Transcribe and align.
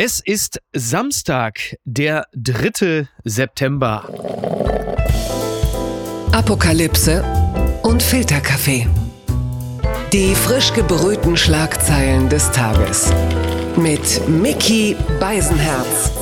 Es 0.00 0.20
ist 0.20 0.60
Samstag, 0.72 1.76
der 1.84 2.26
3. 2.32 3.08
September. 3.24 4.04
Apokalypse 6.30 7.24
und 7.82 8.00
Filterkaffee. 8.00 8.86
Die 10.12 10.36
frisch 10.36 10.72
gebrühten 10.72 11.36
Schlagzeilen 11.36 12.28
des 12.28 12.48
Tages. 12.52 13.12
Mit 13.76 14.28
Mickey 14.28 14.94
Beisenherz. 15.18 16.12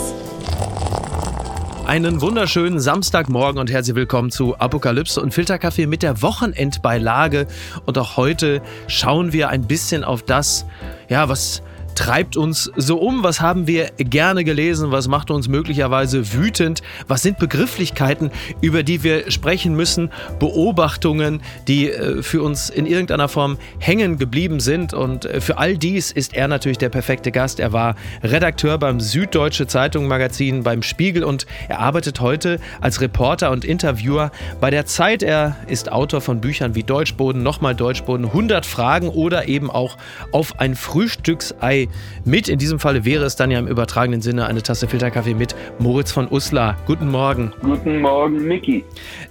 Einen 1.84 2.22
wunderschönen 2.22 2.80
Samstagmorgen 2.80 3.60
und 3.60 3.70
herzlich 3.70 3.94
willkommen 3.94 4.30
zu 4.30 4.56
Apokalypse 4.56 5.20
und 5.20 5.34
Filterkaffee 5.34 5.86
mit 5.86 6.02
der 6.02 6.22
Wochenendbeilage. 6.22 7.46
Und 7.84 7.98
auch 7.98 8.16
heute 8.16 8.62
schauen 8.88 9.34
wir 9.34 9.50
ein 9.50 9.66
bisschen 9.66 10.02
auf 10.02 10.22
das, 10.22 10.64
ja, 11.10 11.28
was 11.28 11.60
treibt 11.96 12.36
uns 12.36 12.70
so 12.76 12.98
um? 12.98 13.24
Was 13.24 13.40
haben 13.40 13.66
wir 13.66 13.90
gerne 13.96 14.44
gelesen? 14.44 14.92
Was 14.92 15.08
macht 15.08 15.30
uns 15.30 15.48
möglicherweise 15.48 16.32
wütend? 16.32 16.82
Was 17.08 17.22
sind 17.22 17.38
Begrifflichkeiten, 17.38 18.30
über 18.60 18.82
die 18.82 19.02
wir 19.02 19.30
sprechen 19.30 19.74
müssen? 19.74 20.10
Beobachtungen, 20.38 21.42
die 21.66 21.90
äh, 21.90 22.22
für 22.22 22.42
uns 22.42 22.70
in 22.70 22.86
irgendeiner 22.86 23.28
Form 23.28 23.58
hängen 23.78 24.18
geblieben 24.18 24.60
sind. 24.60 24.94
Und 24.94 25.24
äh, 25.24 25.40
für 25.40 25.58
all 25.58 25.76
dies 25.76 26.12
ist 26.12 26.34
er 26.34 26.46
natürlich 26.46 26.78
der 26.78 26.90
perfekte 26.90 27.32
Gast. 27.32 27.58
Er 27.58 27.72
war 27.72 27.96
Redakteur 28.22 28.78
beim 28.78 29.00
Süddeutsche 29.00 29.66
Zeitung 29.66 30.06
Magazin, 30.06 30.62
beim 30.62 30.82
Spiegel 30.82 31.24
und 31.24 31.46
er 31.68 31.80
arbeitet 31.80 32.20
heute 32.20 32.60
als 32.80 33.00
Reporter 33.00 33.50
und 33.50 33.64
Interviewer 33.64 34.30
bei 34.60 34.70
der 34.70 34.86
Zeit. 34.86 35.22
Er 35.22 35.56
ist 35.66 35.90
Autor 35.90 36.20
von 36.20 36.40
Büchern 36.40 36.74
wie 36.74 36.82
Deutschboden, 36.82 37.42
nochmal 37.42 37.74
Deutschboden, 37.74 38.26
100 38.26 38.66
Fragen 38.66 39.08
oder 39.08 39.48
eben 39.48 39.70
auch 39.70 39.96
auf 40.30 40.60
ein 40.60 40.76
Frühstücksei 40.76 41.85
mit. 42.24 42.48
In 42.48 42.58
diesem 42.58 42.78
Falle 42.78 43.04
wäre 43.04 43.24
es 43.24 43.36
dann 43.36 43.50
ja 43.50 43.58
im 43.58 43.66
übertragenen 43.66 44.22
Sinne 44.22 44.46
eine 44.46 44.62
Tasse 44.62 44.88
Filterkaffee 44.88 45.34
mit 45.34 45.54
Moritz 45.78 46.12
von 46.12 46.30
Uslar. 46.30 46.76
Guten 46.86 47.08
Morgen. 47.10 47.52
Guten 47.62 48.00
Morgen, 48.00 48.48
Niki. 48.48 48.84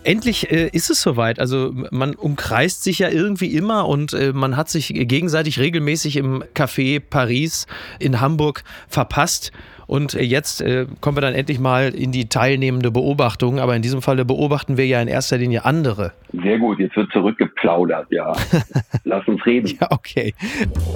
Endlich 0.03 0.51
äh, 0.51 0.69
ist 0.71 0.89
es 0.89 1.01
soweit. 1.01 1.39
Also 1.39 1.73
man 1.91 2.15
umkreist 2.15 2.83
sich 2.83 2.99
ja 2.99 3.09
irgendwie 3.09 3.55
immer 3.55 3.87
und 3.87 4.13
äh, 4.13 4.33
man 4.33 4.57
hat 4.57 4.69
sich 4.69 4.87
gegenseitig 4.93 5.59
regelmäßig 5.59 6.17
im 6.17 6.43
Café 6.53 6.99
Paris 6.99 7.67
in 7.99 8.21
Hamburg 8.21 8.63
verpasst. 8.87 9.51
Und 9.87 10.13
äh, 10.15 10.23
jetzt 10.23 10.61
äh, 10.61 10.87
kommen 11.01 11.17
wir 11.17 11.21
dann 11.21 11.33
endlich 11.33 11.59
mal 11.59 11.93
in 11.93 12.11
die 12.11 12.27
teilnehmende 12.27 12.91
Beobachtung. 12.91 13.59
Aber 13.59 13.75
in 13.75 13.81
diesem 13.81 14.01
Falle 14.01 14.25
beobachten 14.25 14.77
wir 14.77 14.85
ja 14.85 15.01
in 15.01 15.07
erster 15.07 15.37
Linie 15.37 15.65
andere. 15.65 16.13
Sehr 16.33 16.57
gut, 16.59 16.79
jetzt 16.79 16.95
wird 16.95 17.11
zurückgeplaudert, 17.11 18.07
ja. 18.11 18.33
Lass 19.03 19.27
uns 19.27 19.45
reden. 19.45 19.77
Ja, 19.79 19.87
okay. 19.91 20.33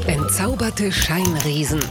Entzauberte 0.08 0.92
Scheinriesen. 0.92 1.82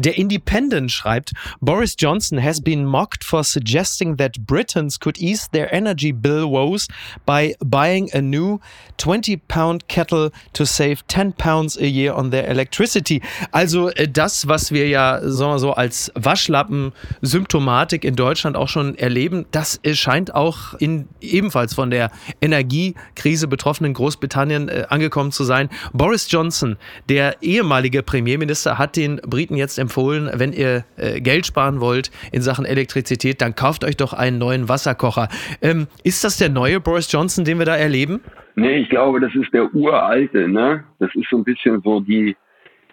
Der 0.00 0.16
Independent 0.16 0.90
schreibt, 0.90 1.32
Boris 1.60 1.94
Johnson 1.98 2.42
has 2.42 2.62
been 2.62 2.86
mocked 2.86 3.22
for 3.22 3.44
suggesting 3.44 4.16
that 4.16 4.46
Britons 4.46 4.98
could 4.98 5.18
ease 5.18 5.46
their 5.52 5.70
energy 5.74 6.10
bill 6.10 6.50
woes 6.50 6.88
by 7.26 7.54
buying 7.62 8.08
a 8.14 8.22
new 8.22 8.60
20-pound 9.00 9.88
kettle 9.88 10.30
to 10.52 10.64
save 10.64 11.06
10 11.08 11.32
pounds 11.32 11.78
a 11.78 11.86
year 11.86 12.14
on 12.14 12.30
their 12.30 12.46
electricity. 12.46 13.22
Also 13.50 13.88
äh, 13.90 14.06
das, 14.08 14.46
was 14.46 14.72
wir 14.72 14.88
ja 14.88 15.20
sagen 15.22 15.52
wir 15.52 15.58
so 15.58 15.72
als 15.72 16.12
Waschlappen-Symptomatik 16.14 18.04
in 18.04 18.16
Deutschland 18.16 18.56
auch 18.56 18.68
schon 18.68 18.96
erleben, 18.98 19.46
das 19.50 19.80
scheint 19.92 20.34
auch 20.34 20.74
in 20.74 21.08
ebenfalls 21.20 21.74
von 21.74 21.90
der 21.90 22.10
Energiekrise 22.40 23.48
betroffenen 23.48 23.94
Großbritannien 23.94 24.68
äh, 24.68 24.86
angekommen 24.88 25.32
zu 25.32 25.44
sein. 25.44 25.70
Boris 25.92 26.30
Johnson, 26.30 26.76
der 27.08 27.42
ehemalige 27.42 28.02
Premierminister, 28.02 28.78
hat 28.78 28.96
den 28.96 29.16
Briten 29.16 29.56
jetzt 29.56 29.78
empfohlen, 29.78 30.30
wenn 30.34 30.52
ihr 30.52 30.84
äh, 30.96 31.20
Geld 31.20 31.46
sparen 31.46 31.80
wollt 31.80 32.10
in 32.32 32.42
Sachen 32.42 32.64
Elektrizität, 32.64 33.40
dann 33.40 33.54
kauft 33.54 33.84
euch 33.84 33.96
doch 33.96 34.12
einen 34.12 34.38
neuen 34.38 34.68
Wasserkocher. 34.68 35.28
Ähm, 35.62 35.86
ist 36.02 36.24
das 36.24 36.36
der 36.36 36.48
neue 36.48 36.80
Boris 36.80 37.10
Johnson, 37.10 37.44
den 37.44 37.58
wir 37.58 37.66
da 37.66 37.76
erleben? 37.76 38.20
Nee, 38.54 38.78
ich 38.78 38.88
glaube, 38.88 39.20
das 39.20 39.34
ist 39.34 39.52
der 39.52 39.74
uralte. 39.74 40.48
Ne? 40.48 40.84
Das 40.98 41.14
ist 41.14 41.28
so 41.30 41.38
ein 41.38 41.44
bisschen 41.44 41.80
so 41.82 42.00
die 42.00 42.36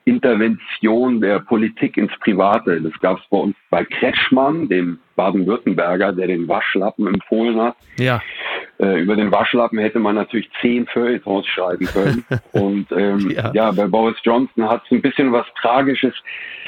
Intervention 0.06 1.20
der 1.20 1.40
Politik 1.40 1.98
ins 1.98 2.12
Private. 2.20 2.80
Das 2.82 2.94
gab 3.02 3.20
es 3.20 3.26
bei 3.30 3.38
uns 3.38 3.56
bei 3.70 3.84
Kretschmann, 3.84 4.70
dem 4.70 5.00
Baden-Württemberger, 5.18 6.14
der 6.14 6.28
den 6.28 6.48
Waschlappen 6.48 7.08
empfohlen 7.08 7.60
hat. 7.60 7.76
Ja. 8.00 8.22
Äh, 8.80 9.02
über 9.02 9.16
den 9.16 9.32
Waschlappen 9.32 9.80
hätte 9.80 10.00
man 10.00 10.16
natürlich 10.16 10.50
zehn 10.62 10.86
Feuilletons 10.86 11.46
schreiben 11.48 11.86
können. 11.88 12.26
Und 12.54 12.88
ähm, 12.92 13.32
ja. 13.32 13.52
ja. 13.54 13.72
bei 13.72 13.88
Boris 13.88 14.18
Johnson 14.24 14.70
hat 14.70 14.84
es 14.86 14.92
ein 14.92 15.02
bisschen 15.02 15.34
was 15.34 15.46
Tragisches. 15.60 16.14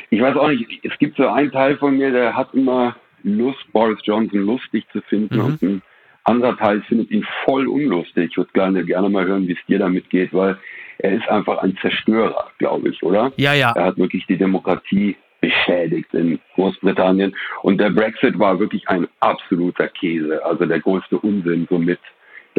Ich 0.10 0.20
weiß 0.20 0.36
auch 0.36 0.50
nicht, 0.50 0.84
es 0.84 0.98
gibt 0.98 1.16
so 1.16 1.28
einen 1.28 1.52
Teil 1.52 1.78
von 1.78 1.98
mir, 1.98 2.12
der 2.12 2.36
hat 2.36 2.54
immer 2.54 2.96
Lust, 3.24 3.72
Boris 3.72 4.00
Johnson 4.04 4.40
lustig 4.40 4.86
zu 4.92 5.02
finden 5.04 5.36
mhm. 5.36 5.46
und 5.46 5.62
ein 5.62 5.82
anderer 6.24 6.58
Teil 6.58 6.82
findet 6.82 7.12
ihn 7.12 7.26
voll 7.46 7.68
unlustig. 7.68 8.30
Ich 8.32 8.38
würde 8.38 8.52
gerne, 8.54 8.84
gerne 8.86 9.10
mal 9.10 9.26
hören, 9.26 9.48
wie 9.48 9.54
es 9.54 9.66
dir 9.68 9.80
damit 9.80 10.10
geht, 10.10 10.34
weil 10.34 10.58
er 11.00 11.14
ist 11.14 11.28
einfach 11.30 11.60
ein 11.60 11.78
Zerstörer, 11.82 12.52
glaube 12.58 12.90
ich, 12.90 13.02
oder? 13.04 13.32
Ja, 13.38 13.54
ja. 13.54 13.72
Er 13.76 13.86
hat 13.86 13.98
wirklich 13.98 14.26
die 14.28 14.38
Demokratie 14.38 15.16
beschädigt 15.42 16.14
in 16.14 16.40
Großbritannien. 16.56 17.36
Und 17.62 17.80
der 17.80 17.90
Brexit 17.90 18.38
war 18.38 18.60
wirklich 18.60 18.88
ein 18.90 19.08
absoluter 19.22 19.88
Käse, 19.88 20.44
also 20.46 20.66
der 20.66 20.80
größte 20.80 21.18
Unsinn 21.18 21.68
somit 21.70 22.00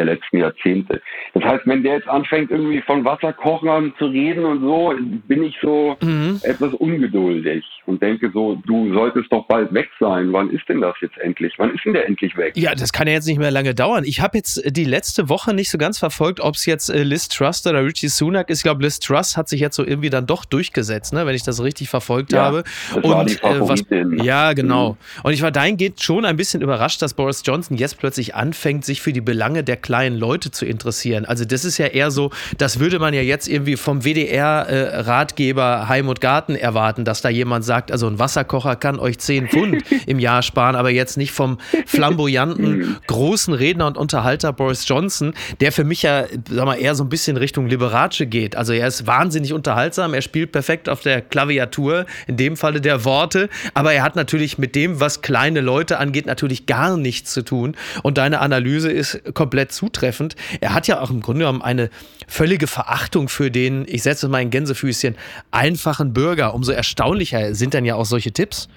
der 0.00 0.14
letzten 0.14 0.38
Jahrzehnte. 0.38 1.02
Das 1.34 1.44
heißt, 1.44 1.66
wenn 1.66 1.82
der 1.82 1.96
jetzt 1.96 2.08
anfängt, 2.08 2.50
irgendwie 2.50 2.80
von 2.80 3.04
Wasserkochern 3.04 3.92
zu 3.98 4.06
reden 4.06 4.44
und 4.44 4.60
so, 4.60 4.94
bin 5.28 5.42
ich 5.42 5.56
so 5.60 5.96
mhm. 6.00 6.40
etwas 6.42 6.72
ungeduldig 6.74 7.64
und 7.86 8.02
denke 8.02 8.30
so, 8.32 8.60
du 8.66 8.92
solltest 8.94 9.30
doch 9.30 9.46
bald 9.46 9.72
weg 9.74 9.90
sein. 9.98 10.32
Wann 10.32 10.50
ist 10.50 10.66
denn 10.68 10.80
das 10.80 10.94
jetzt 11.02 11.18
endlich? 11.18 11.52
Wann 11.58 11.74
ist 11.74 11.84
denn 11.84 11.92
der 11.92 12.06
endlich 12.06 12.36
weg? 12.36 12.56
Ja, 12.56 12.74
das 12.74 12.92
kann 12.92 13.06
ja 13.06 13.14
jetzt 13.14 13.26
nicht 13.26 13.38
mehr 13.38 13.50
lange 13.50 13.74
dauern. 13.74 14.04
Ich 14.04 14.20
habe 14.20 14.38
jetzt 14.38 14.62
die 14.76 14.84
letzte 14.84 15.28
Woche 15.28 15.52
nicht 15.52 15.70
so 15.70 15.76
ganz 15.76 15.98
verfolgt, 15.98 16.40
ob 16.40 16.54
es 16.54 16.64
jetzt 16.64 16.88
äh, 16.88 17.02
Liz 17.02 17.28
Truss 17.28 17.66
oder 17.66 17.84
Richie 17.84 18.08
Sunak 18.08 18.48
ist. 18.48 18.58
Ich 18.58 18.64
glaube, 18.64 18.82
Liz 18.82 19.00
Truss 19.00 19.36
hat 19.36 19.48
sich 19.48 19.60
jetzt 19.60 19.76
so 19.76 19.84
irgendwie 19.84 20.10
dann 20.10 20.26
doch 20.26 20.44
durchgesetzt, 20.46 21.12
ne, 21.12 21.26
wenn 21.26 21.34
ich 21.34 21.42
das 21.42 21.62
richtig 21.62 21.90
verfolgt 21.90 22.32
ja, 22.32 22.42
habe. 22.42 22.64
Und 23.02 23.42
äh, 23.44 23.60
was, 23.60 23.84
ja, 24.24 24.54
genau. 24.54 24.92
Mhm. 24.92 24.96
Und 25.24 25.32
ich 25.32 25.42
war 25.42 25.50
dahingehend 25.50 26.00
schon 26.02 26.24
ein 26.24 26.36
bisschen 26.36 26.62
überrascht, 26.62 27.02
dass 27.02 27.14
Boris 27.14 27.42
Johnson 27.44 27.76
jetzt 27.76 27.98
plötzlich 27.98 28.34
anfängt, 28.34 28.84
sich 28.84 29.02
für 29.02 29.12
die 29.12 29.20
Belange 29.20 29.62
der 29.62 29.76
kleinen 29.90 30.16
Leute 30.16 30.52
zu 30.52 30.66
interessieren. 30.66 31.24
Also 31.24 31.44
das 31.44 31.64
ist 31.64 31.76
ja 31.76 31.86
eher 31.86 32.12
so, 32.12 32.30
das 32.58 32.78
würde 32.78 33.00
man 33.00 33.12
ja 33.12 33.22
jetzt 33.22 33.48
irgendwie 33.48 33.74
vom 33.76 34.04
WDR-Ratgeber 34.04 35.80
äh, 35.82 35.88
Heim 35.88 36.08
und 36.08 36.20
Garten 36.20 36.54
erwarten, 36.54 37.04
dass 37.04 37.22
da 37.22 37.28
jemand 37.28 37.64
sagt, 37.64 37.90
also 37.90 38.06
ein 38.06 38.20
Wasserkocher 38.20 38.76
kann 38.76 39.00
euch 39.00 39.18
10 39.18 39.48
Pfund 39.48 39.82
im 40.06 40.20
Jahr 40.20 40.42
sparen, 40.42 40.76
aber 40.76 40.90
jetzt 40.90 41.16
nicht 41.16 41.32
vom 41.32 41.58
flamboyanten, 41.86 42.98
großen 43.08 43.52
Redner 43.52 43.88
und 43.88 43.98
Unterhalter 43.98 44.52
Boris 44.52 44.86
Johnson, 44.86 45.34
der 45.60 45.72
für 45.72 45.82
mich 45.82 46.02
ja, 46.02 46.26
sag 46.48 46.66
mal, 46.66 46.76
eher 46.76 46.94
so 46.94 47.02
ein 47.02 47.08
bisschen 47.08 47.36
Richtung 47.36 47.66
Liberace 47.66 48.26
geht. 48.26 48.54
Also 48.54 48.72
er 48.72 48.86
ist 48.86 49.08
wahnsinnig 49.08 49.52
unterhaltsam, 49.52 50.14
er 50.14 50.22
spielt 50.22 50.52
perfekt 50.52 50.88
auf 50.88 51.00
der 51.00 51.20
Klaviatur, 51.20 52.06
in 52.28 52.36
dem 52.36 52.56
Falle 52.56 52.80
der 52.80 53.04
Worte, 53.04 53.48
aber 53.74 53.92
er 53.92 54.04
hat 54.04 54.14
natürlich 54.14 54.56
mit 54.56 54.76
dem, 54.76 55.00
was 55.00 55.20
kleine 55.20 55.60
Leute 55.60 55.98
angeht, 55.98 56.26
natürlich 56.26 56.66
gar 56.66 56.96
nichts 56.96 57.32
zu 57.32 57.42
tun. 57.42 57.74
Und 58.04 58.18
deine 58.18 58.38
Analyse 58.38 58.92
ist 58.92 59.34
komplett 59.34 59.79
zutreffend. 59.80 60.36
Er 60.60 60.74
hat 60.74 60.86
ja 60.88 61.00
auch 61.00 61.10
im 61.10 61.20
Grunde 61.20 61.40
genommen 61.40 61.62
eine 61.62 61.88
völlige 62.28 62.66
Verachtung 62.66 63.28
für 63.28 63.50
den, 63.50 63.86
ich 63.88 64.02
setze 64.02 64.28
mal 64.28 64.38
ein 64.38 64.50
Gänsefüßchen, 64.50 65.16
einfachen 65.50 66.12
Bürger. 66.12 66.54
Umso 66.54 66.72
erstaunlicher 66.72 67.54
sind 67.54 67.72
dann 67.72 67.86
ja 67.86 67.94
auch 67.94 68.04
solche 68.04 68.32
Tipps. 68.32 68.68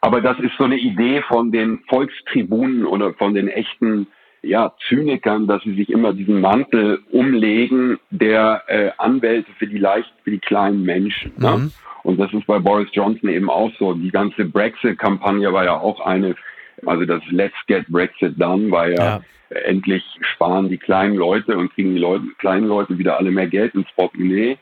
Aber 0.00 0.22
das 0.22 0.38
ist 0.38 0.52
so 0.56 0.64
eine 0.64 0.78
Idee 0.78 1.22
von 1.28 1.52
den 1.52 1.80
Volkstribunen 1.88 2.86
oder 2.86 3.12
von 3.14 3.34
den 3.34 3.48
echten 3.48 4.06
ja, 4.42 4.72
Zynikern, 4.88 5.46
dass 5.46 5.62
sie 5.64 5.74
sich 5.74 5.90
immer 5.90 6.14
diesen 6.14 6.40
Mantel 6.40 7.00
umlegen 7.10 7.98
der 8.08 8.62
äh, 8.68 8.90
Anwälte 8.96 9.50
für 9.58 9.66
die 9.66 9.76
leicht, 9.76 10.10
für 10.24 10.30
die 10.30 10.38
kleinen 10.38 10.82
Menschen. 10.82 11.32
Ne? 11.36 11.56
Mhm. 11.58 11.72
Und 12.04 12.18
das 12.18 12.32
ist 12.32 12.46
bei 12.46 12.58
Boris 12.58 12.88
Johnson 12.92 13.28
eben 13.28 13.50
auch 13.50 13.70
so. 13.78 13.92
Die 13.92 14.10
ganze 14.10 14.46
Brexit-Kampagne 14.46 15.52
war 15.52 15.64
ja 15.66 15.78
auch 15.78 16.00
eine, 16.00 16.34
also 16.86 17.04
das 17.04 17.22
Let's 17.30 17.56
Get 17.66 17.86
Brexit 17.88 18.40
Done 18.40 18.70
war 18.70 18.88
ja, 18.88 18.96
ja 18.96 19.20
endlich 19.50 20.04
sparen 20.20 20.68
die 20.68 20.78
kleinen 20.78 21.16
Leute 21.16 21.56
und 21.56 21.74
kriegen 21.74 21.94
die 21.94 22.00
Leute, 22.00 22.24
kleinen 22.38 22.68
Leute 22.68 22.98
wieder 22.98 23.18
alle 23.18 23.30
mehr 23.30 23.48
Geld 23.48 23.74
ins 23.74 23.90
Portemonnaie. 23.96 24.56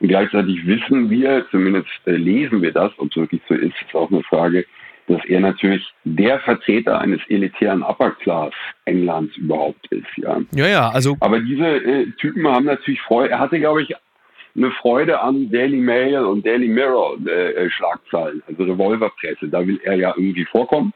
Und 0.00 0.08
gleichzeitig 0.08 0.64
wissen 0.66 1.10
wir, 1.10 1.46
zumindest 1.50 1.88
äh, 2.06 2.12
lesen 2.12 2.62
wir 2.62 2.72
das, 2.72 2.92
ob 2.98 3.10
es 3.10 3.16
wirklich 3.16 3.42
so 3.48 3.54
ist, 3.54 3.74
ist 3.84 3.94
auch 3.94 4.10
eine 4.10 4.22
Frage, 4.22 4.64
dass 5.08 5.24
er 5.24 5.40
natürlich 5.40 5.84
der 6.04 6.38
Vertreter 6.40 7.00
eines 7.00 7.20
elitären 7.28 7.82
Upper 7.82 8.10
Class 8.10 8.52
Englands 8.84 9.36
überhaupt 9.36 9.86
ist, 9.90 10.06
ja. 10.16 10.38
Ja, 10.52 10.66
ja, 10.66 10.88
also. 10.90 11.16
Aber 11.20 11.40
diese 11.40 11.66
äh, 11.66 12.06
Typen 12.20 12.46
haben 12.46 12.66
natürlich 12.66 13.00
Freude. 13.02 13.30
Er 13.30 13.38
hatte, 13.38 13.58
glaube 13.58 13.82
ich, 13.82 13.94
eine 14.54 14.70
Freude 14.72 15.20
an 15.20 15.50
Daily 15.50 15.78
Mail 15.78 16.24
und 16.24 16.44
Daily 16.44 16.68
Mirror 16.68 17.16
äh, 17.26 17.52
äh 17.52 17.70
Schlagzeilen, 17.70 18.42
also 18.46 18.64
Revolverpresse. 18.64 19.48
Da 19.48 19.66
will 19.66 19.80
er 19.84 19.94
ja 19.94 20.12
irgendwie 20.16 20.44
vorkommen. 20.44 20.92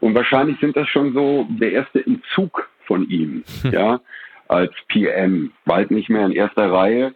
Und 0.00 0.14
wahrscheinlich 0.14 0.58
sind 0.60 0.76
das 0.76 0.88
schon 0.88 1.12
so 1.12 1.46
der 1.50 1.72
erste 1.72 2.04
Entzug 2.04 2.68
von 2.86 3.08
ihm, 3.08 3.44
hm. 3.62 3.70
ja, 3.72 4.00
als 4.48 4.72
PM. 4.88 5.52
Bald 5.64 5.90
nicht 5.90 6.08
mehr 6.08 6.26
in 6.26 6.32
erster 6.32 6.70
Reihe. 6.70 7.14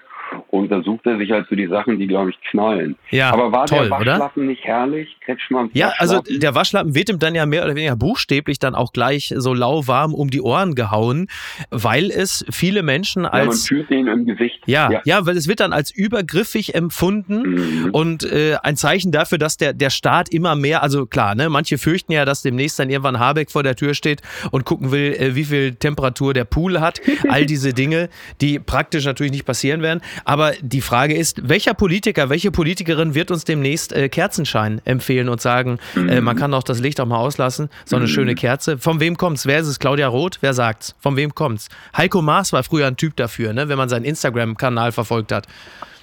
Und 0.48 0.70
da 0.70 0.82
sucht 0.82 1.06
er 1.06 1.18
sich 1.18 1.30
halt 1.30 1.46
so 1.48 1.54
die 1.56 1.66
Sachen, 1.66 1.98
die, 1.98 2.06
glaube 2.06 2.30
ich, 2.30 2.40
knallen. 2.50 2.96
Ja, 3.10 3.32
Aber 3.32 3.52
war 3.52 3.66
toll, 3.66 3.88
der 3.88 3.90
Waschlappen 3.90 4.42
oder? 4.42 4.50
nicht 4.50 4.64
herrlich? 4.64 5.16
Kretschmanns 5.24 5.70
Ja, 5.74 5.92
also 5.98 6.22
der 6.28 6.54
Waschlappen 6.54 6.94
wird 6.94 7.08
ihm 7.08 7.18
dann 7.18 7.34
ja 7.34 7.46
mehr 7.46 7.64
oder 7.64 7.74
weniger 7.74 7.96
buchstäblich 7.96 8.58
dann 8.58 8.74
auch 8.74 8.92
gleich 8.92 9.32
so 9.36 9.54
lauwarm 9.54 10.14
um 10.14 10.30
die 10.30 10.40
Ohren 10.40 10.74
gehauen, 10.74 11.28
weil 11.70 12.10
es 12.10 12.44
viele 12.50 12.82
Menschen 12.82 13.24
ja, 13.24 13.30
man 13.30 13.48
als 13.48 13.66
fühlt 13.68 13.90
ihn 13.90 14.06
im 14.06 14.26
Gesicht. 14.26 14.60
ja, 14.66 15.00
ja, 15.04 15.26
weil 15.26 15.36
es 15.36 15.48
wird 15.48 15.60
dann 15.60 15.72
als 15.72 15.90
übergriffig 15.90 16.74
empfunden 16.74 17.40
Mhm. 17.40 17.90
und 17.92 18.24
äh, 18.24 18.56
ein 18.62 18.76
Zeichen 18.76 19.12
dafür, 19.12 19.38
dass 19.38 19.56
der, 19.56 19.72
der 19.72 19.90
Staat 19.90 20.28
immer 20.28 20.56
mehr, 20.56 20.82
also 20.82 21.06
klar, 21.06 21.34
ne, 21.34 21.48
manche 21.48 21.78
fürchten 21.78 22.12
ja, 22.12 22.24
dass 22.24 22.42
demnächst 22.42 22.78
dann 22.78 22.90
irgendwann 22.90 23.18
Habeck 23.18 23.50
vor 23.50 23.62
der 23.62 23.76
Tür 23.76 23.94
steht 23.94 24.20
und 24.50 24.64
gucken 24.64 24.90
will, 24.92 25.14
äh, 25.14 25.34
wie 25.34 25.44
viel 25.44 25.74
Temperatur 25.74 26.34
der 26.34 26.44
Pool 26.44 26.80
hat. 26.80 27.00
All 27.28 27.46
diese 27.46 27.72
Dinge, 27.72 28.08
die 28.40 28.58
praktisch 28.58 29.04
natürlich 29.04 29.32
nicht 29.32 29.44
passieren 29.46 29.82
werden. 29.82 30.00
Aber 30.24 30.52
die 30.60 30.80
Frage 30.80 31.14
ist, 31.14 31.48
welcher 31.48 31.74
Politiker, 31.74 32.30
welche 32.30 32.50
Politikerin 32.50 33.14
wird 33.14 33.30
uns 33.30 33.44
demnächst 33.44 33.92
äh, 33.92 34.08
Kerzenschein 34.08 34.80
empfehlen 34.84 35.28
und 35.28 35.40
sagen, 35.40 35.78
äh, 35.96 36.20
man 36.20 36.36
kann 36.36 36.50
doch 36.50 36.62
das 36.62 36.80
Licht 36.80 37.00
auch 37.00 37.06
mal 37.06 37.18
auslassen, 37.18 37.70
so 37.84 37.96
eine 37.96 38.08
schöne 38.08 38.34
Kerze. 38.34 38.78
Von 38.78 39.00
wem 39.00 39.16
kommt's? 39.16 39.46
Wer 39.46 39.60
ist 39.60 39.68
es? 39.68 39.78
Claudia 39.78 40.08
Roth? 40.08 40.38
Wer 40.40 40.54
sagt's? 40.54 40.96
Von 41.00 41.16
wem 41.16 41.34
kommt's? 41.34 41.68
Heiko 41.96 42.22
Maas 42.22 42.52
war 42.52 42.62
früher 42.62 42.86
ein 42.86 42.96
Typ 42.96 43.16
dafür, 43.16 43.52
ne, 43.52 43.68
wenn 43.68 43.78
man 43.78 43.88
seinen 43.88 44.04
Instagram-Kanal 44.04 44.92
verfolgt 44.92 45.32
hat. 45.32 45.46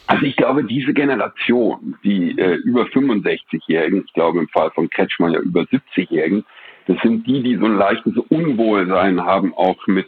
Also 0.07 0.25
ich 0.25 0.37
glaube, 0.37 0.63
diese 0.63 0.93
Generation, 0.93 1.97
die 2.03 2.37
äh, 2.39 2.55
über 2.63 2.83
65-Jährigen, 2.83 4.05
ich 4.05 4.13
glaube 4.13 4.39
im 4.39 4.47
Fall 4.47 4.71
von 4.71 4.89
Kretschmann 4.89 5.33
ja 5.33 5.39
über 5.39 5.61
70-Jährigen, 5.61 6.45
das 6.87 6.97
sind 7.03 7.27
die, 7.27 7.43
die 7.43 7.57
so 7.57 7.65
ein 7.65 7.77
leichtes 7.77 8.15
Unwohlsein 8.29 9.21
haben, 9.21 9.53
auch 9.53 9.85
mit 9.87 10.07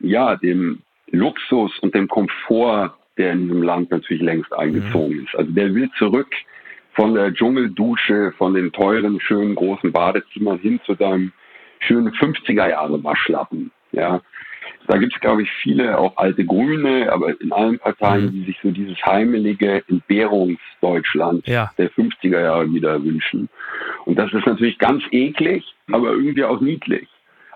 ja 0.00 0.34
dem 0.34 0.82
Luxus 1.12 1.78
und 1.78 1.94
dem 1.94 2.08
Komfort, 2.08 2.94
der 3.16 3.32
in 3.32 3.42
diesem 3.42 3.62
Land 3.62 3.90
natürlich 3.90 4.22
längst 4.22 4.52
eingezogen 4.52 5.24
ist. 5.24 5.34
Also 5.34 5.50
der 5.52 5.74
will 5.74 5.90
zurück 5.98 6.32
von 6.92 7.14
der 7.14 7.32
Dschungeldusche, 7.32 8.32
von 8.36 8.54
den 8.54 8.72
teuren, 8.72 9.20
schönen, 9.20 9.54
großen 9.54 9.92
Badezimmern 9.92 10.58
hin 10.58 10.80
zu 10.84 10.94
deinem 10.94 11.32
schönen 11.80 12.12
50er-Jahre-Waschlappen. 12.12 13.70
Ja, 13.92 14.20
da 14.86 14.98
gibt 14.98 15.14
es, 15.14 15.20
glaube 15.20 15.42
ich, 15.42 15.50
viele, 15.62 15.98
auch 15.98 16.16
alte 16.16 16.44
Grüne, 16.44 17.12
aber 17.12 17.40
in 17.40 17.52
allen 17.52 17.78
Parteien, 17.78 18.32
die 18.32 18.44
sich 18.44 18.58
so 18.62 18.70
dieses 18.70 18.96
heimelige 19.04 19.82
Entbehrungsdeutschland 19.88 21.46
Ja. 21.46 21.70
der 21.78 21.90
50er 21.90 22.40
Jahre 22.40 22.72
wieder 22.72 23.02
wünschen. 23.02 23.48
Und 24.04 24.18
das 24.18 24.32
ist 24.32 24.46
natürlich 24.46 24.78
ganz 24.78 25.02
eklig, 25.10 25.64
aber 25.92 26.10
irgendwie 26.10 26.44
auch 26.44 26.60
niedlich. 26.60 27.08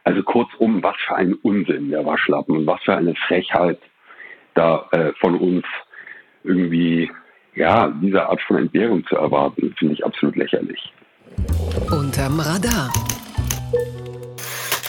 Also 0.05 0.23
kurzum, 0.23 0.83
was 0.83 0.97
für 1.07 1.17
ein 1.17 1.35
Unsinn 1.35 1.91
der 1.91 2.05
Waschlappen 2.05 2.57
und 2.57 2.67
was 2.67 2.83
für 2.83 2.95
eine 2.95 3.15
Frechheit 3.15 3.79
da 4.55 4.87
äh, 4.93 5.13
von 5.21 5.39
uns 5.39 5.65
irgendwie 6.45 7.11
ja 7.55 7.89
diese 8.03 8.27
Art 8.27 8.41
von 8.43 8.59
Entbehrung 8.59 9.05
zu 9.07 9.17
erwarten, 9.17 9.75
finde 9.79 9.95
ich 9.95 10.05
absolut 10.05 10.37
lächerlich. 10.37 10.93
Unterm 11.91 12.41
Radar. 12.41 12.93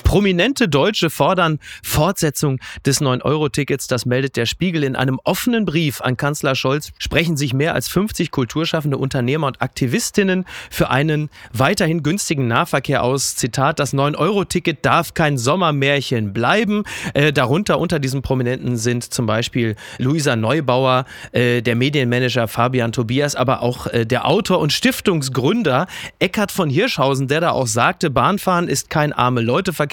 Prominente 0.06 0.69
Deutsche 0.69 1.10
fordern 1.10 1.60
Fortsetzung 1.84 2.60
des 2.86 3.02
9-Euro-Tickets. 3.02 3.88
Das 3.88 4.06
meldet 4.06 4.38
der 4.38 4.46
Spiegel 4.46 4.84
in 4.84 4.96
einem 4.96 5.19
offenen 5.24 5.66
Brief 5.66 6.00
an 6.00 6.16
Kanzler 6.16 6.56
Scholz. 6.56 6.92
Sprechen 7.00 7.36
sich 7.36 7.54
mehr 7.54 7.74
als 7.74 7.88
50 7.90 8.30
kulturschaffende 8.30 8.98
Unternehmer 8.98 9.48
und 9.48 9.62
Aktivistinnen 9.62 10.46
für 10.69 10.92
einen 10.92 11.30
weiterhin 11.52 12.04
günstigen 12.04 12.48
Nahverkehr 12.48 13.04
aus. 13.04 13.36
Zitat, 13.36 13.80
das 13.80 13.94
9-Euro-Ticket 13.94 14.86
darf 14.86 15.16
kein 15.16 15.40
Sommermärchen 15.40 16.34
bleiben. 16.34 16.84
Äh, 17.16 17.34
darunter 17.34 17.80
unter 17.80 17.98
diesen 18.00 18.22
Prominenten 18.22 18.78
sind 18.78 19.04
zum 19.04 19.25
Beispiel 19.25 19.75
Luisa 19.98 20.36
Neubauer, 20.36 21.06
äh, 21.31 21.63
der 21.63 21.75
Medienmanager 21.75 22.48
Fabian 22.48 22.92
Tobias, 22.92 23.36
aber 23.36 23.63
auch 23.63 23.88
äh, 23.88 24.06
der 24.06 24.28
Autor 24.28 24.60
und 24.60 24.72
Stiftungsgründer 24.72 25.88
Eckhard 26.19 26.52
von 26.52 26.69
Hirschhausen, 26.69 27.28
der 27.28 27.42
da 27.42 27.50
auch 27.50 27.68
sagte, 27.68 28.12
Bahnfahren 28.12 28.68
ist 28.68 28.92
kein 28.92 29.12
arme 29.12 29.42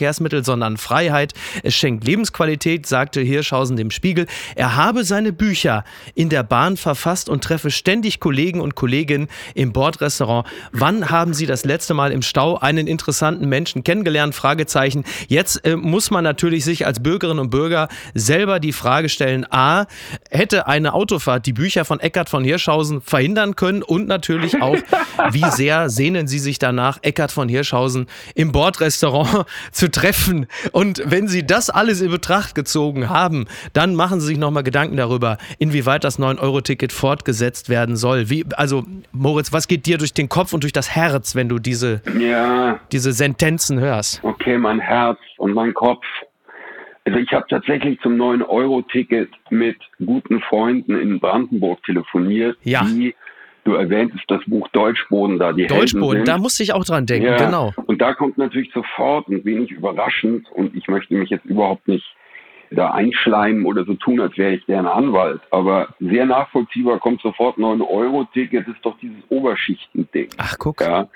Leute-Verkehrsmittel, 0.03 0.45
sondern 0.45 0.77
Freiheit. 0.77 1.33
Es 1.63 1.75
schenkt 1.75 2.05
Lebensqualität, 2.05 2.87
sagte 2.87 3.21
Hirschhausen 3.21 3.77
dem 3.77 3.91
Spiegel. 3.91 4.27
Er 4.57 4.77
habe 4.77 5.05
seine 5.05 5.33
Bücher 5.33 5.85
in 6.15 6.29
der 6.29 6.43
Bahn 6.43 6.77
verfasst 6.77 7.29
und 7.29 7.45
treffe 7.45 7.71
ständig 7.71 8.21
Kollegen 8.21 8.61
und 8.61 8.75
Kolleginnen 8.75 9.29
im 9.55 9.73
Bordrestaurant. 9.73 10.47
Wann 10.73 11.11
haben 11.11 11.35
Sie 11.35 11.47
das 11.47 11.65
letzte 11.65 11.95
Mal 11.95 12.13
im 12.13 12.23
Stau 12.23 12.59
einen 12.59 12.87
interessanten 12.87 13.49
Menschen 13.49 13.85
kennengelernt? 13.85 14.35
Fragezeichen. 14.35 15.05
Jetzt 15.29 15.65
äh, 15.65 15.77
muss 15.77 16.11
man 16.11 16.25
natürlich 16.25 16.65
sich 16.65 16.87
als 16.87 17.01
Bürgerinnen 17.01 17.39
und 17.39 17.51
Bürger 17.51 17.89
selber 18.15 18.59
die 18.59 18.73
Frage 18.73 19.09
stellen, 19.09 19.47
a, 19.51 19.87
hätte 20.31 20.67
eine 20.67 20.95
Autofahrt 20.95 21.47
die 21.47 21.53
Bücher 21.53 21.85
von 21.85 22.01
Eckhard 22.01 22.29
von 22.29 22.45
Hirschhausen 22.45 23.01
verhindern 23.03 23.57
können 23.57 23.83
und 23.83 24.09
natürlich 24.09 24.61
auch, 24.61 24.77
wie 25.31 25.45
sehr 25.51 25.91
sehnen 25.91 26.27
Sie 26.27 26.39
sich 26.39 26.59
danach, 26.59 26.99
Eckhard 27.03 27.31
von 27.31 27.49
Hirschhausen 27.49 28.07
im 28.35 28.53
Bordrestaurant 28.53 29.47
zu 29.73 29.92
treffen. 29.93 30.47
Und 30.73 31.03
wenn 31.07 31.29
Sie 31.29 31.47
das 31.47 31.71
alles 31.71 32.01
in 32.01 32.11
Betracht 32.11 32.55
gezogen 32.55 33.09
haben, 33.09 33.47
dann 33.73 33.95
machen 33.95 34.21
Sie 34.21 34.27
sich 34.27 34.39
nochmal 34.39 34.63
Gedanken 34.63 34.97
darüber, 34.97 35.39
inwieweit 35.59 36.05
das 36.05 36.19
9-Euro-Ticket 36.19 36.93
fortgesetzt 36.93 37.69
werden 37.69 37.97
soll. 37.97 38.29
Wie, 38.31 38.45
also, 38.57 38.85
Moritz, 39.13 39.53
was 39.53 39.69
geht 39.69 39.87
dir 39.87 39.99
durch 39.99 40.13
den 40.15 40.29
Kopf 40.29 40.53
und 40.53 40.63
durch 40.65 40.73
das 40.73 40.91
Herz, 40.95 41.35
wenn 41.37 41.49
du 41.49 41.59
diese, 41.59 42.03
Ja, 42.19 42.81
diese 42.91 43.13
Sentenzen 43.13 43.79
hörst? 43.79 44.21
okay, 44.25 44.59
mein 44.59 44.81
Herz 44.81 45.19
und 45.39 45.53
mein 45.55 45.75
Kopf. 45.75 46.05
Also 47.05 47.19
ich 47.19 47.33
habe 47.33 47.45
tatsächlich 47.51 47.99
zum 48.01 48.15
9-Euro-Ticket 48.15 49.29
mit 49.51 49.77
guten 50.05 50.41
Freunden 50.43 50.97
in 51.01 51.19
Brandenburg 51.19 51.83
telefoniert, 51.85 52.57
Ja. 52.63 52.85
die, 52.85 53.15
du 53.65 53.75
erwähntest 53.75 54.25
das 54.29 54.41
Buch 54.47 54.69
Deutschboden 54.69 55.39
da, 55.39 55.53
die 55.53 55.67
Deutschboden, 55.67 56.25
da 56.25 56.39
musste 56.39 56.63
ich 56.63 56.73
auch 56.73 56.85
dran 56.85 57.07
denken, 57.07 57.27
ja, 57.27 57.37
genau. 57.37 57.73
Und 57.87 58.01
da 58.01 58.15
kommt 58.15 58.39
natürlich 58.39 58.73
sofort 58.73 59.29
und 59.29 59.45
wenig 59.45 59.71
überraschend 59.71 60.51
und 60.53 60.75
ich 60.77 60.89
möchte 60.89 61.15
mich 61.15 61.31
jetzt 61.31 61.45
überhaupt 61.45 61.87
nicht 61.89 62.05
da 62.75 62.91
einschleimen 62.91 63.67
oder 63.67 63.85
so 63.85 63.95
tun, 63.95 64.21
als 64.21 64.37
wäre 64.37 64.55
ich 64.55 64.65
deren 64.67 64.87
Anwalt. 64.87 65.41
Aber 65.51 65.95
sehr 66.01 66.27
nachvollziehbar 66.27 66.99
kommt 66.99 67.21
sofort 67.21 67.59
9-Euro-Ticket, 67.59 68.67
ist 68.67 68.79
doch 68.83 68.97
dieses 68.99 69.23
Oberschichtending. 69.29 70.29
Ach, 70.39 70.57
guck. 70.59 70.81
Ja, 70.81 71.09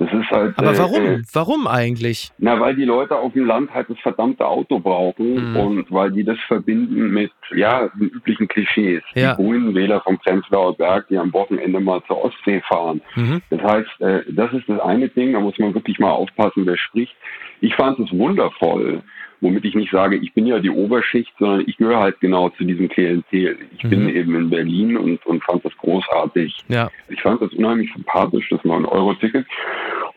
das 0.00 0.08
ist 0.12 0.30
halt. 0.30 0.58
Aber 0.58 0.72
äh, 0.72 0.78
warum? 0.78 1.04
Äh, 1.06 1.22
Warum 1.32 1.66
eigentlich? 1.68 2.30
na, 2.38 2.58
weil 2.58 2.74
die 2.74 2.84
Leute 2.84 3.14
auf 3.16 3.32
dem 3.34 3.46
Land 3.46 3.72
halt 3.72 3.88
das 3.90 3.98
verdammte 4.00 4.44
Auto 4.46 4.80
brauchen 4.80 5.50
Mhm. 5.52 5.56
und 5.56 5.92
weil 5.92 6.10
die 6.10 6.24
das 6.24 6.38
verbinden 6.48 7.10
mit, 7.10 7.30
ja, 7.54 7.88
den 7.94 8.08
üblichen 8.08 8.48
Klischees. 8.48 9.02
Ja. 9.14 9.34
Die 9.34 9.42
grünen 9.44 9.74
Wähler 9.74 10.00
vom 10.00 10.18
Prenzlauer 10.18 10.76
Berg, 10.76 11.06
die 11.08 11.18
am 11.18 11.32
Wochenende 11.32 11.78
mal 11.78 12.02
zur 12.06 12.24
Ostsee 12.24 12.60
fahren. 12.66 13.00
Mhm. 13.14 13.42
Das 13.50 13.60
heißt, 13.62 14.00
äh, 14.00 14.22
das 14.32 14.52
ist 14.54 14.68
das 14.68 14.80
eine 14.80 15.08
Ding, 15.08 15.32
da 15.34 15.40
muss 15.40 15.58
man 15.58 15.74
wirklich 15.74 15.98
mal 15.98 16.10
aufpassen, 16.10 16.64
wer 16.66 16.76
spricht. 16.78 17.14
Ich 17.60 17.74
fand 17.74 17.98
es 18.00 18.10
wundervoll, 18.12 19.02
womit 19.40 19.64
ich 19.64 19.74
nicht 19.74 19.92
sage, 19.92 20.16
ich 20.16 20.32
bin 20.34 20.46
ja 20.46 20.58
die 20.58 20.70
Oberschicht, 20.70 21.32
sondern 21.38 21.64
ich 21.66 21.76
gehöre 21.76 22.00
halt 22.00 22.20
genau 22.20 22.50
zu 22.50 22.64
diesem 22.64 22.88
Klientel. 22.88 23.58
Ich 23.76 23.82
bin 23.82 24.04
Mhm. 24.04 24.08
eben 24.08 24.34
in 24.34 24.50
Berlin 24.50 24.96
und, 24.96 25.24
und 25.26 25.42
fand 25.44 25.64
das 25.64 25.76
großartig. 25.78 26.58
Ja. 26.68 26.90
Ich 27.08 27.20
fand 27.22 27.40
das 27.40 27.52
unheimlich 27.52 27.92
sympathisch, 27.94 28.48
das 28.50 28.60
9-Euro-Ticket. 28.60 29.46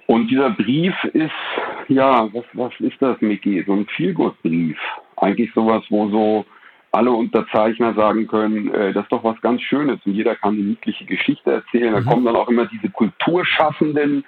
Und 0.08 0.30
dieser 0.30 0.50
Brief 0.52 0.94
ist, 1.14 1.32
ja, 1.88 2.28
was, 2.34 2.44
was 2.54 2.74
ist 2.80 3.02
das, 3.02 3.20
Micky? 3.22 3.64
So 3.66 3.74
ein 3.74 3.86
Feelgood-Brief. 3.96 4.78
Eigentlich 5.18 5.52
sowas, 5.54 5.84
wo 5.90 6.10
so 6.10 6.46
alle 6.94 7.12
Unterzeichner 7.12 7.94
sagen 7.96 8.28
können, 8.28 8.74
äh, 8.74 8.94
das 8.94 9.04
ist 9.04 9.12
doch 9.12 9.24
was 9.24 9.40
ganz 9.42 9.62
Schönes 9.62 10.00
und 10.06 10.14
jeder 10.14 10.36
kann 10.36 10.54
eine 10.54 10.64
niedliche 10.64 11.06
Geschichte 11.06 11.52
erzählen. 11.52 11.94
Da 11.94 12.00
Mhm. 12.02 12.06
kommen 12.06 12.26
dann 12.26 12.36
auch 12.36 12.48
immer 12.50 12.68
diese 12.68 12.90
Kulturschaffenden. 12.90 14.24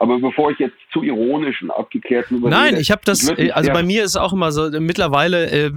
Aber 0.00 0.18
bevor 0.20 0.50
ich 0.50 0.58
jetzt 0.58 0.76
zu 0.92 1.02
ironisch 1.02 1.62
und 1.62 1.70
abgeklärt 1.70 2.30
drüber 2.30 2.50
Nein, 2.50 2.76
ich 2.76 2.90
habe 2.90 3.00
das, 3.04 3.28
äh, 3.30 3.50
also 3.52 3.72
bei 3.72 3.82
mir 3.82 4.04
ist 4.04 4.16
auch 4.16 4.32
immer 4.32 4.52
so, 4.52 4.68
mittlerweile 4.80 5.46
äh, 5.50 5.70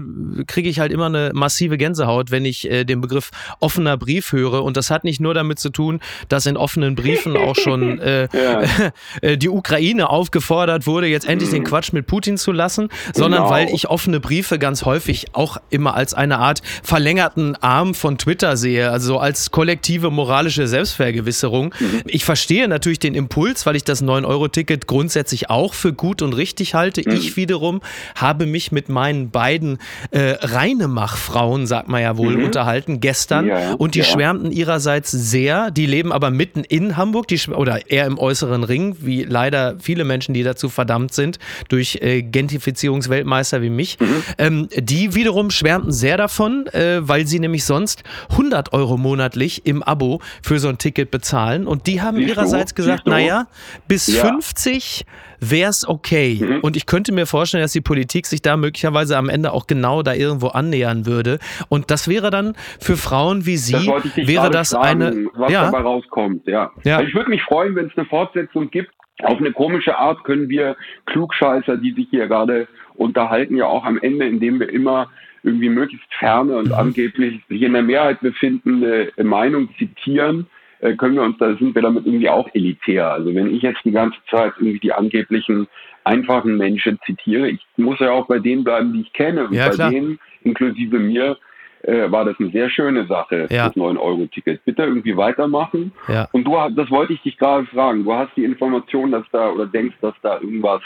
kriege 0.47 0.69
ich 0.69 0.79
halt 0.79 0.91
immer 0.91 1.05
eine 1.07 1.31
massive 1.33 1.77
Gänsehaut, 1.77 2.29
wenn 2.29 2.45
ich 2.45 2.69
äh, 2.69 2.83
den 2.83 3.01
Begriff 3.01 3.31
offener 3.59 3.97
Brief 3.97 4.31
höre. 4.31 4.63
Und 4.63 4.77
das 4.77 4.91
hat 4.91 5.03
nicht 5.05 5.21
nur 5.21 5.33
damit 5.33 5.59
zu 5.59 5.69
tun, 5.69 6.01
dass 6.29 6.45
in 6.45 6.57
offenen 6.57 6.95
Briefen 6.95 7.35
auch 7.37 7.55
schon 7.55 7.99
äh, 7.99 8.27
Ja. 8.33 8.61
äh, 9.21 9.37
die 9.37 9.49
Ukraine 9.49 10.09
aufgefordert 10.09 10.85
wurde, 10.87 11.07
jetzt 11.07 11.27
endlich 11.27 11.49
den 11.51 11.63
Quatsch 11.63 11.93
mit 11.93 12.05
Putin 12.07 12.37
zu 12.37 12.51
lassen, 12.51 12.89
sondern 13.13 13.43
Genau. 13.43 13.51
weil 13.53 13.69
ich 13.73 13.89
offene 13.89 14.19
Briefe 14.19 14.59
ganz 14.59 14.85
häufig 14.85 15.27
auch 15.33 15.57
immer 15.69 15.95
als 15.95 16.13
eine 16.13 16.30
Art 16.39 16.61
verlängerten 16.83 17.55
Arm 17.61 17.93
von 17.93 18.17
Twitter 18.17 18.57
sehe, 18.57 18.91
also 18.91 19.11
so 19.11 19.19
als 19.19 19.51
kollektive 19.51 20.09
moralische 20.09 20.67
Selbstvergewisserung. 20.67 21.73
Ich 22.05 22.23
verstehe 22.23 22.67
natürlich 22.67 22.99
den 22.99 23.13
Impuls, 23.13 23.65
weil 23.65 23.75
ich 23.75 23.83
das 23.83 24.01
9-Euro-Ticket 24.01 24.87
grundsätzlich 24.87 25.49
auch 25.49 25.73
für 25.73 25.91
gut 25.91 26.21
und 26.21 26.33
richtig 26.33 26.75
halte. 26.75 27.01
Ich 27.01 27.35
wiederum 27.35 27.81
habe 28.15 28.45
mich 28.45 28.71
mit 28.71 28.87
meinen 28.87 29.31
beiden 29.31 29.79
äh, 30.11 30.35
Reinemach-Frauen, 30.39 31.67
sagt 31.67 31.89
man 31.89 32.01
ja 32.01 32.17
wohl, 32.17 32.41
unterhalten 32.41 33.01
gestern 33.01 33.47
Ja, 33.47 33.73
und 33.73 33.95
die 33.95 33.99
ja. 33.99 34.05
schwärmten 34.05 34.51
ihrerseits 34.51 35.11
sehr. 35.11 35.71
Die 35.71 35.85
leben 35.85 36.11
aber 36.11 36.31
mitten 36.31 36.63
in 36.63 36.95
Hamburg, 36.97 37.27
die, 37.27 37.39
oder 37.49 37.89
eher 37.89 38.05
im 38.05 38.17
äußeren 38.17 38.63
Ring, 38.63 38.95
wie 38.99 39.23
leider 39.23 39.75
viele 39.79 40.05
Menschen, 40.05 40.33
die 40.33 40.43
dazu 40.43 40.69
verdammt 40.69 41.13
sind, 41.13 41.39
durch 41.69 41.99
äh, 42.01 42.21
Gentrifizierungsweltmeister 42.21 43.61
wie 43.61 43.69
mich. 43.69 43.99
Mhm. 43.99 44.23
Ähm, 44.37 44.67
die 44.75 45.15
wiederum 45.15 45.51
schwärmten 45.51 45.91
sehr 45.91 46.17
davon, 46.21 46.67
äh, 46.67 46.99
weil 47.01 47.25
sie 47.27 47.39
nämlich 47.39 47.65
sonst 47.65 48.03
100 48.31 48.71
Euro 48.73 48.97
monatlich 48.97 49.65
im 49.65 49.83
Abo 49.83 50.21
für 50.41 50.59
so 50.59 50.69
ein 50.69 50.77
Ticket 50.77 51.11
bezahlen. 51.11 51.67
Und 51.67 51.87
die 51.87 52.01
haben 52.01 52.17
Siehst 52.17 52.29
du? 52.29 52.33
ihrerseits 52.33 52.75
gesagt, 52.75 53.07
du? 53.07 53.11
naja, 53.11 53.47
bis 53.87 54.07
Ja. 54.07 54.21
50 54.25 55.05
wäre 55.39 55.69
es 55.71 55.87
okay. 55.87 56.39
Mhm. 56.39 56.59
Und 56.61 56.77
ich 56.77 56.85
könnte 56.85 57.11
mir 57.11 57.25
vorstellen, 57.25 57.63
dass 57.63 57.71
die 57.71 57.81
Politik 57.81 58.27
sich 58.27 58.41
da 58.43 58.55
möglicherweise 58.57 59.17
am 59.17 59.27
Ende 59.27 59.51
auch 59.51 59.65
genau 59.67 60.03
da 60.03 60.13
irgendwo 60.13 60.47
annähern 60.49 61.05
würde. 61.07 61.39
Und 61.67 61.89
das 61.89 62.07
wäre 62.07 62.29
dann 62.29 62.53
für 62.79 62.95
Frauen 62.95 63.45
wie 63.47 63.57
Sie, 63.57 63.73
Das 63.73 64.27
wäre 64.27 64.51
das 64.51 64.69
fragen, 64.69 65.01
eine. 65.01 65.25
was 65.33 65.51
ja, 65.51 65.65
dabei 65.65 65.79
rauskommt, 65.81 66.45
ja. 66.47 66.71
Ja. 66.83 66.97
Also 66.97 67.07
ich 67.09 67.15
würde 67.15 67.29
mich 67.31 67.41
freuen, 67.43 67.75
wenn 67.75 67.87
es 67.87 67.97
eine 67.97 68.05
Fortsetzung 68.05 68.69
gibt. 68.69 68.91
Auf 69.23 69.37
eine 69.39 69.51
komische 69.51 69.97
Art 69.97 70.23
können 70.23 70.47
wir 70.49 70.75
Klugscheißer, 71.07 71.77
die 71.77 71.93
sich 71.93 72.07
hier 72.11 72.27
gerade 72.27 72.67
unterhalten, 72.95 73.55
ja 73.55 73.65
auch 73.65 73.83
am 73.83 73.97
Ende, 73.99 74.27
indem 74.27 74.59
wir 74.59 74.69
immer 74.71 75.09
irgendwie 75.43 75.69
möglichst 75.69 76.13
ferne 76.13 76.53
Mhm. 76.53 76.57
und 76.59 76.71
angeblich 76.73 77.41
sich 77.49 77.61
in 77.61 77.73
der 77.73 77.81
Mehrheit 77.83 78.19
befindende 78.21 79.11
Meinung 79.23 79.69
zitieren, 79.77 80.47
äh, 80.79 80.95
können 80.95 81.15
wir 81.15 81.23
uns, 81.23 81.37
da 81.37 81.55
sind 81.57 81.75
wir 81.75 81.81
damit 81.81 82.05
irgendwie 82.05 82.29
auch 82.29 82.49
elitär. 82.53 83.11
Also 83.11 83.33
wenn 83.35 83.53
ich 83.53 83.61
jetzt 83.61 83.83
die 83.85 83.91
ganze 83.91 84.17
Zeit 84.29 84.53
irgendwie 84.57 84.79
die 84.79 84.93
angeblichen 84.93 85.67
einfachen 86.03 86.57
Menschen 86.57 86.99
zitiere, 87.05 87.49
ich 87.49 87.65
muss 87.77 87.99
ja 87.99 88.11
auch 88.11 88.27
bei 88.27 88.39
denen 88.39 88.63
bleiben, 88.63 88.91
die 88.93 89.01
ich 89.01 89.13
kenne. 89.13 89.45
Und 89.47 89.53
Ja, 89.53 89.69
bei 89.69 89.75
klar. 89.75 89.89
denen, 89.91 90.19
inklusive 90.43 90.97
mir, 90.97 91.37
äh, 91.83 92.11
war 92.11 92.25
das 92.25 92.35
eine 92.39 92.49
sehr 92.49 92.69
schöne 92.69 93.05
Sache, 93.07 93.47
Ja. 93.51 93.67
das 93.67 93.75
9-Euro-Ticket. 93.75 94.63
Bitte 94.65 94.83
irgendwie 94.83 95.15
weitermachen. 95.17 95.91
ja. 96.07 96.27
Und 96.31 96.43
du 96.45 96.59
hast, 96.59 96.75
das 96.75 96.89
wollte 96.91 97.13
ich 97.13 97.21
dich 97.21 97.37
gerade 97.37 97.65
fragen. 97.67 98.03
Du 98.03 98.13
hast 98.13 98.31
die 98.35 98.43
Information, 98.43 99.11
dass 99.11 99.25
da 99.31 99.49
oder 99.51 99.65
denkst, 99.67 99.95
dass 100.01 100.13
da 100.23 100.39
irgendwas 100.39 100.81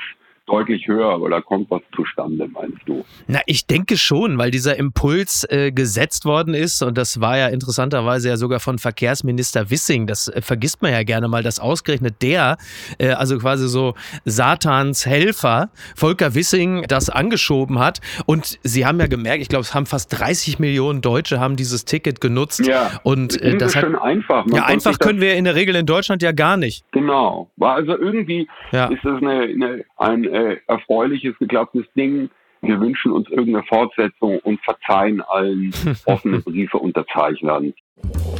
deutlich 0.48 0.88
höher 0.88 1.20
oder 1.22 1.42
kommt 1.42 1.72
was 1.72 1.82
zustande, 1.96 2.48
meinst 2.48 2.78
du? 2.86 3.04
Na, 3.28 3.40
ich 3.48 3.66
denke 3.66 3.98
schon, 3.98 4.38
weil 4.38 4.52
dieser 4.52 4.78
Impuls 4.78 5.46
äh, 5.50 5.72
gesetzt 5.72 6.25
worden 6.25 6.54
ist 6.54 6.84
und 6.84 6.98
das 6.98 7.20
war 7.20 7.38
ja 7.38 7.48
interessanterweise 7.48 8.30
ja 8.30 8.38
sogar 8.38 8.60
von 8.60 8.78
Verkehrsminister 8.78 9.70
Wissing. 9.72 10.06
Das 10.08 10.28
äh, 10.28 10.42
vergisst 10.42 10.82
man 10.82 10.92
ja 10.92 11.04
gerne 11.04 11.28
mal, 11.28 11.42
dass 11.44 11.60
ausgerechnet 11.60 12.22
der, 12.22 12.58
äh, 13.00 13.10
also 13.10 13.38
quasi 13.40 13.68
so 13.68 13.96
Satans 14.25 15.06
Helfer, 15.06 15.70
Volker 15.96 16.36
Wissing, 16.36 16.84
das 16.88 17.10
angeschoben 17.10 17.80
hat. 17.80 18.02
Und 18.25 18.60
Sie 18.64 18.86
haben 18.86 19.00
ja 19.00 19.08
gemerkt, 19.08 19.42
ich 19.42 19.50
glaube, 19.50 19.62
es 19.64 19.74
haben 19.74 19.86
fast 19.86 20.20
30 20.20 20.60
Millionen 20.60 21.02
Deutsche 21.02 21.40
haben 21.40 21.56
dieses 21.56 21.86
Ticket 21.86 22.22
genutzt. 22.22 22.62
Und 23.04 23.42
äh, 23.42 23.50
Sind 23.52 23.62
das 23.62 23.75
hat 23.75 23.86
einfach. 24.02 24.46
Man 24.46 24.58
ja 24.58 24.66
einfach 24.66 24.92
das- 24.92 25.00
können 25.00 25.22
wir 25.22 25.36
in 25.36 25.46
der 25.46 25.56
Regel 25.56 25.75
in 25.75 25.86
Deutschland 25.86 26.22
ja 26.22 26.32
gar 26.34 26.58
nicht. 26.58 26.84
Genau. 26.92 27.50
War 27.58 27.75
also 27.75 27.98
irgendwie 27.98 28.48
Ja. 28.72 28.86
ist 28.88 29.04
das 29.04 29.18
eine, 29.22 29.42
eine, 29.44 29.86
ein 29.98 30.24
äh, 30.36 30.58
erfreuliches, 30.68 31.34
geklapptes 31.39 31.86
Ding. 31.96 32.30
Wir 32.62 32.80
wünschen 32.80 33.12
uns 33.12 33.30
irgendeine 33.30 33.63
Fortsetzung 33.63 34.39
und 34.39 34.60
verzeihen 34.63 35.22
allen 35.22 35.74
offene 36.06 36.39
Briefe 36.39 36.77
Unterzeichnern. 36.77 37.74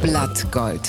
Blattgold. 0.02 0.82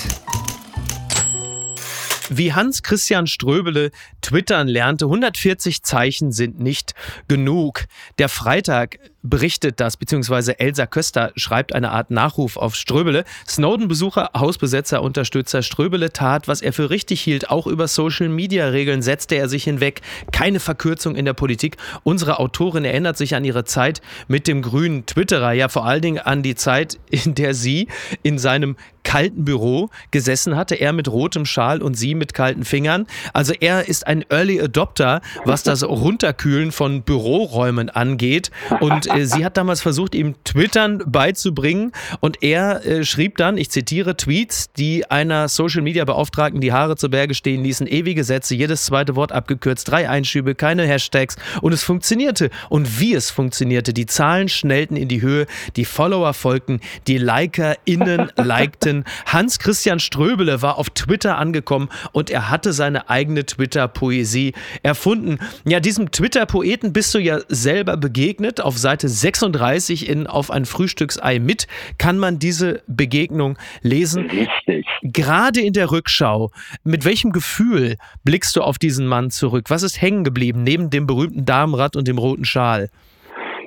Wie 2.30 2.52
Hans-Christian 2.52 3.26
Ströbele 3.26 3.90
twittern 4.20 4.68
lernte, 4.68 5.06
140 5.06 5.82
Zeichen 5.82 6.30
sind 6.30 6.60
nicht 6.60 6.94
genug. 7.26 7.84
Der 8.18 8.28
Freitag 8.28 8.98
berichtet 9.22 9.80
das, 9.80 9.96
beziehungsweise 9.96 10.60
Elsa 10.60 10.86
Köster 10.86 11.32
schreibt 11.36 11.74
eine 11.74 11.90
Art 11.90 12.10
Nachruf 12.10 12.56
auf 12.56 12.74
Ströbele. 12.74 13.24
Snowden-Besucher, 13.46 14.30
Hausbesetzer, 14.36 15.02
Unterstützer 15.02 15.62
Ströbele 15.62 16.12
tat, 16.12 16.48
was 16.48 16.62
er 16.62 16.72
für 16.72 16.90
richtig 16.90 17.20
hielt. 17.20 17.50
Auch 17.50 17.66
über 17.66 17.88
Social-Media-Regeln 17.88 19.02
setzte 19.02 19.34
er 19.36 19.48
sich 19.48 19.64
hinweg. 19.64 20.02
Keine 20.32 20.60
Verkürzung 20.60 21.16
in 21.16 21.24
der 21.24 21.34
Politik. 21.34 21.76
Unsere 22.04 22.38
Autorin 22.38 22.84
erinnert 22.84 23.16
sich 23.16 23.34
an 23.34 23.44
ihre 23.44 23.64
Zeit 23.64 24.00
mit 24.28 24.46
dem 24.46 24.62
grünen 24.62 25.06
Twitterer, 25.06 25.52
ja 25.52 25.68
vor 25.68 25.86
allen 25.86 26.02
Dingen 26.02 26.18
an 26.18 26.42
die 26.42 26.54
Zeit, 26.54 26.98
in 27.10 27.34
der 27.34 27.54
sie 27.54 27.88
in 28.22 28.38
seinem 28.38 28.76
kalten 29.08 29.46
Büro 29.46 29.88
gesessen 30.10 30.54
hatte, 30.54 30.74
er 30.74 30.92
mit 30.92 31.08
rotem 31.08 31.46
Schal 31.46 31.80
und 31.80 31.94
sie 31.94 32.14
mit 32.14 32.34
kalten 32.34 32.64
Fingern. 32.66 33.06
Also 33.32 33.54
er 33.58 33.88
ist 33.88 34.06
ein 34.06 34.22
Early 34.28 34.60
Adopter, 34.60 35.22
was 35.46 35.62
das 35.62 35.82
Runterkühlen 35.82 36.72
von 36.72 37.02
Büroräumen 37.02 37.88
angeht. 37.88 38.50
Und 38.80 39.07
äh, 39.10 39.24
sie 39.24 39.44
hat 39.44 39.56
damals 39.56 39.80
versucht, 39.80 40.14
ihm 40.14 40.34
Twittern 40.44 41.02
beizubringen. 41.06 41.92
Und 42.20 42.42
er 42.42 42.84
äh, 42.84 43.04
schrieb 43.04 43.36
dann, 43.36 43.56
ich 43.56 43.70
zitiere, 43.70 44.16
Tweets, 44.16 44.72
die 44.72 45.10
einer 45.10 45.48
Social-Media-Beauftragten 45.48 46.60
die 46.60 46.72
Haare 46.72 46.96
zu 46.96 47.08
Berge 47.08 47.34
stehen 47.34 47.62
ließen, 47.62 47.86
ewige 47.86 48.24
Sätze, 48.24 48.54
jedes 48.54 48.84
zweite 48.84 49.16
Wort 49.16 49.32
abgekürzt, 49.32 49.88
drei 49.88 50.08
Einschübe, 50.08 50.54
keine 50.54 50.86
Hashtags. 50.86 51.36
Und 51.60 51.72
es 51.72 51.82
funktionierte. 51.82 52.50
Und 52.68 53.00
wie 53.00 53.14
es 53.14 53.30
funktionierte, 53.30 53.92
die 53.92 54.06
Zahlen 54.06 54.48
schnellten 54.48 54.96
in 54.96 55.08
die 55.08 55.22
Höhe, 55.22 55.46
die 55.76 55.84
Follower 55.84 56.34
folgten, 56.34 56.80
die 57.06 57.18
LikerInnen 57.18 58.32
likten. 58.36 59.04
Hans-Christian 59.26 60.00
Ströbele 60.00 60.62
war 60.62 60.78
auf 60.78 60.90
Twitter 60.90 61.38
angekommen 61.38 61.88
und 62.12 62.30
er 62.30 62.50
hatte 62.50 62.72
seine 62.72 63.08
eigene 63.08 63.44
Twitter-Poesie 63.44 64.54
erfunden. 64.82 65.38
Ja, 65.64 65.80
diesem 65.80 66.10
Twitter-Poeten 66.10 66.92
bist 66.92 67.14
du 67.14 67.18
ja 67.18 67.40
selber 67.48 67.96
begegnet. 67.96 68.60
Auf 68.60 68.78
Seite 68.78 68.97
36 69.06 70.08
in 70.08 70.26
Auf 70.26 70.50
ein 70.50 70.64
Frühstücksei 70.64 71.38
mit 71.38 71.68
kann 71.98 72.18
man 72.18 72.38
diese 72.38 72.82
Begegnung 72.88 73.56
lesen. 73.82 74.28
Richtig. 74.30 74.86
Gerade 75.02 75.60
in 75.60 75.72
der 75.74 75.92
Rückschau, 75.92 76.50
mit 76.82 77.04
welchem 77.04 77.30
Gefühl 77.30 77.96
blickst 78.24 78.56
du 78.56 78.62
auf 78.62 78.78
diesen 78.78 79.06
Mann 79.06 79.30
zurück? 79.30 79.66
Was 79.68 79.82
ist 79.82 80.02
hängen 80.02 80.24
geblieben 80.24 80.64
neben 80.64 80.90
dem 80.90 81.06
berühmten 81.06 81.44
Damenrad 81.44 81.94
und 81.94 82.08
dem 82.08 82.18
roten 82.18 82.44
Schal? 82.44 82.88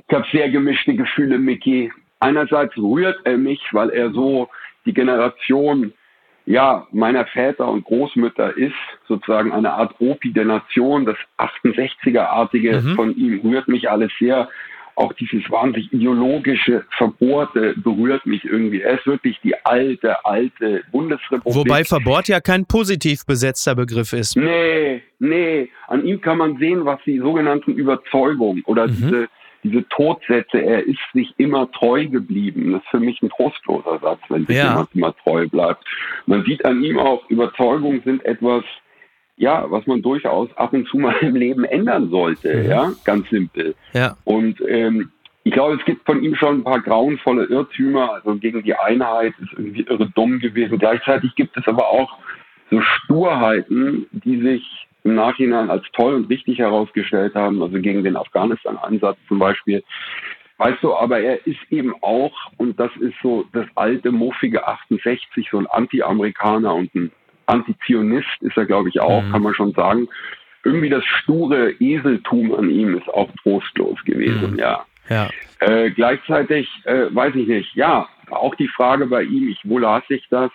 Ich 0.07 0.13
habe 0.13 0.25
sehr 0.31 0.49
gemischte 0.49 0.93
Gefühle, 0.95 1.37
Mickey. 1.37 1.89
Einerseits 2.19 2.75
rührt 2.77 3.19
er 3.23 3.37
mich, 3.37 3.61
weil 3.71 3.89
er 3.91 4.11
so 4.11 4.49
die 4.85 4.93
Generation 4.93 5.93
ja, 6.45 6.87
meiner 6.91 7.25
Väter 7.27 7.67
und 7.67 7.85
Großmütter 7.85 8.57
ist, 8.57 8.73
sozusagen 9.07 9.51
eine 9.51 9.71
Art 9.73 9.95
Opi 9.99 10.33
der 10.33 10.45
Nation. 10.45 11.05
Das 11.05 11.15
68er-artige 11.37 12.81
Mhm. 12.81 12.95
von 12.95 13.15
ihm 13.15 13.39
rührt 13.41 13.67
mich 13.67 13.89
alles 13.89 14.11
sehr. 14.19 14.49
Auch 15.01 15.13
dieses 15.13 15.49
wahnsinnig 15.49 15.91
ideologische, 15.91 16.85
verbohrte 16.97 17.73
berührt 17.77 18.25
mich 18.25 18.43
irgendwie. 18.45 18.81
Er 18.81 18.99
ist 18.99 19.05
wirklich 19.07 19.39
die 19.43 19.55
alte, 19.65 20.23
alte 20.25 20.83
Bundesrepublik. 20.91 21.55
Wobei 21.55 21.83
verbohrt 21.83 22.27
ja 22.27 22.39
kein 22.39 22.65
positiv 22.65 23.25
besetzter 23.25 23.75
Begriff 23.75 24.13
ist. 24.13 24.35
Nee, 24.37 25.01
nee. 25.19 25.69
An 25.87 26.05
ihm 26.05 26.21
kann 26.21 26.37
man 26.37 26.57
sehen, 26.57 26.85
was 26.85 26.99
die 27.05 27.19
sogenannten 27.19 27.71
Überzeugungen 27.73 28.63
oder 28.65 28.87
Mhm. 28.87 28.91
diese, 28.95 29.29
diese 29.63 29.87
Todsätze, 29.89 30.57
er 30.59 30.85
ist 30.85 30.99
sich 31.13 31.33
immer 31.37 31.71
treu 31.71 32.05
geblieben. 32.07 32.71
Das 32.73 32.81
ist 32.81 32.89
für 32.89 32.99
mich 32.99 33.21
ein 33.21 33.29
trostloser 33.29 33.99
Satz, 33.99 34.19
wenn 34.29 34.45
sich 34.47 34.57
Ja. 34.57 34.69
jemand 34.69 34.89
immer 34.95 35.15
treu 35.17 35.47
bleibt. 35.47 35.83
Man 36.25 36.43
sieht 36.45 36.63
an 36.65 36.83
ihm 36.83 36.97
auch, 36.99 37.27
Überzeugungen 37.29 38.01
sind 38.03 38.25
etwas, 38.25 38.63
ja, 39.41 39.65
was 39.71 39.87
man 39.87 40.03
durchaus 40.03 40.55
ab 40.55 40.71
und 40.71 40.87
zu 40.87 40.97
mal 40.97 41.15
im 41.21 41.35
Leben 41.35 41.63
ändern 41.65 42.09
sollte, 42.11 42.57
Mhm. 42.57 42.69
ja, 42.69 42.91
ganz 43.03 43.27
simpel. 43.29 43.73
Ja. 43.93 44.15
Und 44.23 44.61
ähm, 44.67 45.11
ich 45.43 45.51
glaube, 45.51 45.77
es 45.77 45.85
gibt 45.85 46.05
von 46.05 46.21
ihm 46.21 46.35
schon 46.35 46.59
ein 46.59 46.63
paar 46.63 46.79
grauenvolle 46.79 47.45
Irrtümer. 47.45 48.13
Also 48.13 48.35
gegen 48.35 48.61
die 48.61 48.75
Einheit 48.75 49.33
ist 49.41 49.51
irgendwie 49.53 49.81
irre 49.81 50.07
dumm 50.13 50.39
gewesen. 50.39 50.77
Gleichzeitig 50.77 51.33
gibt 51.35 51.57
es 51.57 51.67
aber 51.67 51.89
auch 51.89 52.19
so 52.69 52.79
Sturheiten, 52.81 54.05
die 54.11 54.39
sich 54.39 54.63
im 55.03 55.15
Nachhinein 55.15 55.71
als 55.71 55.85
toll 55.93 56.13
und 56.13 56.29
richtig 56.29 56.59
herausgestellt 56.59 57.33
haben. 57.33 57.63
Also 57.63 57.79
gegen 57.79 58.03
den 58.03 58.17
Afghanistan-Einsatz 58.17 59.17
zum 59.27 59.39
Beispiel. 59.39 59.83
Weißt 60.59 60.83
du, 60.83 60.93
aber 60.93 61.19
er 61.19 61.47
ist 61.47 61.57
eben 61.71 61.95
auch, 62.03 62.33
und 62.57 62.79
das 62.79 62.91
ist 62.99 63.15
so 63.23 63.45
das 63.53 63.65
alte, 63.73 64.11
muffige 64.11 64.67
68, 64.67 65.47
so 65.49 65.57
ein 65.57 65.65
Anti-Amerikaner 65.65 66.75
und 66.75 66.93
ein 66.93 67.11
Antizionist 67.51 68.27
ist 68.41 68.57
er, 68.57 68.65
glaube 68.65 68.89
ich, 68.89 68.99
auch, 68.99 69.23
Mhm. 69.23 69.31
kann 69.31 69.41
man 69.43 69.53
schon 69.53 69.73
sagen. 69.73 70.07
Irgendwie 70.63 70.89
das 70.89 71.03
sture 71.05 71.71
Eseltum 71.79 72.53
an 72.53 72.69
ihm 72.69 72.97
ist 72.97 73.07
auch 73.09 73.29
trostlos 73.43 73.97
gewesen, 74.05 74.53
Mhm. 74.53 74.59
ja. 74.59 74.85
Ja. 75.09 75.29
Äh, 75.59 75.91
gleichzeitig, 75.91 76.69
äh, 76.85 77.07
weiß 77.09 77.35
ich 77.35 77.47
nicht, 77.47 77.75
ja, 77.75 78.07
auch 78.29 78.55
die 78.55 78.67
Frage 78.69 79.07
bei 79.07 79.23
ihm, 79.23 79.49
ich, 79.49 79.59
wo 79.63 79.77
las 79.77 80.03
ich 80.09 80.25
das? 80.29 80.51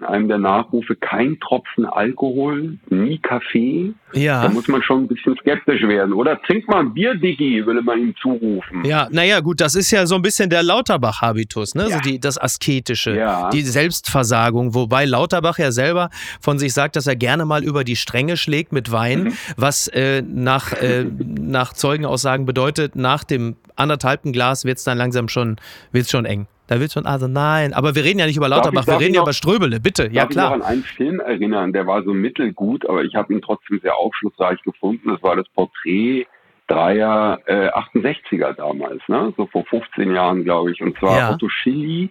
In 0.00 0.06
einem 0.06 0.28
der 0.28 0.38
Nachrufe, 0.38 0.96
kein 0.96 1.38
Tropfen 1.40 1.84
Alkohol, 1.84 2.78
nie 2.88 3.18
Kaffee. 3.18 3.92
Da 4.14 4.18
Ja. 4.18 4.48
muss 4.48 4.66
man 4.66 4.82
schon 4.82 5.02
ein 5.04 5.08
bisschen 5.08 5.36
skeptisch 5.40 5.82
werden. 5.82 6.14
Oder 6.14 6.40
trink 6.42 6.66
mal 6.68 6.80
ein 6.80 6.94
Bier, 6.94 7.14
Diggi, 7.14 7.64
würde 7.66 7.82
man 7.82 7.98
ihm 8.00 8.14
zurufen. 8.20 8.82
Ja, 8.84 9.08
naja, 9.10 9.40
gut, 9.40 9.60
das 9.60 9.74
ist 9.74 9.90
ja 9.90 10.06
so 10.06 10.14
ein 10.14 10.22
bisschen 10.22 10.48
der 10.48 10.62
Lauterbach-Habitus, 10.62 11.74
ne? 11.74 11.82
Ja. 11.82 11.88
So 11.90 11.98
die, 12.00 12.18
das 12.18 12.38
Asketische, 12.40 13.14
Ja. 13.14 13.50
die 13.50 13.60
Selbstversagung, 13.60 14.74
wobei 14.74 15.04
Lauterbach 15.04 15.58
ja 15.58 15.70
selber 15.70 16.08
von 16.40 16.58
sich 16.58 16.72
sagt, 16.72 16.96
dass 16.96 17.06
er 17.06 17.16
gerne 17.16 17.44
mal 17.44 17.62
über 17.62 17.84
die 17.84 17.96
Stränge 17.96 18.38
schlägt 18.38 18.72
mit 18.72 18.90
Wein, 18.90 19.24
Mhm. 19.24 19.32
was 19.58 19.86
äh, 19.88 20.22
nach, 20.22 20.72
äh, 20.72 21.04
nach 21.04 21.74
Zeugenaussagen 21.74 22.46
bedeutet, 22.46 22.96
nach 22.96 23.22
dem 23.22 23.56
anderthalbten 23.76 24.32
Glas 24.32 24.64
wird 24.64 24.78
es 24.78 24.84
dann 24.84 24.96
langsam 24.96 25.28
schon, 25.28 25.56
wird's 25.92 26.10
schon 26.10 26.24
eng. 26.24 26.46
Da 26.70 26.78
wird 26.78 26.92
schon, 26.92 27.04
also 27.04 27.26
nein, 27.26 27.72
aber 27.74 27.96
wir 27.96 28.04
reden 28.04 28.20
ja 28.20 28.26
nicht 28.26 28.36
über 28.36 28.48
Darf 28.48 28.58
ich- 28.58 28.64
Lauterbach, 28.66 28.86
wir 28.86 28.92
darf 28.92 29.00
reden 29.02 29.14
ja 29.14 29.20
noch- 29.20 29.26
über 29.26 29.32
Ströbele, 29.32 29.80
bitte, 29.80 30.04
ja 30.04 30.22
Darf 30.22 30.30
ich 30.30 30.36
noch 30.36 30.42
klar. 30.44 30.52
an 30.54 30.62
einen 30.62 30.82
Film 30.84 31.18
erinnern, 31.18 31.72
der 31.72 31.84
war 31.88 32.04
so 32.04 32.14
mittelgut, 32.14 32.88
aber 32.88 33.02
ich 33.02 33.14
habe 33.16 33.34
ihn 33.34 33.42
trotzdem 33.42 33.80
sehr 33.82 33.96
aufschlussreich 33.96 34.62
gefunden. 34.62 35.08
Das 35.10 35.20
war 35.22 35.34
das 35.34 35.48
Porträt 35.48 36.26
Dreier 36.68 37.40
äh, 37.46 37.68
68er 37.70 38.52
damals, 38.52 39.02
ne? 39.08 39.34
so 39.36 39.46
vor 39.46 39.64
15 39.64 40.14
Jahren, 40.14 40.44
glaube 40.44 40.70
ich. 40.70 40.80
Und 40.80 40.96
zwar 40.98 41.18
ja. 41.18 41.32
Otto 41.32 41.48
Schilly, 41.48 42.10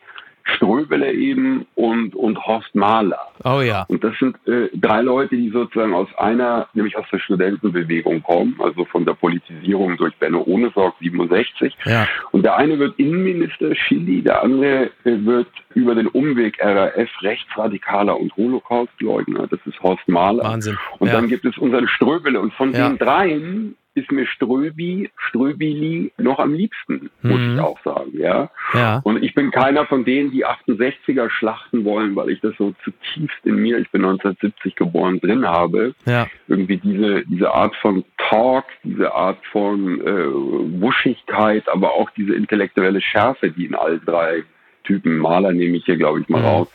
Ströbele 0.55 1.11
eben 1.13 1.65
und, 1.75 2.15
und 2.15 2.37
Horst 2.45 2.73
Mahler. 2.75 3.19
Oh 3.43 3.61
ja. 3.61 3.85
Und 3.87 4.03
das 4.03 4.13
sind 4.19 4.35
äh, 4.47 4.69
drei 4.73 5.01
Leute, 5.01 5.35
die 5.35 5.49
sozusagen 5.49 5.93
aus 5.93 6.07
einer, 6.17 6.67
nämlich 6.73 6.97
aus 6.97 7.05
der 7.11 7.19
Studentenbewegung 7.19 8.21
kommen, 8.23 8.55
also 8.59 8.85
von 8.85 9.05
der 9.05 9.13
Politisierung 9.13 9.97
durch 9.97 10.15
Benno 10.15 10.43
Ohnesorg 10.45 10.95
67. 10.99 11.75
Ja. 11.85 12.07
Und 12.31 12.43
der 12.43 12.57
eine 12.57 12.77
wird 12.79 12.97
Innenminister, 12.99 13.75
Schilly, 13.75 14.21
der 14.21 14.43
andere 14.43 14.91
äh, 15.03 15.25
wird 15.25 15.47
über 15.75 15.95
den 15.95 16.07
Umweg 16.07 16.57
RAF 16.59 17.09
Rechtsradikaler 17.21 18.19
und 18.19 18.35
Holocaustleugner, 18.35 19.47
das 19.47 19.59
ist 19.65 19.79
Horst 19.81 20.07
Mahler. 20.07 20.43
Wahnsinn. 20.43 20.77
Und 20.99 21.07
ja. 21.07 21.13
dann 21.13 21.27
gibt 21.27 21.45
es 21.45 21.57
unseren 21.57 21.87
Ströbele. 21.87 22.39
Und 22.39 22.53
von 22.53 22.73
ja. 22.73 22.89
den 22.89 22.97
dreien 22.97 23.75
ist 23.95 24.11
mir 24.11 24.25
Ströbi, 24.27 25.09
Ströbili 25.17 26.11
noch 26.17 26.39
am 26.39 26.53
liebsten, 26.53 27.09
muss 27.21 27.39
mhm. 27.39 27.55
ich 27.55 27.59
auch 27.59 27.79
sagen, 27.83 28.11
ja? 28.13 28.49
ja. 28.73 29.01
Und 29.03 29.23
ich 29.23 29.33
bin 29.33 29.51
keiner 29.51 29.85
von 29.85 30.05
denen, 30.05 30.31
die 30.31 30.45
68er 30.45 31.29
schlachten 31.29 31.83
wollen, 31.85 32.15
weil 32.15 32.29
ich 32.29 32.39
das 32.41 32.53
so 32.57 32.73
zutiefst 32.83 33.45
in 33.45 33.55
mir, 33.55 33.79
ich 33.79 33.89
bin 33.91 34.03
1970 34.03 34.75
geboren, 34.75 35.19
drin 35.19 35.45
habe. 35.45 35.95
Ja. 36.05 36.27
Irgendwie 36.47 36.77
diese, 36.77 37.25
diese 37.25 37.51
Art 37.51 37.75
von 37.77 38.05
Talk, 38.17 38.65
diese 38.83 39.13
Art 39.13 39.39
von 39.51 40.01
äh, 40.01 40.81
Wuschigkeit, 40.81 41.67
aber 41.67 41.93
auch 41.93 42.09
diese 42.11 42.35
intellektuelle 42.35 43.01
Schärfe, 43.01 43.49
die 43.51 43.65
in 43.65 43.75
all 43.75 43.99
drei 43.99 44.43
Typen, 44.83 45.17
Maler 45.17 45.51
nehme 45.51 45.77
ich 45.77 45.85
hier, 45.85 45.97
glaube 45.97 46.21
ich, 46.21 46.29
mal 46.29 46.41
mhm. 46.41 46.47
raus, 46.47 46.67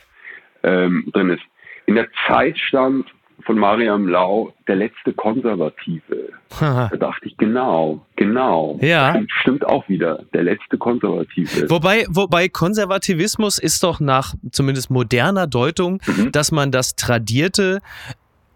ähm, 0.63 1.05
drin 1.13 1.31
ist. 1.31 1.43
In 1.87 1.95
der 1.95 2.09
Zeit 2.27 2.59
stand 2.59 3.07
von 3.45 3.59
Mariam 3.59 4.09
Lau, 4.09 4.53
der 4.69 4.77
letzte 4.77 5.13
Konservative. 5.13 6.31
da 6.61 6.89
dachte 6.89 7.27
ich, 7.27 7.37
genau, 7.37 8.05
genau. 8.17 8.79
Ja. 8.81 9.21
Stimmt 9.41 9.67
auch 9.67 9.89
wieder, 9.89 10.25
der 10.33 10.45
letzte 10.45 10.79
Konservative. 10.79 11.69
Wobei, 11.69 12.07
wobei 12.09 12.49
Konservativismus 12.49 13.59
ist 13.59 13.83
doch 13.83 14.01
nach 14.01 14.35
zumindest 14.51 14.91
moderner 14.91 15.47
Deutung, 15.47 16.01
mhm. 16.07 16.33
dass 16.33 16.53
man 16.53 16.71
das 16.71 16.97
Tradierte 16.97 17.81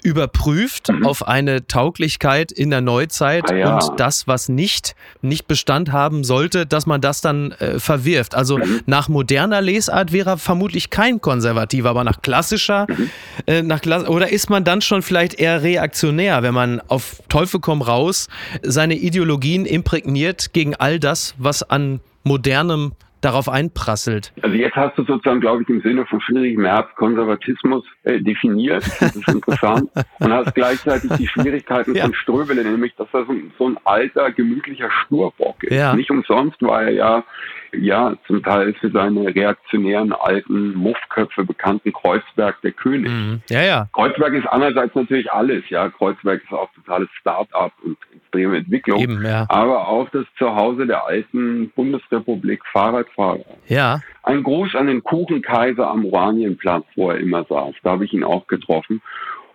überprüft 0.09 0.89
mhm. 0.89 1.07
auf 1.07 1.29
eine 1.29 1.67
Tauglichkeit 1.67 2.51
in 2.51 2.71
der 2.71 2.81
Neuzeit 2.81 3.51
ah, 3.51 3.55
ja. 3.55 3.75
und 3.75 4.01
das, 4.01 4.27
was 4.27 4.49
nicht, 4.49 4.97
nicht 5.21 5.47
Bestand 5.47 5.93
haben 5.93 6.25
sollte, 6.25 6.65
dass 6.65 6.87
man 6.87 7.03
das 7.03 7.21
dann 7.21 7.53
äh, 7.53 7.79
verwirft. 7.79 8.35
Also 8.35 8.57
mhm. 8.57 8.81
nach 8.87 9.11
moderner 9.11 9.61
Lesart 9.61 10.13
wäre 10.13 10.31
er 10.31 10.39
vermutlich 10.39 10.89
kein 10.89 11.21
Konservativer, 11.21 11.91
aber 11.91 12.05
nach 12.05 12.23
klassischer, 12.23 12.87
mhm. 12.89 13.11
äh, 13.47 13.63
nach 13.63 13.83
Klass 13.83 14.09
oder 14.09 14.33
ist 14.33 14.49
man 14.49 14.65
dann 14.65 14.81
schon 14.81 15.03
vielleicht 15.03 15.35
eher 15.35 15.63
reaktionär, 15.63 16.43
wenn 16.43 16.55
man 16.55 16.81
auf 16.89 17.23
Teufel 17.29 17.61
komm 17.61 17.83
raus 17.83 18.29
seine 18.63 18.95
Ideologien 18.95 19.67
imprägniert 19.67 20.55
gegen 20.55 20.75
all 20.75 20.99
das, 20.99 21.35
was 21.37 21.63
an 21.63 22.01
modernem 22.25 22.93
darauf 23.21 23.49
einprasselt. 23.49 24.33
Also 24.43 24.57
jetzt 24.57 24.77
hast 24.77 24.97
du 24.99 25.05
sozusagen, 25.05 25.41
glaube 25.41 25.63
ich, 25.63 25.69
im 25.69 25.81
Sinne 25.83 26.07
von 26.07 26.21
Friedrich 26.21 26.57
Merz 26.57 26.89
Konservatismus 26.97 27.85
äh, 28.05 28.21
definiert. 28.21 28.85
Das 29.01 29.15
ist 29.15 29.29
interessant. 29.29 29.91
und 30.21 30.33
hast 30.33 30.55
gleichzeitig 30.55 31.11
die 31.19 31.29
Schwierigkeiten 31.29 31.95
ja. 31.95 32.05
von 32.05 32.15
Ströbele, 32.15 32.65
nämlich, 32.65 32.95
dass 32.97 33.09
er 33.13 33.27
so, 33.27 33.35
so 33.59 33.69
ein 33.69 33.79
alter, 33.85 34.31
gemütlicher 34.33 34.91
Sturbock 34.91 35.63
ist. 35.65 35.77
Ja. 35.77 35.95
Nicht 35.95 36.11
umsonst 36.11 36.61
war 36.63 36.83
er 36.83 36.91
ja 36.91 37.25
ja 37.73 38.15
zum 38.27 38.43
Teil 38.43 38.75
für 38.75 38.91
seine 38.91 39.35
reaktionären 39.35 40.13
alten 40.13 40.75
Muffköpfe 40.75 41.45
bekannten 41.45 41.93
Kreuzberg 41.93 42.61
der 42.63 42.73
König. 42.73 43.11
Mhm. 43.11 43.41
Ja, 43.51 43.63
ja. 43.63 43.89
Kreuzberg 43.93 44.35
ist 44.35 44.47
einerseits 44.47 44.95
natürlich 44.95 45.31
alles, 45.33 45.69
ja. 45.69 45.89
Kreuzberg 45.89 46.43
ist 46.43 46.53
auch 46.53 46.71
totales 46.75 47.09
Start-up 47.21 47.73
und 47.83 47.97
extreme 48.15 48.59
Entwicklung. 48.59 49.01
Eben, 49.01 49.25
ja. 49.25 49.47
Aber 49.49 49.89
auch 49.89 50.09
das 50.11 50.27
Zuhause 50.39 50.87
der 50.87 51.07
alten 51.07 51.71
Bundesrepublik 51.71 52.65
Fahrradfahrer. 52.73 53.45
Ja. 53.67 54.01
Ein 54.23 54.43
Gruß 54.43 54.75
an 54.75 54.87
den 54.87 55.03
Kuchenkaiser 55.03 55.89
am 55.89 56.05
Oranienplatz, 56.05 56.85
wo 56.97 57.11
er 57.11 57.19
immer 57.19 57.45
saß. 57.45 57.75
Da 57.83 57.91
habe 57.93 58.05
ich 58.05 58.13
ihn 58.13 58.25
auch 58.25 58.47
getroffen. 58.47 59.01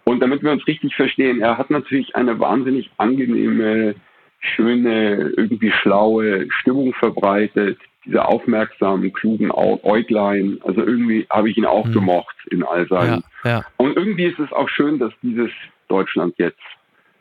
Und 0.05 0.19
damit 0.19 0.43
wir 0.43 0.51
uns 0.51 0.67
richtig 0.67 0.95
verstehen, 0.95 1.41
er 1.41 1.57
hat 1.57 1.69
natürlich 1.69 2.15
eine 2.15 2.39
wahnsinnig 2.39 2.91
angenehme, 2.97 3.95
schöne, 4.39 5.31
irgendwie 5.37 5.71
schlaue 5.71 6.51
Stimmung 6.51 6.93
verbreitet, 6.93 7.79
diese 8.05 8.25
aufmerksamen, 8.25 9.13
klugen 9.13 9.51
Äuglein. 9.51 10.59
Also 10.63 10.81
irgendwie 10.81 11.25
habe 11.29 11.49
ich 11.49 11.57
ihn 11.57 11.65
auch 11.65 11.85
mhm. 11.85 11.93
gemocht 11.93 12.35
in 12.51 12.63
all 12.63 12.87
seinen. 12.87 13.23
Ja, 13.43 13.49
ja. 13.49 13.65
Und 13.77 13.95
irgendwie 13.95 14.25
ist 14.25 14.39
es 14.39 14.51
auch 14.51 14.69
schön, 14.69 14.99
dass 14.99 15.13
dieses 15.21 15.51
Deutschland 15.87 16.35
jetzt 16.37 16.59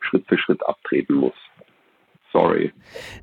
Schritt 0.01 0.25
für 0.27 0.37
Schritt 0.37 0.65
abtreten 0.65 1.15
muss 1.15 1.33
sorry. 2.33 2.73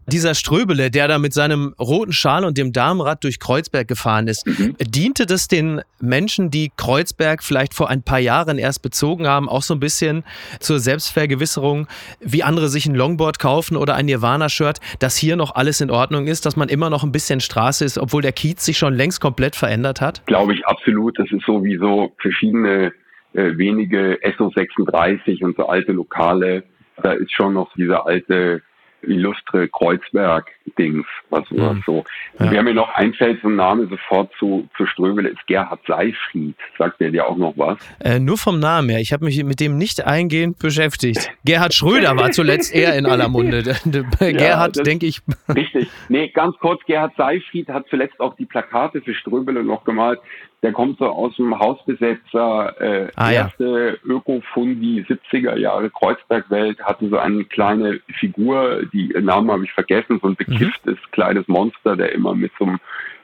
Dieser 0.06 0.34
Ströbele, 0.34 0.90
der 0.90 1.08
da 1.08 1.18
mit 1.18 1.34
seinem 1.34 1.74
roten 1.78 2.12
Schal 2.12 2.44
und 2.44 2.56
dem 2.56 2.72
Damenrad 2.72 3.22
durch 3.22 3.38
Kreuzberg 3.38 3.86
gefahren 3.86 4.26
ist, 4.28 4.46
mhm. 4.46 4.76
diente 4.80 5.26
das 5.26 5.48
den 5.48 5.82
Menschen, 6.00 6.50
die 6.50 6.72
Kreuzberg 6.76 7.42
vielleicht 7.42 7.74
vor 7.74 7.90
ein 7.90 8.02
paar 8.02 8.18
Jahren 8.18 8.58
erst 8.58 8.82
bezogen 8.82 9.26
haben, 9.26 9.48
auch 9.48 9.62
so 9.62 9.74
ein 9.74 9.80
bisschen 9.80 10.24
zur 10.60 10.78
Selbstvergewisserung, 10.78 11.86
wie 12.20 12.42
andere 12.42 12.68
sich 12.68 12.86
ein 12.86 12.94
Longboard 12.94 13.38
kaufen 13.38 13.76
oder 13.76 13.94
ein 13.94 14.06
Nirvana-Shirt, 14.06 14.78
dass 14.98 15.16
hier 15.16 15.36
noch 15.36 15.54
alles 15.54 15.80
in 15.80 15.90
Ordnung 15.90 16.26
ist, 16.26 16.46
dass 16.46 16.56
man 16.56 16.68
immer 16.68 16.88
noch 16.88 17.04
ein 17.04 17.12
bisschen 17.12 17.40
Straße 17.40 17.84
ist, 17.84 17.98
obwohl 17.98 18.22
der 18.22 18.32
Kiez 18.32 18.64
sich 18.64 18.78
schon 18.78 18.94
längst 18.94 19.20
komplett 19.20 19.56
verändert 19.56 20.00
hat? 20.00 20.24
Glaube 20.26 20.54
ich 20.54 20.64
absolut. 20.66 21.18
Das 21.18 21.30
ist 21.30 21.44
sowieso 21.44 22.12
verschiedene 22.20 22.92
äh, 23.34 23.56
wenige 23.56 24.18
SO36 24.22 25.42
und 25.44 25.56
so 25.56 25.66
alte 25.66 25.92
Lokale. 25.92 26.64
Da 27.02 27.12
ist 27.12 27.32
schon 27.32 27.54
noch 27.54 27.72
dieser 27.74 28.06
alte 28.06 28.62
illustre 29.02 29.68
Kreuzberg-Dings, 29.68 31.06
was 31.30 31.50
mhm. 31.50 31.82
so. 31.86 32.04
Ja. 32.38 32.50
Wer 32.50 32.62
mir 32.62 32.74
noch 32.74 32.92
einfällt, 32.94 33.40
so 33.42 33.48
ein 33.48 33.56
Name 33.56 33.86
sofort 33.86 34.30
zu, 34.38 34.68
zu 34.76 34.86
Ströbele 34.86 35.30
ist 35.30 35.46
Gerhard 35.46 35.80
Seifried. 35.86 36.56
Sagt 36.78 37.00
der 37.00 37.10
dir 37.10 37.26
auch 37.26 37.36
noch 37.36 37.54
was? 37.56 37.78
Äh, 38.00 38.18
nur 38.18 38.38
vom 38.38 38.58
Namen 38.60 38.88
her. 38.88 39.00
Ich 39.00 39.12
habe 39.12 39.24
mich 39.24 39.42
mit 39.44 39.60
dem 39.60 39.78
nicht 39.78 40.06
eingehend 40.06 40.58
beschäftigt. 40.58 41.30
Gerhard 41.44 41.74
Schröder 41.74 42.16
war 42.16 42.30
zuletzt 42.30 42.74
eher 42.74 42.96
in 42.96 43.06
aller 43.06 43.28
Munde. 43.28 43.62
Gerhard, 44.18 44.76
ja, 44.76 44.82
denke 44.82 45.06
ich. 45.06 45.20
Richtig. 45.54 45.88
Nee, 46.08 46.28
ganz 46.28 46.56
kurz, 46.58 46.80
Gerhard 46.86 47.14
Seifried 47.16 47.68
hat 47.68 47.86
zuletzt 47.88 48.20
auch 48.20 48.34
die 48.36 48.46
Plakate 48.46 49.00
für 49.02 49.14
Ströbele 49.14 49.62
noch 49.64 49.84
gemalt 49.84 50.20
der 50.62 50.72
kommt 50.72 50.98
so 50.98 51.06
aus 51.06 51.34
dem 51.36 51.58
Hausbesetzer, 51.58 52.80
äh, 52.80 53.08
ah, 53.16 53.32
erste 53.32 53.98
ja. 54.04 54.14
Ökofundi 54.14 55.04
70er 55.08 55.56
Jahre 55.56 55.88
Kreuzbergwelt, 55.90 56.82
hatte 56.82 57.08
so 57.08 57.16
eine 57.16 57.44
kleine 57.44 58.00
Figur, 58.18 58.82
die 58.92 59.08
Namen 59.20 59.50
habe 59.50 59.64
ich 59.64 59.72
vergessen, 59.72 60.18
so 60.20 60.28
ein 60.28 60.36
bekifftes 60.36 60.96
mhm. 60.96 61.10
kleines 61.12 61.48
Monster, 61.48 61.96
der 61.96 62.12
immer 62.12 62.34
mit 62.34 62.52
so 62.58 62.66
einem 62.66 62.78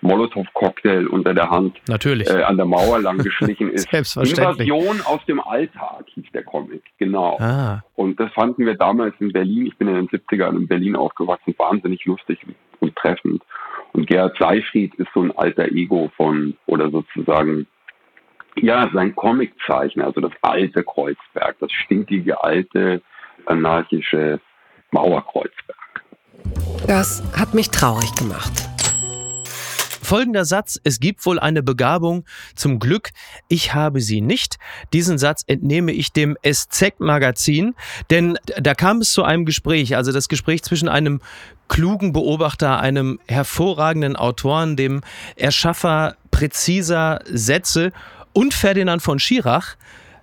Molotow-Cocktail 0.07 1.07
unter 1.07 1.35
der 1.35 1.51
Hand 1.51 1.77
Natürlich. 1.88 2.29
Äh, 2.29 2.42
an 2.42 2.57
der 2.57 2.66
Mauer 2.66 3.01
lang 3.01 3.19
geschlichen 3.19 3.71
ist. 3.73 3.90
Selbstverständlich. 3.90 4.69
Invasion 4.69 5.01
aus 5.03 5.25
dem 5.27 5.40
Alltag 5.40 6.07
hieß 6.14 6.27
der 6.33 6.45
Comic, 6.45 6.83
genau. 6.99 7.38
Ah. 7.38 7.83
Und 7.95 8.19
das 8.21 8.33
fanden 8.33 8.66
wir 8.66 8.75
damals 8.75 9.14
in 9.21 9.33
Berlin, 9.33 9.66
ich 9.66 9.77
bin 9.77 9.88
in 9.88 9.95
den 9.95 10.09
70ern 10.09 10.57
in 10.57 10.69
Berlin 10.69 10.97
aufgewachsen, 10.97 11.55
wahnsinnig 11.59 12.05
lustig 12.05 12.38
und 12.81 12.95
treffend. 12.97 13.42
Und 13.92 14.07
Gerhard 14.07 14.37
Seifried 14.38 14.95
ist 14.97 15.09
so 15.14 15.23
ein 15.23 15.37
alter 15.37 15.66
Ego 15.66 16.11
von, 16.16 16.57
oder 16.66 16.90
sozusagen, 16.90 17.66
ja, 18.57 18.88
sein 18.92 19.14
Comiczeichen, 19.14 20.03
also 20.03 20.21
das 20.21 20.33
alte 20.42 20.83
Kreuzberg, 20.83 21.57
das 21.61 21.73
stinkige, 21.73 22.42
alte, 22.42 23.03
anarchische 23.47 24.40
Mauerkreuzberg. 24.90 25.77
Das 26.87 27.23
hat 27.38 27.55
mich 27.55 27.71
traurig 27.71 28.14
gemacht. 28.14 28.76
Folgender 30.07 30.45
Satz, 30.45 30.79
es 30.85 31.01
gibt 31.01 31.27
wohl 31.27 31.40
eine 31.40 31.64
Begabung, 31.64 32.25
zum 32.55 32.79
Glück, 32.79 33.11
ich 33.49 33.75
habe 33.75 34.01
sie 34.01 34.21
nicht. 34.21 34.57
Diesen 34.92 35.19
Satz 35.19 35.42
entnehme 35.49 35.90
ich 35.90 36.12
dem 36.12 36.37
SZ-Magazin, 36.49 37.75
denn 38.09 38.38
da 38.57 38.75
kam 38.75 38.99
es 38.99 39.12
zu 39.12 39.25
einem 39.25 39.45
Gespräch, 39.45 39.97
also 39.97 40.12
das 40.12 40.29
Gespräch 40.29 40.62
zwischen 40.62 40.88
einem 40.88 41.21
klugen 41.66 42.12
Beobachter, 42.12 42.79
einem 42.79 43.19
hervorragenden 43.27 44.14
Autoren, 44.14 44.77
dem 44.77 45.01
Erschaffer 45.35 46.14
präziser 46.31 47.19
Sätze 47.25 47.90
und 48.33 48.55
Ferdinand 48.55 49.03
von 49.03 49.19
Schirach, 49.19 49.75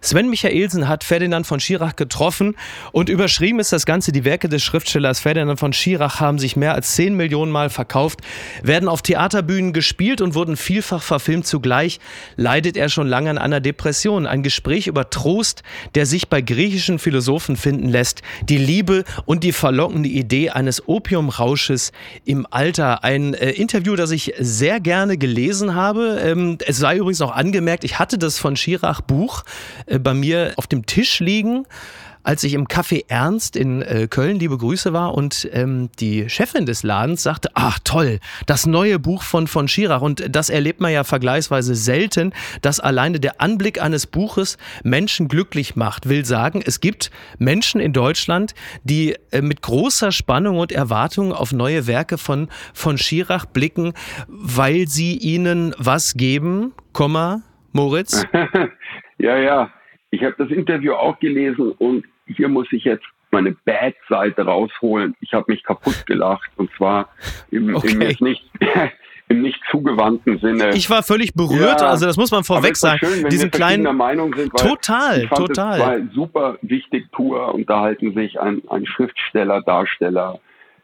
Sven 0.03 0.29
Michaelsen 0.29 0.89
hat 0.89 1.05
Ferdinand 1.05 1.47
von 1.47 1.61
Schirach 1.61 1.95
getroffen 1.95 2.57
und 2.91 3.07
überschrieben 3.07 3.61
ist 3.61 3.71
das 3.71 3.85
Ganze, 3.85 4.11
die 4.11 4.25
Werke 4.25 4.49
des 4.49 4.61
Schriftstellers 4.61 5.21
Ferdinand 5.21 5.57
von 5.57 5.71
Schirach 5.71 6.19
haben 6.19 6.39
sich 6.39 6.57
mehr 6.57 6.73
als 6.73 6.95
10 6.95 7.15
Millionen 7.15 7.53
Mal 7.53 7.69
verkauft, 7.69 8.19
werden 8.61 8.89
auf 8.89 9.01
Theaterbühnen 9.01 9.71
gespielt 9.71 10.19
und 10.19 10.35
wurden 10.35 10.57
vielfach 10.57 11.01
verfilmt. 11.01 11.47
Zugleich 11.47 12.01
leidet 12.35 12.75
er 12.75 12.89
schon 12.89 13.07
lange 13.07 13.29
an 13.29 13.37
einer 13.37 13.61
Depression. 13.61 14.27
Ein 14.27 14.43
Gespräch 14.43 14.87
über 14.87 15.09
Trost, 15.09 15.63
der 15.95 16.05
sich 16.05 16.27
bei 16.27 16.41
griechischen 16.41 16.99
Philosophen 16.99 17.55
finden 17.55 17.87
lässt. 17.87 18.23
Die 18.49 18.57
Liebe 18.57 19.05
und 19.25 19.45
die 19.45 19.53
verlockende 19.53 20.09
Idee 20.09 20.49
eines 20.49 20.85
Opiumrausches 20.85 21.93
im 22.25 22.45
Alter. 22.51 23.05
Ein 23.05 23.35
äh, 23.35 23.51
Interview, 23.51 23.95
das 23.95 24.11
ich 24.11 24.33
sehr 24.37 24.81
gerne 24.81 25.17
gelesen 25.17 25.75
habe. 25.75 26.19
Ähm, 26.21 26.57
es 26.67 26.75
sei 26.75 26.97
übrigens 26.97 27.21
auch 27.21 27.33
angemerkt, 27.33 27.85
ich 27.85 27.99
hatte 27.99 28.17
das 28.17 28.37
von 28.37 28.57
Schirach 28.57 28.99
Buch 28.99 29.45
bei 29.99 30.13
mir 30.13 30.53
auf 30.57 30.67
dem 30.67 30.85
Tisch 30.85 31.19
liegen 31.19 31.65
als 32.23 32.43
ich 32.43 32.53
im 32.53 32.67
Café 32.67 33.05
Ernst 33.09 33.55
in 33.55 33.81
äh, 33.81 34.07
Köln 34.09 34.39
liebe 34.39 34.57
Grüße 34.57 34.93
war 34.93 35.13
und 35.13 35.47
ähm, 35.51 35.89
die 35.99 36.29
Chefin 36.29 36.65
des 36.65 36.83
Ladens 36.83 37.21
sagte, 37.21 37.49
ach 37.53 37.79
toll, 37.83 38.19
das 38.45 38.65
neue 38.65 38.97
Buch 38.97 39.23
von 39.23 39.47
von 39.47 39.67
Schirach 39.67 40.01
und 40.01 40.33
das 40.33 40.49
erlebt 40.49 40.79
man 40.79 40.91
ja 40.91 41.03
vergleichsweise 41.03 41.75
selten, 41.75 42.33
dass 42.61 42.79
alleine 42.79 43.19
der 43.19 43.41
Anblick 43.41 43.81
eines 43.81 44.07
Buches 44.07 44.57
Menschen 44.83 45.27
glücklich 45.27 45.75
macht. 45.75 46.07
Will 46.07 46.25
sagen, 46.25 46.63
es 46.65 46.79
gibt 46.79 47.11
Menschen 47.37 47.81
in 47.81 47.93
Deutschland, 47.93 48.55
die 48.83 49.17
äh, 49.31 49.41
mit 49.41 49.61
großer 49.61 50.11
Spannung 50.11 50.57
und 50.59 50.71
Erwartung 50.71 51.33
auf 51.33 51.51
neue 51.51 51.87
Werke 51.87 52.17
von 52.17 52.47
von 52.73 52.97
Schirach 52.97 53.45
blicken, 53.45 53.93
weil 54.27 54.87
sie 54.87 55.17
ihnen 55.17 55.75
was 55.77 56.13
geben, 56.13 56.73
Komma, 56.93 57.41
Moritz? 57.73 58.25
ja, 59.17 59.37
ja. 59.37 59.69
Ich 60.13 60.23
habe 60.23 60.35
das 60.37 60.51
Interview 60.51 60.93
auch 60.93 61.17
gelesen 61.17 61.71
und 61.71 62.05
hier 62.27 62.47
muss 62.47 62.67
ich 62.71 62.83
jetzt 62.83 63.03
meine 63.31 63.55
Bad-Seite 63.65 64.43
rausholen. 64.43 65.15
Ich 65.21 65.33
habe 65.33 65.45
mich 65.47 65.63
kaputt 65.63 66.05
gelacht 66.05 66.51
und 66.55 66.69
zwar 66.77 67.09
im, 67.49 67.75
okay. 67.75 67.93
im 67.93 68.01
jetzt 68.01 68.21
nicht 68.21 68.43
im 69.29 69.41
nicht 69.41 69.59
zugewandten 69.71 70.37
Sinne. 70.37 70.69
Ich 70.75 70.87
war 70.91 71.01
völlig 71.01 71.33
berührt, 71.33 71.81
ja, 71.81 71.87
also 71.87 72.05
das 72.05 72.17
muss 72.17 72.29
man 72.29 72.43
vorweg 72.43 72.75
sagen. 72.75 72.99
Schön, 72.99 73.23
wenn 73.23 73.31
Diesen 73.31 73.51
wir 73.51 73.57
kleinen 73.57 73.97
Meinung 73.97 74.35
sind, 74.35 74.55
total, 74.55 75.27
total. 75.29 75.79
Es 75.79 75.79
war 75.79 75.97
super 76.13 76.57
wichtig 76.61 77.11
Tour 77.11 77.51
unterhalten 77.55 78.13
sich 78.13 78.39
ein, 78.39 78.61
ein 78.69 78.85
Schriftsteller, 78.85 79.63
Darsteller 79.63 80.39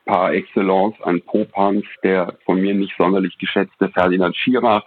par 0.07 0.33
excellence, 0.33 0.95
ein 1.03 1.21
Popanz, 1.21 1.85
der 2.01 2.33
von 2.45 2.59
mir 2.59 2.73
nicht 2.73 2.95
sonderlich 2.97 3.37
geschätzte 3.37 3.89
Ferdinand 3.89 4.35
Schirach. 4.35 4.85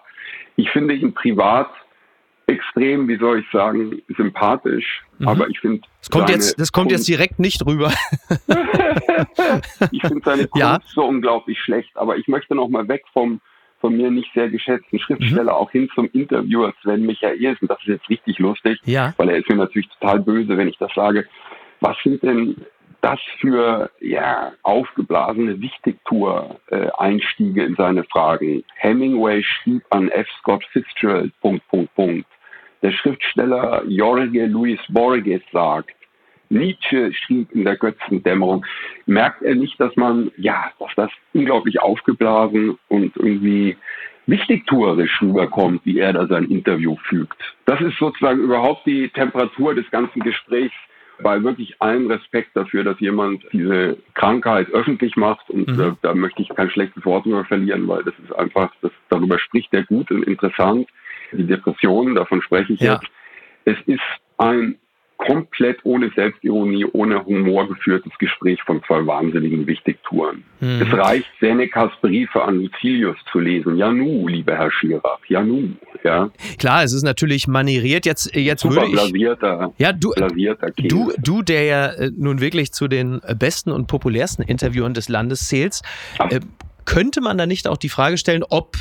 Ich 0.57 0.69
finde 0.71 0.95
ihn 0.95 1.15
privat 1.15 1.71
extrem, 2.53 3.09
wie 3.09 3.19
soll 3.19 3.41
ich 3.41 3.47
sagen, 3.53 4.01
sympathisch. 4.17 5.03
Mhm. 5.19 5.29
Aber 5.29 5.49
ich 5.49 5.59
finde. 5.61 5.83
Das 6.01 6.11
kommt 6.11 6.31
jetzt, 6.31 6.61
das 6.61 6.73
kommt 6.73 6.91
jetzt 6.91 7.09
direkt 7.09 7.39
nicht 7.39 7.65
rüber. 7.67 7.93
ich 9.91 10.03
finde 10.03 10.23
seine 10.25 10.49
Kunst 10.49 10.57
ja. 10.57 10.81
so 10.87 11.05
unglaublich 11.05 11.59
schlecht. 11.61 11.97
Aber 11.97 12.17
ich 12.17 12.29
möchte 12.29 12.55
noch 12.55 12.69
mal 12.69 12.89
weg 12.89 13.05
vom 13.13 13.41
von 13.83 13.95
mir 13.97 14.11
nicht 14.11 14.33
sehr 14.33 14.49
geschätzten 14.49 14.99
Schriftsteller 15.01 15.53
mhm. 15.53 15.59
auch 15.59 15.71
hin 15.71 15.91
zum 15.95 16.09
Interviewer 16.13 16.73
Sven 16.81 17.05
Michaelsen. 17.05 17.69
Das 17.69 17.79
ist 17.81 17.89
jetzt 17.89 18.09
richtig 18.09 18.39
lustig, 18.39 18.81
ja. 18.85 19.13
weil 19.19 19.29
er 19.29 19.37
ist 19.39 19.49
mir 19.49 19.57
natürlich 19.57 19.89
total 19.99 20.21
böse, 20.21 20.57
wenn 20.57 20.69
ich 20.69 20.79
das 20.79 20.95
sage. 20.95 21.27
Was 21.81 21.97
sind 22.05 22.23
denn 22.23 22.65
das 23.03 23.21
für 23.41 23.91
ja, 24.01 24.53
aufgeblasene 24.63 25.61
Wichtigtour-Einstiege 25.61 27.65
in 27.65 27.75
seine 27.75 28.05
Fragen? 28.05 28.65
Hemingway 28.77 29.43
schrieb 29.43 29.83
an 29.91 30.09
F. 30.11 30.29
Scott 30.39 30.65
Fitzgerald, 30.73 31.33
Punkt, 31.41 31.67
Punkt, 31.69 31.93
Punkt. 31.95 32.27
Der 32.83 32.93
Schriftsteller 32.93 33.85
Jorge 33.87 34.47
Luis 34.47 34.81
Borges 34.89 35.43
sagt, 35.53 35.95
Nietzsche 36.53 37.13
schrieb 37.15 37.51
in 37.53 37.65
der 37.65 37.77
Götzendämmerung, 37.77 38.67
merkt 39.07 39.43
er 39.43 39.55
nicht, 39.55 39.81
dass 39.81 39.97
man, 39.97 40.31
ja, 40.37 40.71
dass 40.79 40.91
das 40.97 41.11
unglaublich 41.33 41.81
aufgeblasen 41.81 42.79
und 42.89 43.17
irgendwie 43.17 43.77
wichtigtuerisch 44.27 45.21
rüberkommt, 45.23 45.81
wie 45.85 45.99
er 45.99 46.13
da 46.13 46.27
sein 46.27 46.45
Interview 46.45 46.97
fügt. 47.09 47.39
Das 47.65 47.81
ist 47.81 47.99
sozusagen 47.99 48.41
überhaupt 48.41 48.87
die 48.87 49.09
Temperatur 49.09 49.75
des 49.75 49.91
ganzen 49.91 50.21
Gesprächs 50.21 50.75
bei 51.23 51.43
wirklich 51.43 51.81
allen 51.81 52.11
Respekt 52.11 52.51
dafür, 52.55 52.85
dass 52.85 52.99
jemand 53.01 53.45
diese 53.53 53.97
Krankheit 54.15 54.69
öffentlich 54.73 55.17
macht 55.17 55.49
und 55.51 55.69
mhm. 55.69 55.81
äh, 55.81 55.93
da 56.03 56.15
möchte 56.15 56.43
ich 56.43 56.49
kein 56.51 56.71
schlechtes 56.71 57.05
Wort 57.05 57.25
drüber 57.25 57.45
verlieren, 57.45 57.87
weil 57.89 58.03
das 58.05 58.15
ist 58.25 58.35
einfach, 58.35 58.73
das, 58.83 58.91
darüber 59.09 59.39
spricht 59.39 59.73
er 59.73 59.85
gut 59.85 60.11
und 60.11 60.25
interessant. 60.25 60.89
Die 61.33 61.47
Depressionen, 61.47 62.15
davon 62.15 62.43
spreche 62.43 62.73
ich 62.75 62.81
ja. 62.81 62.95
jetzt. 62.95 63.07
Es 63.65 63.77
ist 63.87 64.01
ein 64.39 64.77
komplett 65.27 65.79
ohne 65.85 66.11
Selbstironie, 66.15 66.85
ohne 66.93 67.25
Humor 67.25 67.69
geführtes 67.69 68.13
Gespräch 68.19 68.61
von 68.63 68.83
zwei 68.87 69.07
wahnsinnigen 69.07 69.67
Wichtigtouren. 69.67 70.43
Hm. 70.59 70.83
Es 70.83 70.93
reicht, 70.93 71.27
Senecas 71.41 71.93
Briefe 72.01 72.43
an 72.43 72.61
Lucilius 72.61 73.17
zu 73.31 73.39
lesen. 73.39 73.77
Ja 73.77 73.93
nu, 73.93 74.27
lieber 74.27 74.57
Herr 74.57 74.73
Schirach, 74.73 75.21
ja 75.29 75.43
nu. 75.43 75.71
Ja. 76.03 76.31
Klar, 76.59 76.83
es 76.83 76.93
ist 76.93 77.05
natürlich 77.05 77.47
manieriert. 77.47 78.05
Jetzt, 78.05 78.35
jetzt 78.35 78.63
Super 78.63 78.75
würde 78.75 78.87
ich, 78.87 78.93
blasierter, 78.93 79.73
ja, 79.79 79.93
du, 79.93 80.11
blasierter 80.11 80.71
du, 80.77 81.13
du, 81.19 81.43
der 81.43 81.65
ja 81.65 81.87
äh, 81.87 82.11
nun 82.17 82.41
wirklich 82.41 82.73
zu 82.73 82.89
den 82.89 83.21
besten 83.39 83.71
und 83.71 83.87
populärsten 83.87 84.43
Interviewern 84.43 84.95
des 84.95 85.09
Landes 85.09 85.47
zählst, 85.47 85.85
äh, 86.31 86.41
könnte 86.85 87.21
man 87.21 87.39
da 87.39 87.47
nicht 87.47 87.69
auch 87.69 87.77
die 87.77 87.89
Frage 87.89 88.19
stellen, 88.19 88.43
ob 88.49 88.77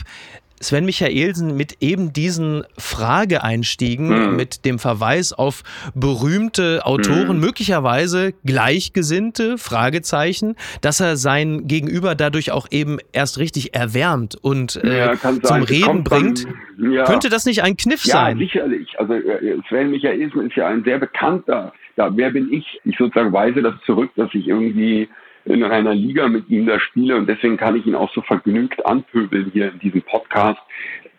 Sven 0.61 0.85
Michaelsen 0.85 1.57
mit 1.57 1.77
eben 1.81 2.13
diesen 2.13 2.63
Frageeinstiegen, 2.77 4.31
mhm. 4.31 4.35
mit 4.35 4.65
dem 4.65 4.79
Verweis 4.79 5.33
auf 5.33 5.63
berühmte 5.95 6.85
Autoren, 6.85 7.37
mhm. 7.37 7.41
möglicherweise 7.41 8.33
Gleichgesinnte, 8.45 9.57
Fragezeichen, 9.57 10.55
dass 10.81 10.99
er 10.99 11.17
sein 11.17 11.67
Gegenüber 11.67 12.15
dadurch 12.15 12.51
auch 12.51 12.67
eben 12.71 12.99
erst 13.11 13.39
richtig 13.39 13.75
erwärmt 13.75 14.35
und 14.41 14.81
äh, 14.83 14.99
ja, 14.99 15.17
zum 15.17 15.63
Reden 15.63 16.03
bringt. 16.03 16.45
Dann, 16.45 16.93
ja. 16.93 17.03
Könnte 17.05 17.29
das 17.29 17.45
nicht 17.45 17.63
ein 17.63 17.77
Kniff 17.77 18.05
ja, 18.05 18.13
sein? 18.13 18.37
Ja, 18.37 18.45
sicherlich. 18.45 18.99
Also 18.99 19.13
äh, 19.13 19.57
Sven 19.67 19.91
Michaelsen 19.91 20.47
ist 20.47 20.55
ja 20.55 20.67
ein 20.67 20.83
sehr 20.83 20.99
bekannter, 20.99 21.73
ja, 21.97 22.15
wer 22.15 22.31
bin 22.31 22.51
ich? 22.53 22.79
Ich 22.85 22.97
sozusagen 22.97 23.33
weise 23.33 23.61
das 23.61 23.73
zurück, 23.85 24.11
dass 24.15 24.29
ich 24.33 24.47
irgendwie 24.47 25.09
in 25.45 25.63
einer 25.63 25.93
Liga 25.93 26.27
mit 26.27 26.49
ihm 26.49 26.65
da 26.65 26.79
spiele 26.79 27.15
und 27.15 27.27
deswegen 27.27 27.57
kann 27.57 27.75
ich 27.75 27.85
ihn 27.85 27.95
auch 27.95 28.13
so 28.13 28.21
vergnügt 28.21 28.85
anpöbeln 28.85 29.49
hier 29.53 29.71
in 29.71 29.79
diesem 29.79 30.01
Podcast. 30.03 30.59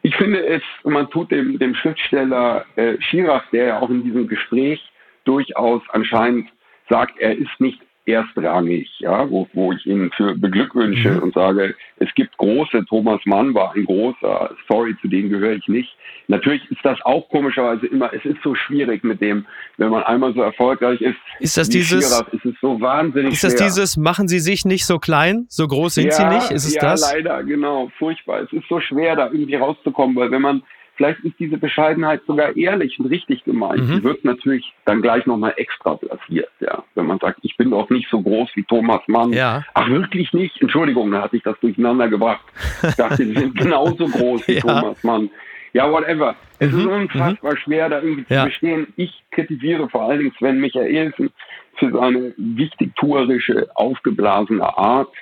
Ich 0.03 0.17
finde 0.17 0.45
es, 0.45 0.63
man 0.85 1.09
tut 1.11 1.31
dem, 1.31 1.59
dem 1.59 1.75
Schriftsteller 1.75 2.65
äh, 2.77 3.01
Schirach, 3.01 3.45
der 3.53 3.65
ja 3.67 3.79
auch 3.81 3.91
in 3.91 4.03
diesem 4.03 4.27
Gespräch 4.27 4.93
durchaus 5.25 5.83
anscheinend 5.91 6.49
sagt, 6.89 7.19
er 7.19 7.37
ist 7.37 7.61
nicht 7.61 7.81
erstrangig, 8.05 8.89
ja, 8.99 9.31
wo, 9.31 9.47
wo 9.53 9.73
ich 9.73 9.87
ihn 9.87 10.11
für 10.17 10.35
beglückwünsche 10.35 11.13
mhm. 11.13 11.23
und 11.23 11.35
sage, 11.35 11.75
es 11.99 12.13
gibt 12.15 12.37
große, 12.37 12.85
Thomas 12.89 13.21
Mann 13.27 13.55
war 13.55 13.75
ein 13.75 13.85
großer, 13.85 14.51
sorry, 14.69 14.97
zu 15.01 15.09
denen 15.09 15.31
gehöre 15.31 15.53
ich 15.53 15.69
nicht. 15.69 15.97
Natürlich 16.27 16.69
ist 16.71 16.81
das 16.83 17.01
auch 17.03 17.29
komischerweise 17.29 17.87
immer, 17.87 18.13
es 18.13 18.25
ist 18.25 18.39
so 18.43 18.55
schwierig 18.55 19.05
mit 19.05 19.21
dem, 19.21 19.47
wenn 19.77 19.91
man 19.91 20.03
einmal 20.03 20.35
so 20.35 20.43
erfolgreich 20.43 21.01
ist. 21.01 21.17
Ist 21.39 21.57
das 21.57 21.69
dieses, 21.69 22.09
Schierer, 22.09 22.27
ist 22.33 22.45
es 22.45 22.55
so 22.61 22.81
wahnsinnig 22.81 23.35
Ist 23.35 23.45
das 23.45 23.53
schwer. 23.53 23.67
dieses, 23.67 23.97
machen 23.97 24.27
Sie 24.27 24.41
sich 24.41 24.65
nicht 24.65 24.85
so 24.85 24.99
klein, 24.99 25.47
so 25.49 25.69
groß 25.69 25.95
sind 25.95 26.07
ja, 26.07 26.13
Sie 26.13 26.27
nicht? 26.27 26.51
Ist 26.51 26.65
es 26.65 26.75
ja, 26.75 26.83
das? 26.83 27.03
Ja, 27.03 27.19
leider, 27.19 27.45
genau, 27.45 27.91
furchtbar. 27.99 28.41
Es 28.43 28.53
ist 28.53 28.69
so 28.69 28.81
schwer, 28.81 29.15
da 29.15 29.27
irgendwie 29.27 29.55
rauszukommen, 29.55 30.17
weil 30.17 30.31
wenn 30.31 30.43
man 30.43 30.63
Vielleicht 30.97 31.21
ist 31.21 31.39
diese 31.39 31.57
Bescheidenheit 31.57 32.21
sogar 32.27 32.55
ehrlich 32.57 32.99
und 33.01 33.07
richtig 33.07 33.45
gemeint. 33.45 33.89
Mhm. 33.89 33.97
Die 33.97 34.05
wird 34.05 34.25
natürlich 34.25 34.73
dann 34.85 35.01
gleich 35.01 35.25
nochmal 35.27 35.55
extra 35.57 35.95
platziert, 35.95 36.51
ja. 36.61 36.85
Wenn 36.95 37.07
man 37.07 37.19
sagt, 37.19 37.39
ich 37.43 37.57
bin 37.57 37.71
doch 37.71 37.89
nicht 37.89 38.09
so 38.11 38.21
groß 38.21 38.51
wie 38.55 38.63
Thomas 38.65 39.01
Mann. 39.07 39.33
Ja. 39.33 39.65
Ach, 39.75 39.89
wirklich 39.89 40.33
nicht? 40.33 40.61
Entschuldigung, 40.61 41.11
da 41.11 41.23
hatte 41.23 41.37
ich 41.37 41.43
das 41.43 41.59
durcheinander 41.61 42.09
gebracht. 42.09 42.45
Ich 42.87 42.95
dachte, 42.95 43.25
sie 43.25 43.33
sind 43.33 43.55
genauso 43.59 44.07
groß 44.07 44.47
wie 44.49 44.55
ja. 44.55 44.61
Thomas 44.61 45.03
Mann. 45.03 45.31
Ja, 45.73 45.91
whatever. 45.91 46.37
Es 46.59 46.71
mhm. 46.71 46.79
ist 46.81 46.87
unfassbar 46.87 47.53
mhm. 47.53 47.59
schwer, 47.59 47.89
da 47.89 48.03
irgendwie 48.03 48.27
ja. 48.29 48.43
zu 48.43 48.49
bestehen. 48.49 48.93
Ich 48.97 49.23
kritisiere 49.31 49.89
vor 49.89 50.03
allen 50.03 50.19
Dingen 50.19 50.35
Sven 50.39 50.61
Michaelsen 50.61 51.31
für 51.77 51.91
seine 51.91 52.35
wichtigtuerische, 52.37 53.69
aufgeblasene 53.75 54.77
Art. 54.77 55.13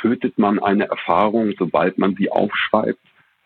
Tötet 0.00 0.38
man 0.38 0.58
eine 0.58 0.84
Erfahrung, 0.84 1.54
sobald 1.58 1.96
man 1.96 2.14
sie 2.16 2.30
aufschreibt? 2.30 2.98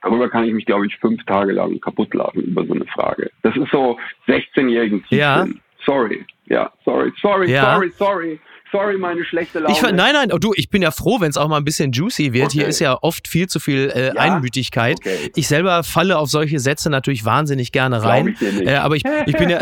Darüber 0.03 0.29
kann 0.29 0.45
ich 0.45 0.53
mich, 0.53 0.65
glaube 0.65 0.87
ich, 0.87 0.97
fünf 0.99 1.25
Tage 1.25 1.53
lang 1.53 1.81
kaputt 1.81 2.15
lachen 2.15 2.43
über 2.43 2.65
so 2.65 2.75
eine 2.75 2.87
Frage. 2.87 3.31
Das 3.43 3.57
ist 3.57 3.71
so 3.73 3.99
16-jährigen 4.27 5.05
Ja. 5.11 5.47
Sorry. 5.85 6.25
Ja, 6.47 6.73
sorry, 6.85 7.13
sorry, 7.21 7.51
ja. 7.51 7.75
sorry, 7.75 7.91
sorry. 7.91 8.41
Sorry, 8.71 8.99
meine 8.99 9.25
schlechte 9.25 9.61
Laune. 9.61 9.75
Ich, 9.75 9.81
nein, 9.83 10.13
nein, 10.13 10.33
oh, 10.33 10.39
du, 10.39 10.53
ich 10.55 10.69
bin 10.69 10.83
ja 10.83 10.91
froh, 10.91 11.21
wenn 11.21 11.31
es 11.31 11.39
auch 11.39 11.49
mal 11.49 11.57
ein 11.57 11.65
bisschen 11.65 11.93
juicy 11.93 12.35
wird. 12.35 12.47
Okay. 12.47 12.59
Hier 12.59 12.69
ist 12.69 12.81
ja 12.81 12.99
oft 13.01 13.27
viel 13.27 13.49
zu 13.49 13.61
viel 13.61 13.91
äh, 13.95 14.09
ja? 14.09 14.13
Einmütigkeit. 14.15 14.99
Okay. 14.99 15.33
Ich 15.35 15.49
selber 15.49 15.83
falle 15.85 16.19
auf 16.19 16.29
solche 16.29 16.59
Sätze 16.59 16.91
natürlich 16.91 17.25
wahnsinnig 17.25 17.73
gerne 17.73 18.03
rein. 18.03 18.37
Ich 18.39 18.67
äh, 18.67 18.75
aber 18.75 18.97
ich, 18.97 19.05
ich 19.27 19.37
bin 19.37 19.49
ja. 19.49 19.61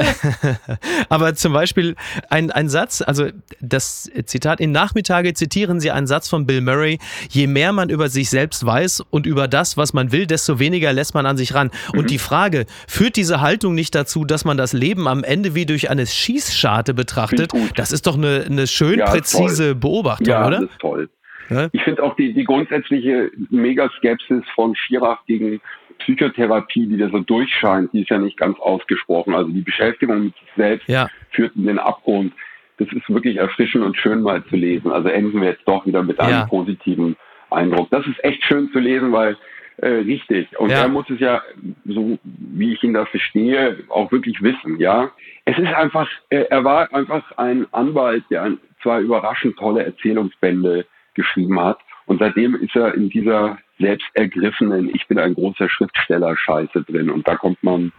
aber 1.08 1.36
zum 1.36 1.52
Beispiel 1.52 1.94
ein, 2.30 2.50
ein 2.50 2.68
Satz, 2.68 3.00
also 3.00 3.28
das 3.60 4.10
Zitat: 4.24 4.60
In 4.60 4.72
Nachmittage 4.72 5.34
zitieren 5.34 5.78
Sie 5.78 5.92
einen 5.92 6.08
Satz 6.08 6.28
von 6.28 6.44
Bill 6.46 6.60
Murray: 6.60 6.98
Je 7.30 7.46
mehr 7.46 7.72
man 7.72 7.90
über 7.90 8.08
sich 8.08 8.28
selbst 8.28 8.66
weiß 8.66 9.04
und 9.10 9.26
über 9.26 9.46
das, 9.46 9.76
was 9.76 9.92
man 9.92 10.10
will, 10.10 10.26
desto 10.26 10.58
weniger 10.58 10.92
lässt 10.92 11.14
man 11.14 11.26
an 11.26 11.36
sich 11.36 11.54
ran. 11.54 11.70
Mhm. 11.92 12.00
Und 12.00 12.10
die 12.10 12.18
Frage: 12.18 12.66
Führt 12.88 13.14
diese 13.14 13.40
Haltung 13.40 13.76
nicht 13.76 13.94
dazu, 13.94 14.24
dass 14.24 14.44
man 14.44 14.56
das 14.56 14.72
Leben 14.72 15.06
am 15.06 15.22
Ende 15.22 15.54
wie 15.54 15.64
durch 15.64 15.90
eine 15.90 16.06
Schießscharte 16.06 16.92
betrachtet? 16.92 17.52
Das 17.76 17.92
ist 17.92 18.08
doch 18.08 18.16
eine, 18.16 18.44
eine 18.48 18.66
schöne 18.66 18.95
schön 18.96 19.06
ja, 19.06 19.10
präzise. 19.12 19.74
Beobachtung, 19.74 20.26
ja, 20.26 20.46
oder? 20.46 20.60
Das 20.60 20.70
ist 20.70 20.80
toll. 20.80 21.08
Ja? 21.50 21.68
Ich 21.72 21.82
finde 21.82 22.02
auch 22.02 22.16
die, 22.16 22.32
die 22.32 22.44
grundsätzliche 22.44 23.30
Megaskepsis 23.50 24.42
von 24.54 24.74
Schirach 24.74 25.24
gegen 25.26 25.60
Psychotherapie, 26.00 26.86
die 26.86 26.96
da 26.98 27.08
so 27.08 27.20
durchscheint, 27.20 27.92
die 27.92 28.02
ist 28.02 28.10
ja 28.10 28.18
nicht 28.18 28.36
ganz 28.36 28.58
ausgesprochen. 28.58 29.34
Also 29.34 29.50
die 29.50 29.60
Beschäftigung 29.60 30.24
mit 30.24 30.34
sich 30.34 30.48
selbst 30.56 30.88
ja. 30.88 31.08
führt 31.30 31.54
in 31.56 31.66
den 31.66 31.78
Abgrund. 31.78 32.32
Das 32.78 32.88
ist 32.88 33.08
wirklich 33.08 33.36
erfrischend 33.36 33.84
und 33.84 33.96
schön 33.96 34.22
mal 34.22 34.44
zu 34.46 34.56
lesen. 34.56 34.90
Also 34.90 35.08
enden 35.08 35.40
wir 35.40 35.50
jetzt 35.50 35.66
doch 35.66 35.86
wieder 35.86 36.02
mit 36.02 36.18
einem 36.20 36.48
positiven 36.48 37.16
Eindruck. 37.50 37.88
Das 37.90 38.06
ist 38.06 38.22
echt 38.24 38.44
schön 38.44 38.70
zu 38.72 38.78
lesen, 38.80 39.12
weil 39.12 39.36
Äh, 39.78 39.88
richtig. 40.06 40.58
Und 40.58 40.70
ja. 40.70 40.84
er 40.84 40.88
muss 40.88 41.04
es 41.10 41.20
ja, 41.20 41.42
so 41.84 42.18
wie 42.24 42.72
ich 42.72 42.82
ihn 42.82 42.94
da 42.94 43.04
verstehe, 43.04 43.84
auch 43.90 44.10
wirklich 44.10 44.40
wissen, 44.42 44.80
ja. 44.80 45.10
Es 45.44 45.58
ist 45.58 45.72
einfach, 45.74 46.08
äh, 46.30 46.46
er 46.48 46.64
war 46.64 46.94
einfach 46.94 47.30
ein 47.36 47.66
Anwalt, 47.72 48.24
der 48.30 48.42
ein, 48.44 48.58
zwei 48.86 49.00
überraschend 49.00 49.56
tolle 49.58 49.84
Erzählungsbände 49.84 50.86
geschrieben 51.14 51.60
hat. 51.60 51.78
Und 52.06 52.20
seitdem 52.20 52.54
ist 52.54 52.76
er 52.76 52.94
in 52.94 53.10
dieser 53.10 53.58
selbstergriffenen, 53.80 54.94
ich 54.94 55.08
bin 55.08 55.18
ein 55.18 55.34
großer 55.34 55.68
Schriftsteller 55.68 56.36
Scheiße 56.36 56.84
drin. 56.84 57.10
Und 57.10 57.26
da 57.26 57.34
kommt 57.34 57.60
man 57.64 57.92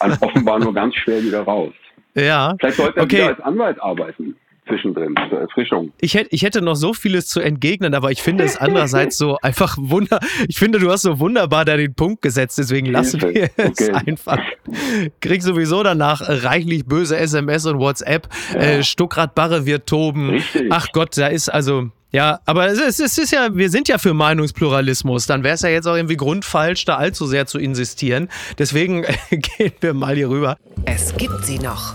offenbar 0.20 0.58
nur 0.58 0.72
ganz 0.72 0.94
schwer 0.94 1.22
wieder 1.22 1.42
raus. 1.42 1.74
Ja. 2.14 2.54
Vielleicht 2.58 2.78
sollte 2.78 2.96
er 2.98 3.04
okay. 3.04 3.16
wieder 3.18 3.28
als 3.28 3.40
Anwalt 3.40 3.82
arbeiten 3.82 4.34
zwischendrin 4.66 5.14
zur 5.28 5.40
Erfrischung. 5.40 5.92
Ich 6.00 6.14
hätte, 6.14 6.28
ich 6.30 6.42
hätte 6.42 6.62
noch 6.62 6.76
so 6.76 6.92
vieles 6.94 7.26
zu 7.26 7.40
entgegnen, 7.40 7.94
aber 7.94 8.10
ich 8.10 8.22
finde 8.22 8.44
es 8.44 8.56
andererseits 8.60 9.18
so 9.18 9.36
einfach 9.42 9.76
wunder. 9.78 10.20
Ich 10.48 10.58
finde, 10.58 10.78
du 10.78 10.90
hast 10.90 11.02
so 11.02 11.18
wunderbar 11.18 11.64
da 11.64 11.76
den 11.76 11.94
Punkt 11.94 12.22
gesetzt, 12.22 12.58
deswegen 12.58 12.86
lassen 12.86 13.20
wir 13.22 13.50
es 13.56 13.80
okay. 13.80 13.92
einfach. 14.06 14.38
Krieg 15.20 15.42
sowieso 15.42 15.82
danach 15.82 16.22
reichlich 16.24 16.86
böse 16.86 17.16
SMS 17.16 17.66
und 17.66 17.78
WhatsApp. 17.78 18.28
Ja. 18.54 18.60
Äh, 18.60 18.82
Stuckrad 18.82 19.34
Barre 19.34 19.66
wird 19.66 19.86
toben. 19.86 20.30
Richtig. 20.30 20.68
Ach 20.70 20.88
Gott, 20.92 21.16
da 21.16 21.28
ist 21.28 21.48
also 21.48 21.90
ja, 22.12 22.40
aber 22.44 22.66
es 22.66 22.80
ist, 22.80 23.00
es 23.00 23.18
ist 23.18 23.30
ja, 23.30 23.54
wir 23.54 23.70
sind 23.70 23.86
ja 23.86 23.98
für 23.98 24.14
Meinungspluralismus. 24.14 25.26
Dann 25.26 25.44
wäre 25.44 25.54
es 25.54 25.62
ja 25.62 25.68
jetzt 25.68 25.86
auch 25.86 25.94
irgendwie 25.94 26.16
grundfalsch, 26.16 26.84
da 26.84 26.96
allzu 26.96 27.26
sehr 27.26 27.46
zu 27.46 27.58
insistieren. 27.58 28.28
Deswegen 28.58 29.02
gehen 29.30 29.72
wir 29.80 29.94
mal 29.94 30.16
hier 30.16 30.28
rüber. 30.28 30.56
Es 30.86 31.16
gibt 31.16 31.44
sie 31.44 31.60
noch. 31.60 31.94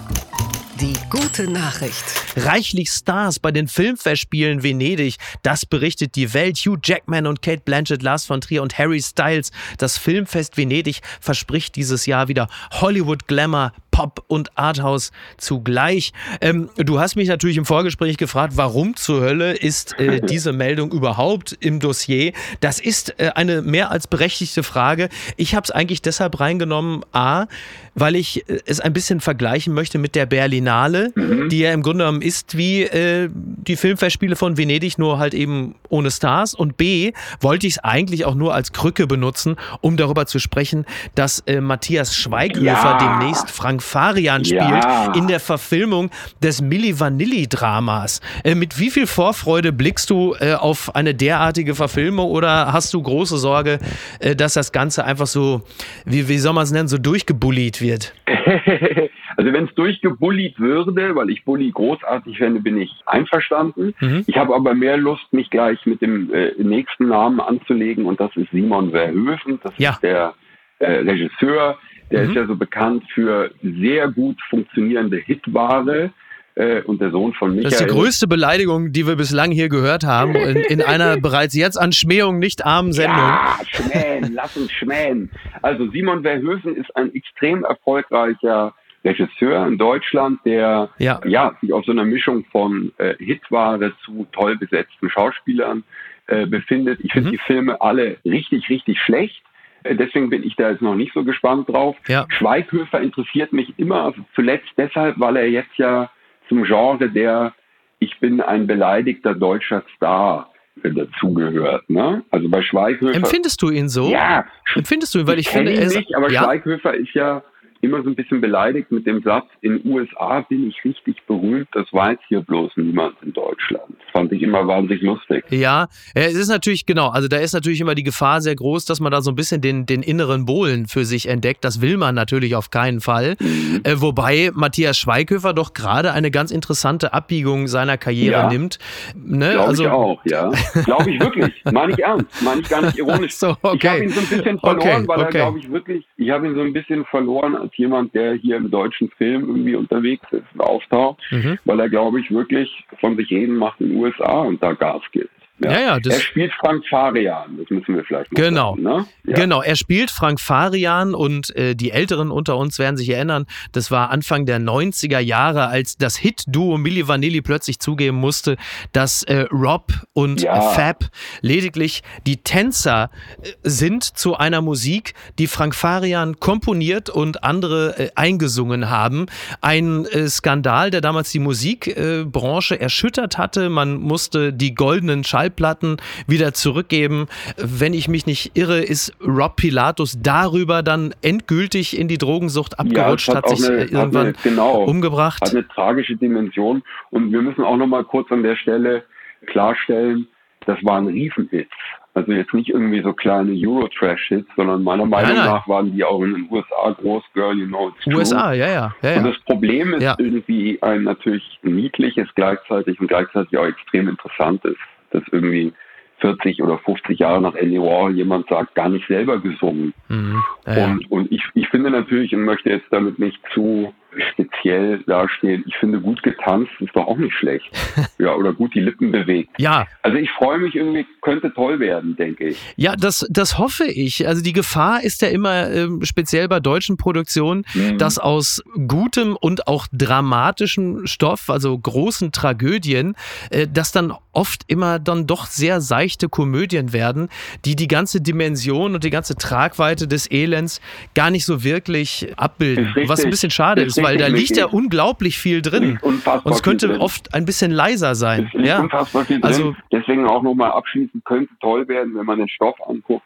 Die 0.82 0.94
gute 1.10 1.50
Nachricht. 1.50 2.04
Reichlich 2.36 2.90
Stars 2.90 3.40
bei 3.40 3.52
den 3.54 3.70
Filmfestspielen 3.70 4.62
Venedig. 4.62 5.16
Das 5.42 5.66
berichtet 5.66 6.16
die 6.18 6.34
Welt. 6.34 6.58
Hugh 6.58 6.78
Jackman 6.84 7.28
und 7.28 7.42
Kate 7.42 7.62
Blanchett, 7.64 8.04
Lars 8.04 8.26
von 8.26 8.42
Trier 8.42 8.62
und 8.62 8.78
Harry 8.78 9.02
Styles. 9.02 9.52
Das 9.78 9.98
Filmfest 9.98 10.58
Venedig 10.58 11.00
verspricht 11.22 11.78
dieses 11.78 12.06
Jahr 12.08 12.28
wieder 12.28 12.50
Hollywood 12.72 13.26
Glamour, 13.26 13.72
Pop 13.96 14.26
und 14.28 14.58
Arthouse 14.58 15.14
zugleich. 15.38 16.12
Ähm, 16.42 16.70
du 16.76 17.00
hast 17.00 17.16
mich 17.16 17.30
natürlich 17.30 17.56
im 17.56 17.64
Vorgespräch 17.64 18.18
gefragt, 18.18 18.58
warum 18.58 18.98
zur 18.98 19.22
Hölle 19.22 19.54
ist 19.54 19.98
äh, 19.98 20.20
diese 20.30 20.52
Meldung 20.52 20.92
überhaupt 20.92 21.56
im 21.62 21.80
Dossier? 21.80 22.34
Das 22.60 22.82
ist 22.82 23.18
äh, 23.22 23.32
eine 23.36 23.62
mehr 23.62 23.92
als 23.92 24.08
berechtigte 24.08 24.64
Frage. 24.64 25.08
Ich 25.38 25.56
habe 25.56 25.64
es 25.64 25.72
eigentlich 25.72 26.02
deshalb 26.02 26.42
reingenommen, 26.42 27.04
a, 27.14 27.46
weil 27.94 28.18
ich 28.18 28.50
äh, 28.50 28.60
es 28.66 28.82
ein 28.82 28.92
bisschen 28.92 29.22
vergleichen 29.22 29.74
möchte 29.74 29.98
mit 29.98 30.14
der 30.16 30.26
Berlinale, 30.26 31.14
mhm. 31.16 31.48
die 31.48 31.60
ja 31.60 31.72
im 31.72 31.82
Grunde 31.82 32.04
genommen 32.04 32.22
ist 32.22 32.58
wie 32.58 32.84
äh, 32.84 33.30
die 33.32 33.78
Filmfestspiele 33.78 34.36
von 34.36 34.58
Venedig, 34.58 34.98
nur 34.98 35.20
halt 35.20 35.34
eben 35.34 35.76
ohne 35.88 36.12
Stars. 36.12 36.54
Und 36.54 36.76
b, 36.76 37.14
wollte 37.40 37.66
ich 37.66 37.76
es 37.76 37.80
eigentlich 37.80 38.26
auch 38.26 38.36
nur 38.36 38.54
als 38.54 38.74
Krücke 38.74 39.08
benutzen, 39.08 39.56
um 39.80 39.96
darüber 39.96 40.26
zu 40.26 40.40
sprechen, 40.40 40.86
dass 41.16 41.40
äh, 41.48 41.62
Matthias 41.62 42.14
Schweighöfer 42.14 42.66
ja. 42.66 42.98
demnächst 42.98 43.50
Frank 43.50 43.85
Farian 43.86 44.44
spielt 44.44 44.62
ja. 44.62 45.14
in 45.14 45.28
der 45.28 45.40
Verfilmung 45.40 46.10
des 46.44 46.62
Milli 46.62 47.00
Vanilli-Dramas. 47.00 48.22
Äh, 48.44 48.56
mit 48.56 48.80
wie 48.80 48.90
viel 48.90 49.08
Vorfreude 49.08 49.72
blickst 49.72 50.10
du 50.10 50.36
äh, 50.40 50.54
auf 50.54 50.96
eine 50.96 51.14
derartige 51.14 51.76
Verfilmung 51.76 52.30
oder 52.30 52.74
hast 52.74 52.94
du 52.94 53.02
große 53.02 53.38
Sorge, 53.38 53.80
äh, 54.20 54.36
dass 54.36 54.54
das 54.54 54.72
Ganze 54.72 55.06
einfach 55.06 55.28
so, 55.28 55.62
wie, 56.06 56.28
wie 56.28 56.38
soll 56.38 56.54
man 56.54 56.64
es 56.64 56.72
nennen, 56.72 56.88
so 56.88 56.98
durchgebullied 56.98 57.82
wird? 57.82 58.14
Also 59.38 59.52
wenn 59.52 59.66
es 59.66 59.76
durchgebullied 59.76 60.60
würde, 60.60 61.16
weil 61.16 61.30
ich 61.30 61.44
Bully 61.44 61.72
großartig 61.72 62.38
finde, 62.38 62.62
bin 62.62 62.78
ich 62.78 62.92
einverstanden. 63.06 63.94
Mhm. 64.00 64.24
Ich 64.28 64.38
habe 64.38 64.56
aber 64.56 64.74
mehr 64.74 64.98
Lust, 64.98 65.32
mich 65.32 65.50
gleich 65.50 65.86
mit 65.86 66.02
dem 66.02 66.34
äh, 66.34 66.52
nächsten 66.58 67.08
Namen 67.10 67.42
anzulegen 67.42 68.06
und 68.06 68.20
das 68.20 68.36
ist 68.36 68.50
Simon 68.52 68.92
Verhoeven. 68.92 69.60
Das 69.62 69.74
ja. 69.78 69.92
ist 69.92 70.04
der 70.04 70.34
äh, 70.80 70.92
Regisseur, 71.00 71.78
der 72.12 72.24
mhm. 72.24 72.30
ist 72.30 72.36
ja 72.36 72.46
so 72.46 72.56
bekannt 72.56 73.04
für 73.14 73.52
sehr 73.62 74.10
gut 74.10 74.38
funktionierende 74.50 75.18
Hitware. 75.18 76.12
Äh, 76.58 76.84
und 76.84 77.02
der 77.02 77.12
Sohn 77.12 77.34
von 77.34 77.50
Michael. 77.50 77.64
Das 77.70 77.82
ist 77.82 77.90
die 77.90 77.94
größte 77.94 78.28
Beleidigung, 78.30 78.94
die 78.94 79.06
wir 79.06 79.18
bislang 79.18 79.52
hier 79.52 79.68
gehört 79.68 80.06
haben, 80.06 80.36
in, 80.36 80.56
in 80.56 80.82
einer 80.82 81.18
bereits 81.22 81.54
jetzt 81.54 81.76
an 81.76 81.92
Schmähung 81.92 82.40
nicht 82.40 82.66
armen 82.66 82.94
Sendung. 82.94 83.18
Ja, 83.18 83.58
schmähen, 83.68 84.32
lass 84.34 84.56
uns 84.56 84.72
schmähen. 84.72 85.30
Also 85.64 85.92
Simon 85.92 86.24
Verhoeven 86.24 86.78
ist 86.78 86.96
ein 86.96 87.14
extrem 87.14 87.66
erfolgreicher 87.66 88.74
Regisseur 89.06 89.68
in 89.68 89.78
Deutschland, 89.78 90.40
der 90.46 90.90
ja, 90.98 91.20
ja 91.26 91.56
sich 91.60 91.74
auf 91.74 91.86
so 91.86 91.92
einer 91.92 92.06
Mischung 92.06 92.46
von 92.52 92.92
äh, 92.98 93.16
Hitware 93.20 93.94
zu 94.04 94.26
toll 94.32 94.58
besetzten 94.58 95.10
Schauspielern 95.10 95.84
äh, 96.28 96.46
befindet. 96.48 97.00
Ich 97.04 97.12
finde 97.12 97.30
mhm. 97.30 97.34
die 97.34 97.42
Filme 97.46 97.82
alle 97.82 98.18
richtig, 98.26 98.68
richtig 98.70 99.00
schlecht. 99.00 99.44
Äh, 99.86 99.96
deswegen 99.96 100.30
bin 100.30 100.44
ich 100.44 100.56
da 100.56 100.72
jetzt 100.72 100.82
noch 100.82 100.96
nicht 100.96 101.14
so 101.14 101.24
gespannt 101.24 101.70
drauf. 101.70 101.96
Ja. 102.08 102.26
Schweighöfer 102.30 103.00
interessiert 103.00 103.54
mich 103.54 103.74
immer 103.78 104.14
zuletzt 104.34 104.70
deshalb, 104.78 105.20
weil 105.20 105.38
er 105.38 105.50
jetzt 105.50 105.78
ja 105.78 106.10
zum 106.50 106.64
Genre 106.64 107.10
der 107.10 107.54
Ich 108.00 108.20
bin 108.20 108.42
ein 108.42 108.68
beleidigter 108.68 109.34
deutscher 109.34 109.84
Star 109.96 110.52
dazugehört. 110.84 111.90
Ne? 111.90 112.24
Also 112.32 112.50
bei 112.50 112.62
Schweighöfer. 112.62 113.16
Empfindest 113.16 113.62
du 113.62 113.70
ihn 113.70 113.88
so? 113.88 114.10
Ja. 114.10 114.46
Empfindest 114.76 115.16
du 115.16 115.20
ihn, 115.20 115.28
weil 115.28 115.40
ich, 115.40 115.48
ich 115.48 115.54
finde, 115.54 115.72
ihn 115.72 115.88
nicht, 115.88 116.16
aber 116.16 116.30
ja? 116.30 116.44
Schweighöfer 116.44 116.94
ist 116.94 117.14
ja 117.14 117.42
immer 117.86 118.04
so 118.04 118.10
ein 118.10 118.16
bisschen 118.16 118.42
beleidigt 118.42 118.92
mit 118.92 119.06
dem 119.06 119.22
Satz, 119.22 119.46
in 119.62 119.82
USA 119.86 120.42
bin 120.42 120.68
ich 120.68 120.84
richtig 120.84 121.16
berühmt, 121.28 121.68
das 121.74 121.86
weiß 121.92 122.18
hier 122.28 122.42
bloß 122.42 122.72
niemand 122.76 123.16
in 123.22 123.34
Deutschland. 123.34 123.86
Das 123.90 124.12
fand 124.12 124.32
ich 124.32 124.42
immer 124.42 124.68
wahnsinnig 124.68 125.02
lustig. 125.02 125.46
Ja, 125.50 125.88
es 126.14 126.36
ist 126.36 126.50
natürlich, 126.50 126.86
genau, 126.86 127.10
also 127.10 127.28
da 127.28 127.38
ist 127.38 127.54
natürlich 127.54 127.80
immer 127.82 127.96
die 127.96 128.04
Gefahr 128.04 128.42
sehr 128.42 128.56
groß, 128.56 128.86
dass 128.86 129.00
man 129.00 129.12
da 129.12 129.22
so 129.22 129.32
ein 129.32 129.36
bisschen 129.36 129.62
den, 129.62 129.86
den 129.86 130.02
inneren 130.02 130.46
Bohlen 130.46 130.88
für 130.88 131.06
sich 131.06 131.28
entdeckt. 131.28 131.64
Das 131.64 131.82
will 131.82 131.98
man 131.98 132.16
natürlich 132.16 132.56
auf 132.56 132.70
keinen 132.70 133.02
Fall. 133.02 133.36
Mhm. 133.40 133.82
Äh, 133.84 134.02
wobei 134.02 134.52
Matthias 134.54 134.98
Schweighöfer 134.98 135.54
doch 135.54 135.74
gerade 135.74 136.12
eine 136.12 136.32
ganz 136.32 136.52
interessante 136.52 137.14
Abbiegung 137.14 137.68
seiner 137.68 137.98
Karriere 137.98 138.42
ja, 138.42 138.50
nimmt. 138.50 138.80
Ne? 139.16 139.52
Glaube 139.52 139.68
also, 139.68 139.84
ich 139.84 139.90
auch, 139.90 140.26
ja. 140.26 140.52
Glaube 140.86 141.12
ich 141.12 141.20
wirklich. 141.20 141.54
Meine 141.72 141.94
ich 141.94 142.00
ernst. 142.00 142.42
Meine 142.42 142.62
ich 142.62 142.70
gar 142.70 142.82
nicht 142.82 142.98
ironisch. 142.98 143.34
so, 143.36 143.56
okay. 143.62 143.78
Ich 143.78 143.90
habe 143.90 144.04
ihn 144.04 144.10
so 144.10 144.20
ein 144.20 144.28
bisschen 144.28 144.60
verloren, 144.60 144.88
okay, 144.88 145.08
weil 145.08 145.20
okay. 145.20 145.26
er, 145.26 145.32
glaube 145.32 145.60
ich, 145.60 145.72
wirklich, 145.72 146.06
ich 146.18 146.30
habe 146.30 146.48
ihn 146.48 146.56
so 146.56 146.62
ein 146.62 146.74
bisschen 146.74 147.06
verloren 147.06 147.56
als 147.56 147.75
jemand, 147.78 148.14
der 148.16 148.34
hier 148.34 148.58
im 148.58 148.72
deutschen 148.72 149.10
Film 149.12 149.48
irgendwie 149.48 149.76
unterwegs 149.76 150.26
ist 150.32 150.46
und 150.54 150.62
auftaucht, 150.62 151.22
mhm. 151.32 151.58
weil 151.66 151.80
er, 151.80 151.90
glaube 151.90 152.20
ich, 152.20 152.32
wirklich 152.32 152.86
von 153.00 153.16
sich 153.16 153.30
reden 153.32 153.56
macht 153.56 153.82
in 153.82 153.90
den 153.90 153.98
USA 153.98 154.42
und 154.42 154.62
da 154.62 154.74
Gas 154.74 155.02
gibt. 155.12 155.30
Ja, 155.60 155.72
ja, 155.72 155.98
ja 155.98 156.12
er 156.12 156.20
spielt 156.20 156.52
Frank 156.54 156.84
Farian, 156.90 157.58
das 157.58 157.70
müssen 157.70 157.96
wir 157.96 158.04
vielleicht 158.04 158.32
mal 158.34 158.42
Genau, 158.42 158.72
sagen, 158.72 158.84
ne? 158.84 159.06
ja. 159.24 159.36
genau. 159.36 159.62
Er 159.62 159.78
spielt 159.78 160.12
Frank 160.12 160.42
Farian 160.42 161.16
und 161.16 161.56
äh, 161.56 161.76
die 161.76 161.92
Älteren 161.92 162.30
unter 162.30 162.58
uns 162.58 162.78
werden 162.78 162.98
sich 162.98 163.10
erinnern, 163.10 163.46
das 163.72 163.90
war 163.90 164.10
Anfang 164.10 164.46
der 164.46 164.60
90er 164.60 165.20
Jahre, 165.20 165.68
als 165.68 165.96
das 165.96 166.18
Hit-Duo 166.18 166.78
Milli 166.78 167.08
Vanilli 167.08 167.42
plötzlich 167.42 167.80
zugeben 167.80 168.18
musste, 168.18 168.58
dass 168.92 169.24
äh, 169.24 169.46
Rob 169.52 169.94
und 170.12 170.42
ja. 170.42 170.60
Fab 170.60 171.06
lediglich 171.42 172.04
die 172.28 172.38
Tänzer 172.38 173.10
äh, 173.42 173.52
sind 173.64 174.04
zu 174.04 174.36
einer 174.36 174.62
Musik, 174.62 175.14
die 175.40 175.48
Frank 175.48 175.74
Farian 175.74 176.38
komponiert 176.42 177.10
und 177.10 177.46
andere 177.46 177.98
äh, 177.98 178.10
eingesungen 178.16 178.90
haben. 178.90 179.28
Ein 179.62 180.06
äh, 180.06 180.28
Skandal, 180.28 180.92
der 180.92 181.00
damals 181.00 181.32
die 181.32 181.40
Musikbranche 181.40 182.78
erschüttert 182.78 183.38
hatte. 183.38 183.70
Man 183.70 183.96
musste 183.96 184.52
die 184.52 184.76
goldenen 184.76 185.24
Schall 185.24 185.45
Schallplatten 185.46 185.98
wieder 186.28 186.54
zurückgeben. 186.54 187.28
Wenn 187.58 187.94
ich 187.94 188.08
mich 188.08 188.26
nicht 188.26 188.52
irre, 188.56 188.80
ist 188.80 189.14
Rob 189.22 189.56
Pilatus 189.56 190.18
darüber 190.22 190.84
dann 190.84 191.14
endgültig 191.22 191.98
in 191.98 192.08
die 192.08 192.18
Drogensucht 192.18 192.80
abgerutscht, 192.80 193.28
ja, 193.30 193.36
hat, 193.36 193.46
hat 193.46 193.58
sich 193.58 193.68
eine, 193.70 193.84
irgendwann 193.84 194.28
hat 194.28 194.36
eine, 194.44 194.56
genau, 194.56 194.84
umgebracht. 194.84 195.42
Hat 195.42 195.52
eine 195.52 195.68
tragische 195.68 196.16
Dimension. 196.16 196.84
Und 197.12 197.32
wir 197.32 197.42
müssen 197.42 197.64
auch 197.64 197.78
noch 197.78 197.88
mal 197.88 198.04
kurz 198.04 198.32
an 198.32 198.44
der 198.44 198.56
Stelle 198.56 199.04
klarstellen, 199.46 200.28
das 200.66 200.84
waren 200.84 201.08
Riesenhits. 201.08 201.70
Also 202.16 202.32
jetzt 202.32 202.54
nicht 202.54 202.70
irgendwie 202.70 203.02
so 203.02 203.12
kleine 203.12 203.52
Euro-Trash-Hits, 203.52 204.48
sondern 204.56 204.84
meiner 204.84 205.06
Meinung 205.06 205.36
nein, 205.36 205.36
nein. 205.36 205.46
nach 205.48 205.68
waren 205.68 205.94
die 205.94 206.02
auch 206.02 206.22
in 206.22 206.34
den 206.34 206.48
USA 206.50 206.96
groß, 207.02 207.24
Girl, 207.34 207.58
you 207.58 207.68
know 207.68 207.90
it's 207.90 208.06
true. 208.06 208.16
USA, 208.16 208.54
ja, 208.54 208.68
ja. 208.68 208.96
ja, 209.02 209.12
ja. 209.12 209.18
Und 209.18 209.26
das 209.26 209.40
Problem 209.40 209.94
ist 209.94 210.02
ja. 210.02 210.16
irgendwie 210.18 210.82
ein 210.82 211.04
natürlich 211.04 211.44
niedliches 211.62 212.30
gleichzeitig 212.36 213.02
und 213.02 213.10
gleichzeitig 213.10 213.58
auch 213.58 213.66
extrem 213.66 214.08
interessantes 214.08 214.78
dass 215.12 215.24
irgendwie 215.32 215.74
40 216.20 216.62
oder 216.64 216.78
50 216.80 217.20
Jahre 217.20 217.42
nach 217.42 217.56
Andy 217.56 217.80
Warhol 217.80 218.16
jemand 218.16 218.48
sagt, 218.48 218.76
gar 218.76 218.90
nicht 218.90 219.08
selber 219.08 219.40
gesungen. 219.40 219.94
Mhm. 220.08 220.44
Ja, 220.66 220.86
und, 220.86 221.12
und 221.12 221.32
ich, 221.32 221.44
ich 221.54 221.68
finde 221.70 221.92
natürlich 221.92 222.34
und 222.34 222.44
möchte 222.44 222.70
jetzt 222.70 222.88
damit 222.90 223.20
nicht 223.20 223.40
zu 223.54 223.94
speziell 224.32 225.04
dastehen. 225.08 225.64
Ich 225.68 225.76
finde, 225.78 226.00
gut 226.00 226.22
getanzt 226.24 226.72
ist 226.80 226.96
doch 226.96 227.08
auch 227.08 227.18
nicht 227.18 227.36
schlecht. 227.36 227.66
ja, 228.18 228.34
oder 228.34 228.54
gut 228.54 228.74
die 228.74 228.80
Lippen 228.80 229.12
bewegt. 229.12 229.50
Ja. 229.58 229.88
Also 230.02 230.18
ich 230.18 230.30
freue 230.32 230.60
mich 230.60 230.76
irgendwie, 230.76 231.06
könnte 231.22 231.54
toll 231.54 231.80
werden, 231.80 232.16
denke 232.16 232.50
ich. 232.50 232.58
Ja, 232.76 232.96
das, 232.96 233.26
das 233.30 233.58
hoffe 233.58 233.86
ich. 233.86 234.28
Also 234.28 234.42
die 234.42 234.54
Gefahr 234.54 235.04
ist 235.04 235.22
ja 235.22 235.30
immer 235.30 235.70
ähm, 235.72 236.04
speziell 236.04 236.48
bei 236.48 236.60
deutschen 236.60 236.98
Produktionen, 236.98 237.66
mhm. 237.74 237.98
dass 237.98 238.18
aus 238.18 238.64
gutem 238.88 239.36
und 239.36 239.68
auch 239.68 239.88
dramatischem 239.92 241.08
Stoff, 241.08 241.50
also 241.50 241.78
großen 241.78 242.32
Tragödien, 242.32 243.16
äh, 243.50 243.68
dass 243.68 243.92
dann 243.92 244.14
oft 244.32 244.64
immer 244.68 245.00
dann 245.00 245.28
doch 245.28 245.46
sehr 245.46 245.82
seichte 245.82 246.30
Komödien 246.30 246.94
werden, 246.94 247.30
die 247.64 247.76
die 247.76 247.88
ganze 247.88 248.22
Dimension 248.22 248.94
und 248.94 249.04
die 249.04 249.10
ganze 249.10 249.36
Tragweite 249.36 250.08
des 250.08 250.30
Elends 250.30 250.82
gar 251.14 251.32
nicht 251.32 251.46
so 251.46 251.64
wirklich 251.64 252.28
abbilden. 252.36 252.94
Was 253.08 253.24
ein 253.24 253.30
bisschen 253.30 253.52
schade 253.52 253.82
ist, 253.82 253.98
ist 253.98 254.04
weil 254.06 254.18
da 254.18 254.28
liegt 254.28 254.58
ja 254.58 254.66
unglaublich 254.66 255.38
viel 255.38 255.62
drin. 255.62 256.00
Und 256.02 256.24
es 256.46 256.64
könnte 256.64 257.00
oft 257.00 257.34
ein 257.34 257.46
bisschen 257.46 257.72
leiser 257.72 258.16
sein. 258.16 258.52
Es 258.54 258.68
ja. 258.68 258.80
unfassbar 258.80 259.26
viel 259.26 259.40
drin. 259.40 259.52
Also, 259.52 259.76
Deswegen 259.92 260.28
auch 260.28 260.44
nochmal 260.44 260.72
abschließend, 260.72 261.26
könnte 261.26 261.54
toll 261.60 261.88
werden, 261.88 262.16
wenn 262.16 262.26
man 262.26 262.38
den 262.38 262.50
Stoff 262.50 262.76
anguckt. 262.88 263.26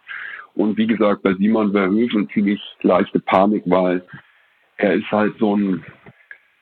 Und 0.55 0.77
wie 0.77 0.87
gesagt, 0.87 1.23
bei 1.23 1.33
Simon 1.35 1.71
Verhoeven 1.71 2.27
kriege 2.27 2.53
ich 2.53 2.61
leichte 2.81 3.19
Panik, 3.19 3.63
weil 3.65 4.03
er 4.77 4.93
ist 4.93 5.11
halt 5.11 5.35
so 5.39 5.55
ein, 5.55 5.85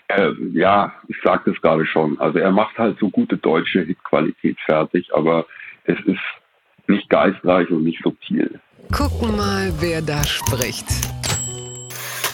äh, 0.09 0.31
ja, 0.51 0.93
ich 1.07 1.17
sagte 1.23 1.51
es 1.51 1.61
gerade 1.61 1.85
schon, 1.85 2.19
also 2.19 2.39
er 2.39 2.51
macht 2.51 2.77
halt 2.77 2.97
so 2.99 3.09
gute 3.09 3.37
deutsche 3.37 3.81
Hitqualität 3.81 4.57
fertig, 4.65 5.07
aber 5.13 5.45
es 5.85 5.97
ist 6.05 6.19
nicht 6.87 7.09
geistreich 7.09 7.69
und 7.69 7.83
nicht 7.83 8.01
subtil. 8.03 8.59
Gucken 8.91 9.35
mal, 9.35 9.71
wer 9.79 10.01
da 10.01 10.23
spricht. 10.23 10.85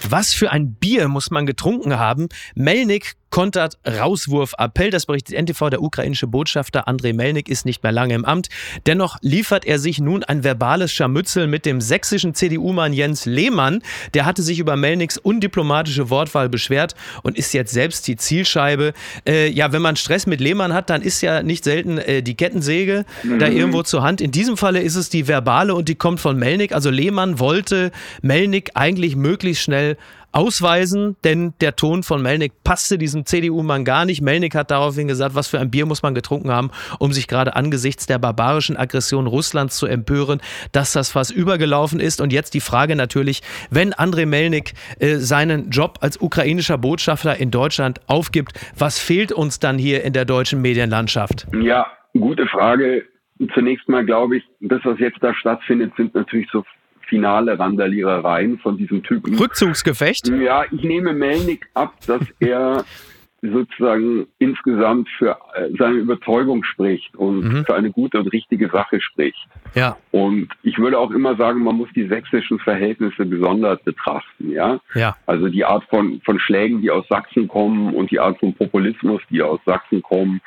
Was 0.10 0.34
für 0.34 0.52
ein 0.52 0.74
Bier 0.76 1.08
muss 1.08 1.32
man 1.32 1.46
getrunken 1.46 1.98
haben? 1.98 2.30
Melnik 2.56 3.14
kontert 3.34 3.80
Rauswurf-Appell. 3.88 4.92
Das 4.92 5.08
berichtet 5.08 5.36
NTV. 5.36 5.72
Der 5.72 5.82
ukrainische 5.82 6.28
Botschafter 6.28 6.88
Andrei 6.88 7.14
Melnik 7.14 7.50
ist 7.50 7.66
nicht 7.66 7.82
mehr 7.82 7.92
lange 7.92 8.14
im 8.14 8.26
Amt. 8.26 8.50
Dennoch 8.86 9.18
liefert 9.22 9.66
er 9.66 9.80
sich 9.80 10.00
nun 10.00 10.24
ein 10.24 10.44
verbales 10.44 10.92
Scharmützel 10.92 11.48
mit 11.48 11.66
dem 11.66 11.82
sächsischen 11.82 12.36
CDU-Mann 12.36 12.94
Jens 12.94 13.26
Lehmann. 13.26 13.82
Der 14.14 14.26
hatte 14.26 14.44
sich 14.44 14.60
über 14.60 14.76
Melniks 14.76 15.18
undiplomatische 15.18 16.12
Wortwahl 16.12 16.48
beschwert 16.48 16.94
und 17.24 17.36
ist 17.36 17.56
jetzt 17.56 17.74
selbst 17.74 18.08
die 18.08 18.18
Zielscheibe. 18.18 18.94
Äh, 19.28 19.50
ja, 19.50 19.72
wenn 19.72 19.82
man 19.82 19.96
Stress 19.96 20.28
mit 20.28 20.40
Lehmann 20.40 20.72
hat, 20.72 20.92
dann 20.92 21.02
ist 21.02 21.22
ja 21.22 21.42
nicht 21.42 21.64
selten 21.64 21.98
äh, 21.98 22.22
die 22.22 22.36
Kettensäge 22.36 23.04
mhm. 23.24 23.40
da 23.40 23.48
irgendwo 23.48 23.82
zur 23.82 24.04
Hand. 24.04 24.22
In 24.22 24.30
diesem 24.30 24.58
Falle 24.58 24.84
ist 24.84 24.96
es 24.96 25.10
die 25.10 25.28
verbale 25.28 25.74
und 25.74 25.90
die 25.90 25.96
kommt 25.96 26.20
von 26.20 26.38
Melnik. 26.38 26.72
Also 26.72 26.92
Lehmann 26.92 27.40
wollte 27.40 27.92
Melnik 28.22 28.70
eigentlich 28.76 29.16
möglichst 29.16 29.64
schnell 29.64 29.98
ausweisen, 30.34 31.16
denn 31.24 31.54
der 31.62 31.76
Ton 31.76 32.04
von 32.04 32.22
Melnik 32.22 32.64
passte 32.64 32.98
diesem 32.98 33.26
CDU-Mann 33.26 33.86
gar 33.86 34.06
nicht. 34.06 34.22
Melnik 34.22 34.56
hat 34.56 34.72
daraufhin 34.72 35.08
gesagt, 35.08 35.36
was 35.36 35.48
für 35.48 35.60
ein 35.60 35.72
Bier 35.72 35.86
muss 35.86 36.04
man 36.04 36.16
getrunken 36.16 36.52
haben, 36.52 36.72
um 37.00 37.14
sich 37.14 37.28
gerade 37.28 37.56
angesichts 37.56 38.08
der 38.08 38.20
barbarischen 38.20 38.76
Aggression 38.76 39.28
Russlands 39.28 39.78
zu 39.78 39.86
empören, 39.86 40.42
dass 40.72 40.92
das 40.92 41.12
fast 41.12 41.32
übergelaufen 41.32 42.00
ist. 42.00 42.20
Und 42.20 42.34
jetzt 42.34 42.54
die 42.56 42.60
Frage 42.60 42.96
natürlich, 42.96 43.42
wenn 43.70 43.94
Andrei 43.94 44.26
Melnik 44.26 44.74
äh, 45.00 45.16
seinen 45.16 45.70
Job 45.70 46.00
als 46.02 46.20
ukrainischer 46.20 46.78
Botschafter 46.78 47.38
in 47.38 47.52
Deutschland 47.52 48.02
aufgibt, 48.08 48.60
was 48.78 49.00
fehlt 49.00 49.32
uns 49.32 49.60
dann 49.60 49.78
hier 49.78 50.04
in 50.04 50.14
der 50.14 50.26
deutschen 50.26 50.62
Medienlandschaft? 50.62 51.48
Ja, 51.62 51.86
gute 52.14 52.48
Frage. 52.48 53.04
Zunächst 53.54 53.88
mal 53.88 54.06
glaube 54.06 54.38
ich, 54.38 54.44
das, 54.62 54.82
was 54.84 55.00
jetzt 55.00 55.18
da 55.22 55.34
stattfindet, 55.34 55.94
sind 55.96 56.16
natürlich 56.16 56.48
so 56.52 56.64
finale 57.08 57.58
Randalierereien 57.58 58.60
von 58.60 58.78
diesem 58.78 59.04
Typen. 59.04 59.38
Rückzugsgefecht? 59.38 60.28
Ja, 60.30 60.64
ich 60.72 60.84
nehme 60.84 61.14
Melnik 61.14 61.68
ab, 61.74 61.94
dass 62.08 62.22
er 62.40 62.86
sozusagen 63.52 64.28
insgesamt 64.40 65.10
für 65.18 65.38
äh, 65.54 65.70
seine 65.78 65.98
Überzeugung 65.98 66.64
spricht 66.64 67.14
und 67.16 67.42
mhm. 67.42 67.66
für 67.66 67.76
eine 67.76 67.92
gute 67.92 68.20
und 68.20 68.28
richtige 68.28 68.70
Sache 68.70 69.02
spricht. 69.02 69.48
Ja. 69.76 69.98
Und 70.12 70.48
ich 70.64 70.78
würde 70.78 70.98
auch 70.98 71.12
immer 71.12 71.36
sagen, 71.36 71.62
man 71.62 71.76
muss 71.76 71.90
die 71.94 72.08
sächsischen 72.08 72.60
Verhältnisse 72.60 73.26
besonders 73.26 73.82
betrachten, 73.84 74.52
ja. 74.52 74.80
Ja. 74.96 75.18
Also 75.26 75.50
die 75.50 75.66
Art 75.66 75.84
von, 75.90 76.22
von 76.24 76.40
Schlägen, 76.40 76.82
die 76.82 76.90
aus 76.90 77.06
Sachsen 77.10 77.48
kommen 77.48 77.94
und 77.94 78.12
die 78.12 78.20
Art 78.20 78.40
von 78.40 78.54
Populismus, 78.54 79.22
die 79.30 79.42
aus 79.42 79.60
Sachsen 79.66 80.02
kommen, 80.02 80.40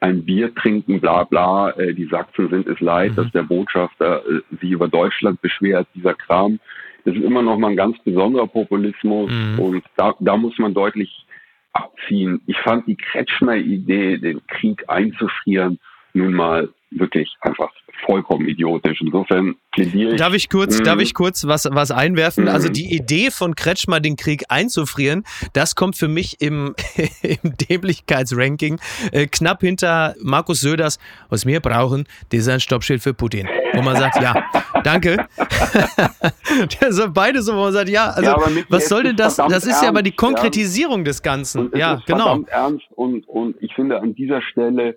ein 0.00 0.24
Bier 0.24 0.54
trinken, 0.54 1.00
bla 1.00 1.24
bla, 1.24 1.70
äh, 1.70 1.94
die 1.94 2.06
Sachsen 2.06 2.48
sind 2.50 2.66
es 2.68 2.80
leid, 2.80 3.12
mhm. 3.12 3.16
dass 3.16 3.32
der 3.32 3.42
Botschafter 3.42 4.22
äh, 4.26 4.56
sich 4.60 4.70
über 4.70 4.88
Deutschland 4.88 5.40
beschwert, 5.40 5.88
dieser 5.94 6.14
Kram. 6.14 6.60
Das 7.04 7.14
ist 7.14 7.24
immer 7.24 7.42
noch 7.42 7.58
mal 7.58 7.70
ein 7.70 7.76
ganz 7.76 7.98
besonderer 8.00 8.46
Populismus 8.46 9.30
mhm. 9.30 9.58
und 9.58 9.84
da, 9.96 10.14
da 10.20 10.36
muss 10.36 10.58
man 10.58 10.74
deutlich 10.74 11.26
abziehen. 11.72 12.40
Ich 12.46 12.58
fand 12.58 12.86
die 12.86 12.96
Kretschmer-Idee, 12.96 14.18
den 14.18 14.46
Krieg 14.46 14.84
einzufrieren, 14.88 15.78
nun 16.12 16.34
mal 16.34 16.68
wirklich 16.90 17.34
einfach 17.40 17.70
vollkommen 18.08 18.48
idiotisch. 18.48 19.00
Insofern 19.02 19.56
plädiere 19.70 20.12
ich. 20.12 20.16
Darf 20.16 20.32
ich 20.32 20.48
kurz, 20.48 20.80
mm. 20.80 20.84
darf 20.84 20.98
ich 20.98 21.12
kurz 21.12 21.46
was, 21.46 21.68
was 21.70 21.90
einwerfen? 21.90 22.48
Also 22.48 22.70
die 22.70 22.94
Idee 22.94 23.30
von 23.30 23.54
Kretschmer, 23.54 24.00
den 24.00 24.16
Krieg 24.16 24.44
einzufrieren, 24.48 25.24
das 25.52 25.74
kommt 25.74 25.96
für 25.96 26.08
mich 26.08 26.40
im, 26.40 26.74
im 27.22 27.56
Dämlichkeitsranking 27.68 28.80
äh, 29.12 29.26
knapp 29.26 29.60
hinter 29.60 30.14
Markus 30.22 30.62
Söders, 30.62 30.98
was 31.28 31.44
wir 31.44 31.60
brauchen, 31.60 32.06
das 32.30 32.40
ist 32.40 32.48
ein 32.48 32.60
Stoppschild 32.60 33.02
für 33.02 33.12
Putin. 33.12 33.46
Wo 33.74 33.82
man 33.82 33.96
sagt, 33.96 34.20
ja, 34.22 34.42
danke. 34.82 35.28
das 36.80 36.96
sind 36.96 37.12
beide 37.12 37.42
so, 37.42 37.52
wo 37.52 37.60
man 37.64 37.72
sagt, 37.74 37.90
ja, 37.90 38.06
also 38.10 38.30
ja, 38.30 38.64
was 38.70 38.88
soll 38.88 39.02
denn 39.02 39.16
das? 39.16 39.36
Das 39.36 39.64
ist 39.64 39.66
ernst, 39.66 39.82
ja 39.82 39.88
aber 39.90 40.02
die 40.02 40.12
Konkretisierung 40.12 41.00
ja. 41.00 41.04
des 41.04 41.22
Ganzen. 41.22 41.70
ja, 41.74 42.00
genau. 42.06 42.40
Ernst 42.46 42.86
und, 42.94 43.28
und 43.28 43.56
ich 43.60 43.74
finde 43.74 44.00
an 44.00 44.14
dieser 44.14 44.40
Stelle 44.40 44.96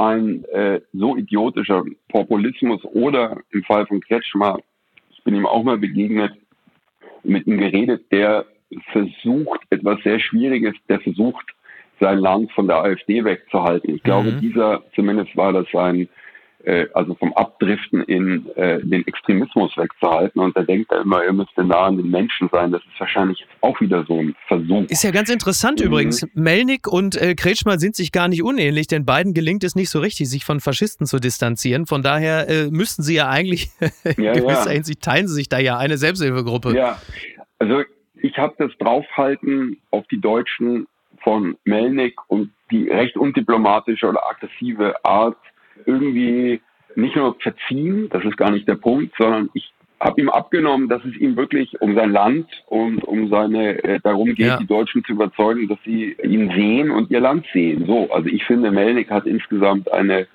ein 0.00 0.44
äh, 0.46 0.80
so 0.92 1.16
idiotischer 1.16 1.84
Populismus 2.08 2.82
oder 2.84 3.38
im 3.50 3.62
Fall 3.64 3.86
von 3.86 4.00
Kretschmer, 4.00 4.58
ich 5.10 5.22
bin 5.24 5.34
ihm 5.34 5.46
auch 5.46 5.62
mal 5.62 5.78
begegnet, 5.78 6.32
mit 7.22 7.46
ihm 7.46 7.58
geredet, 7.58 8.10
der 8.10 8.46
versucht 8.92 9.60
etwas 9.68 10.02
sehr 10.02 10.18
Schwieriges, 10.18 10.74
der 10.88 11.00
versucht, 11.00 11.46
sein 12.00 12.18
Land 12.18 12.50
von 12.52 12.66
der 12.66 12.78
AfD 12.78 13.22
wegzuhalten. 13.22 13.94
Ich 13.94 14.02
glaube, 14.02 14.32
mhm. 14.32 14.40
dieser, 14.40 14.82
zumindest 14.94 15.36
war 15.36 15.52
das 15.52 15.66
sein 15.70 16.08
also 16.94 17.14
vom 17.14 17.32
Abdriften 17.34 18.02
in 18.04 18.48
äh, 18.56 18.80
den 18.82 19.06
Extremismus 19.06 19.76
wegzuhalten. 19.76 20.40
Und 20.40 20.56
da 20.56 20.62
denkt 20.62 20.90
er 20.92 21.02
immer, 21.02 21.24
er 21.24 21.32
müsste 21.32 21.64
nah 21.64 21.86
an 21.86 21.96
den 21.96 22.10
Menschen 22.10 22.48
sein. 22.52 22.72
Das 22.72 22.82
ist 22.82 22.98
wahrscheinlich 23.00 23.46
auch 23.60 23.80
wieder 23.80 24.04
so 24.06 24.18
ein 24.18 24.34
Versuch. 24.46 24.84
Ist 24.88 25.04
ja 25.04 25.10
ganz 25.10 25.30
interessant 25.30 25.80
mhm. 25.80 25.86
übrigens. 25.86 26.26
Melnik 26.34 26.86
und 26.86 27.20
äh, 27.20 27.34
Kretschmer 27.34 27.78
sind 27.78 27.96
sich 27.96 28.12
gar 28.12 28.28
nicht 28.28 28.42
unähnlich, 28.42 28.86
denn 28.86 29.04
beiden 29.04 29.34
gelingt 29.34 29.64
es 29.64 29.74
nicht 29.74 29.90
so 29.90 30.00
richtig, 30.00 30.28
sich 30.28 30.44
von 30.44 30.60
Faschisten 30.60 31.06
zu 31.06 31.18
distanzieren. 31.18 31.86
Von 31.86 32.02
daher 32.02 32.48
äh, 32.48 32.70
müssten 32.70 33.02
sie 33.02 33.14
ja 33.14 33.28
eigentlich 33.28 33.70
in 34.16 34.24
ja, 34.24 34.32
gewisser 34.32 34.66
ja. 34.66 34.72
Hinsicht 34.72 35.02
teilen 35.02 35.28
sie 35.28 35.34
sich 35.34 35.48
da 35.48 35.58
ja 35.58 35.78
eine 35.78 35.96
Selbsthilfegruppe. 35.96 36.76
Ja, 36.76 37.00
also 37.58 37.82
ich 38.16 38.36
habe 38.38 38.54
das 38.58 38.70
Draufhalten 38.78 39.78
auf 39.90 40.06
die 40.08 40.20
Deutschen 40.20 40.86
von 41.22 41.56
Melnik 41.64 42.18
und 42.28 42.50
die 42.70 42.88
recht 42.88 43.16
undiplomatische 43.16 44.06
oder 44.06 44.20
aggressive 44.28 44.94
Art 45.04 45.36
irgendwie 45.86 46.60
nicht 46.96 47.16
nur 47.16 47.36
verziehen, 47.40 48.08
das 48.10 48.24
ist 48.24 48.36
gar 48.36 48.50
nicht 48.50 48.66
der 48.66 48.74
Punkt, 48.74 49.14
sondern 49.18 49.50
ich 49.54 49.72
habe 50.00 50.20
ihm 50.20 50.30
abgenommen, 50.30 50.88
dass 50.88 51.04
es 51.04 51.14
ihm 51.16 51.36
wirklich 51.36 51.80
um 51.80 51.94
sein 51.94 52.10
Land 52.10 52.46
und 52.66 53.04
um 53.04 53.28
seine 53.28 53.84
äh, 53.84 54.00
darum 54.02 54.34
geht, 54.34 54.46
ja. 54.46 54.56
die 54.56 54.66
Deutschen 54.66 55.04
zu 55.04 55.12
überzeugen, 55.12 55.68
dass 55.68 55.78
sie 55.84 56.16
ihn 56.22 56.50
sehen 56.50 56.90
und 56.90 57.10
ihr 57.10 57.20
Land 57.20 57.46
sehen. 57.52 57.84
So, 57.86 58.10
also 58.10 58.28
ich 58.28 58.44
finde, 58.44 58.70
Melnik 58.70 59.10
hat 59.10 59.26
insgesamt 59.26 59.92
eine 59.92 60.26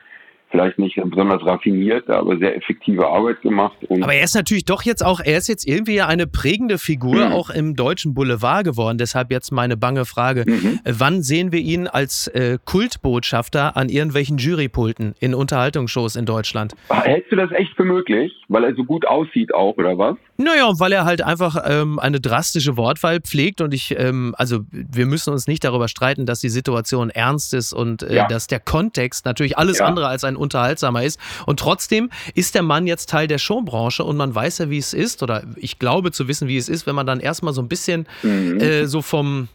vielleicht 0.51 0.79
nicht 0.79 0.95
besonders 1.03 1.45
raffinierte, 1.45 2.15
aber 2.15 2.37
sehr 2.37 2.55
effektive 2.55 3.07
Arbeit 3.07 3.41
gemacht. 3.41 3.75
aber 3.89 4.13
er 4.13 4.23
ist 4.23 4.35
natürlich 4.35 4.65
doch 4.65 4.83
jetzt 4.83 5.03
auch, 5.03 5.19
er 5.19 5.37
ist 5.37 5.47
jetzt 5.47 5.67
irgendwie 5.67 5.95
ja 5.95 6.07
eine 6.07 6.27
prägende 6.27 6.77
Figur 6.77 7.27
mhm. 7.27 7.33
auch 7.33 7.49
im 7.49 7.75
deutschen 7.75 8.13
Boulevard 8.13 8.63
geworden. 8.63 8.97
Deshalb 8.97 9.31
jetzt 9.31 9.51
meine 9.51 9.77
bange 9.77 10.05
Frage. 10.05 10.45
Mhm. 10.47 10.79
Wann 10.85 11.21
sehen 11.21 11.51
wir 11.51 11.59
ihn 11.59 11.87
als 11.87 12.27
äh, 12.27 12.57
Kultbotschafter 12.63 13.75
an 13.75 13.89
irgendwelchen 13.89 14.37
Jurypulten 14.37 15.15
in 15.19 15.33
Unterhaltungsshows 15.33 16.15
in 16.15 16.25
Deutschland? 16.25 16.73
Hältst 16.89 17.31
du 17.31 17.35
das 17.35 17.51
echt 17.51 17.75
für 17.75 17.85
möglich? 17.85 18.31
Weil 18.47 18.63
er 18.63 18.75
so 18.75 18.83
gut 18.83 19.07
aussieht 19.07 19.53
auch, 19.53 19.75
oder 19.77 19.97
was? 19.97 20.15
Naja, 20.37 20.71
weil 20.79 20.91
er 20.91 21.05
halt 21.05 21.21
einfach 21.21 21.55
ähm, 21.65 21.97
eine 21.97 22.19
drastische 22.19 22.75
Wortwahl 22.77 23.21
pflegt 23.21 23.61
und 23.61 23.73
ich, 23.73 23.97
ähm, 23.97 24.35
also 24.37 24.59
wir 24.71 25.05
müssen 25.05 25.31
uns 25.31 25.47
nicht 25.47 25.63
darüber 25.63 25.87
streiten, 25.87 26.25
dass 26.25 26.41
die 26.41 26.49
Situation 26.49 27.09
ernst 27.09 27.53
ist 27.53 27.71
und 27.71 28.03
äh, 28.03 28.15
ja. 28.15 28.27
dass 28.27 28.47
der 28.47 28.59
Kontext 28.59 29.25
natürlich 29.25 29.57
alles 29.57 29.79
ja. 29.79 29.85
andere 29.85 30.07
als 30.07 30.23
ein 30.23 30.34
unterhaltsamer 30.35 31.03
ist. 31.03 31.19
Und 31.45 31.59
trotzdem 31.59 32.09
ist 32.33 32.55
der 32.55 32.63
Mann 32.63 32.87
jetzt 32.87 33.09
Teil 33.09 33.27
der 33.27 33.37
Showbranche 33.37 34.03
und 34.03 34.17
man 34.17 34.33
weiß 34.33 34.59
ja, 34.59 34.69
wie 34.69 34.77
es 34.77 34.93
ist, 34.93 35.23
oder 35.23 35.43
ich 35.55 35.79
glaube 35.79 36.11
zu 36.11 36.27
wissen, 36.27 36.47
wie 36.47 36.57
es 36.57 36.69
ist, 36.69 36.87
wenn 36.87 36.95
man 36.95 37.05
dann 37.05 37.19
erstmal 37.19 37.53
so 37.53 37.61
ein 37.61 37.67
bisschen 37.67 38.07
mhm. 38.23 38.59
äh, 38.59 38.85
so 38.85 39.01
vom, 39.01 39.47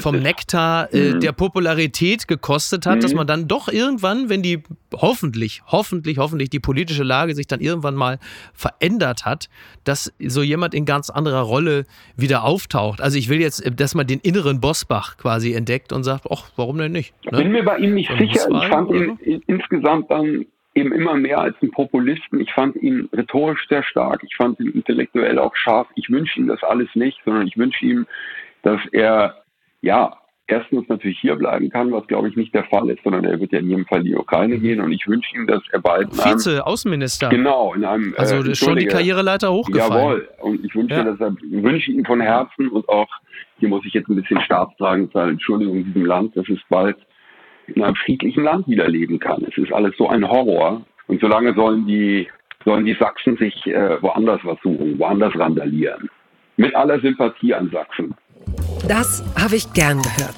vom 0.00 0.20
Nektar 0.20 0.92
äh, 0.92 1.12
mhm. 1.12 1.20
der 1.20 1.32
Popularität 1.32 2.28
gekostet 2.28 2.86
hat, 2.86 2.96
mhm. 2.96 3.00
dass 3.00 3.14
man 3.14 3.26
dann 3.26 3.48
doch 3.48 3.68
irgendwann, 3.68 4.28
wenn 4.28 4.42
die 4.42 4.62
hoffentlich, 4.94 5.62
hoffentlich, 5.66 6.18
hoffentlich 6.18 6.50
die 6.50 6.60
politische 6.60 7.02
Lage 7.02 7.34
sich 7.34 7.46
dann 7.46 7.60
irgendwann 7.60 7.94
mal 7.94 8.18
verändert 8.54 9.24
hat, 9.24 9.48
dass 9.84 10.12
so 10.18 10.42
jemand 10.42 10.74
in 10.74 10.84
ganz 10.84 11.10
anderer 11.10 11.42
Rolle 11.42 11.84
wieder 12.16 12.44
auftaucht. 12.44 13.00
Also 13.00 13.18
ich 13.18 13.28
will 13.28 13.40
jetzt, 13.40 13.62
dass 13.78 13.94
man 13.94 14.06
den 14.06 14.20
inneren 14.20 14.60
Bossbach 14.60 15.16
quasi 15.16 15.52
entdeckt 15.52 15.92
und 15.92 16.04
sagt, 16.04 16.26
ach, 16.30 16.50
warum 16.56 16.78
denn 16.78 16.92
nicht? 16.92 17.14
Ne? 17.30 17.38
Bin 17.38 17.52
mir 17.52 17.64
bei 17.64 17.78
ihm 17.78 17.94
nicht 17.94 18.10
sicher. 18.18 18.48
Ich 18.50 18.68
fand 18.68 18.90
ihn 18.90 19.18
so? 19.24 19.40
insgesamt 19.46 20.10
dann 20.10 20.46
eben 20.74 20.92
immer 20.92 21.14
mehr 21.14 21.38
als 21.38 21.56
ein 21.62 21.70
Populisten. 21.70 22.40
Ich 22.40 22.52
fand 22.52 22.76
ihn 22.76 23.08
rhetorisch 23.12 23.66
sehr 23.68 23.82
stark. 23.82 24.22
Ich 24.22 24.36
fand 24.36 24.58
ihn 24.60 24.70
intellektuell 24.70 25.38
auch 25.38 25.54
scharf. 25.56 25.88
Ich 25.96 26.08
wünsche 26.08 26.38
ihm 26.38 26.46
das 26.46 26.62
alles 26.62 26.88
nicht, 26.94 27.18
sondern 27.24 27.46
ich 27.46 27.56
wünsche 27.56 27.84
ihm, 27.84 28.06
dass 28.62 28.80
er, 28.92 29.42
ja, 29.80 30.18
erstens 30.48 30.88
natürlich 30.88 31.18
hier 31.20 31.36
bleiben 31.36 31.70
kann, 31.70 31.92
was 31.92 32.06
glaube 32.06 32.28
ich 32.28 32.36
nicht 32.36 32.54
der 32.54 32.64
Fall 32.64 32.90
ist, 32.90 33.02
sondern 33.04 33.24
er 33.24 33.38
wird 33.38 33.52
ja 33.52 33.60
in 33.60 33.68
jedem 33.68 33.86
Fall 33.86 34.00
in 34.00 34.06
die 34.06 34.16
Ukraine 34.16 34.56
mhm. 34.56 34.62
gehen 34.62 34.80
und 34.80 34.92
ich 34.92 35.06
wünsche 35.06 35.36
ihm, 35.36 35.46
dass 35.46 35.62
er 35.70 35.80
bald 35.80 36.12
Vize-Außenminister. 36.12 37.28
Genau, 37.28 37.74
in 37.74 37.84
einem 37.84 38.14
also 38.16 38.36
äh, 38.36 38.54
schon 38.54 38.76
die 38.76 38.86
Karriereleiter 38.86 39.52
hochgefallen. 39.52 39.92
Jawohl, 39.92 40.28
und 40.40 40.64
ich 40.64 40.74
wünsche 40.74 40.94
ja. 40.94 41.04
dass 41.04 41.20
er 41.20 41.36
wünsche 41.50 41.92
ihm 41.92 42.04
von 42.04 42.20
Herzen 42.20 42.68
und 42.68 42.88
auch 42.88 43.08
hier 43.58 43.68
muss 43.68 43.84
ich 43.84 43.92
jetzt 43.92 44.08
ein 44.08 44.16
bisschen 44.16 44.40
staatstragend 44.40 45.12
sein, 45.12 45.30
Entschuldigung, 45.30 45.78
in 45.78 45.84
diesem 45.84 46.06
Land, 46.06 46.36
dass 46.36 46.48
es 46.48 46.58
bald 46.68 46.96
in 47.66 47.82
einem 47.82 47.96
friedlichen 47.96 48.44
Land 48.44 48.66
wieder 48.68 48.88
leben 48.88 49.18
kann. 49.18 49.44
Es 49.48 49.56
ist 49.58 49.72
alles 49.72 49.94
so 49.96 50.08
ein 50.08 50.26
Horror 50.26 50.82
und 51.06 51.20
solange 51.20 51.54
sollen 51.54 51.86
die 51.86 52.28
sollen 52.64 52.84
die 52.84 52.94
Sachsen 52.94 53.36
sich 53.36 53.66
äh, 53.66 54.02
woanders 54.02 54.40
was 54.44 54.58
suchen, 54.62 54.98
woanders 54.98 55.38
randalieren. 55.38 56.10
Mit 56.56 56.74
aller 56.74 56.98
Sympathie 57.00 57.54
an 57.54 57.70
Sachsen. 57.70 58.14
Das 58.86 59.22
habe 59.36 59.56
ich 59.56 59.72
gern 59.72 60.02
gehört 60.02 60.34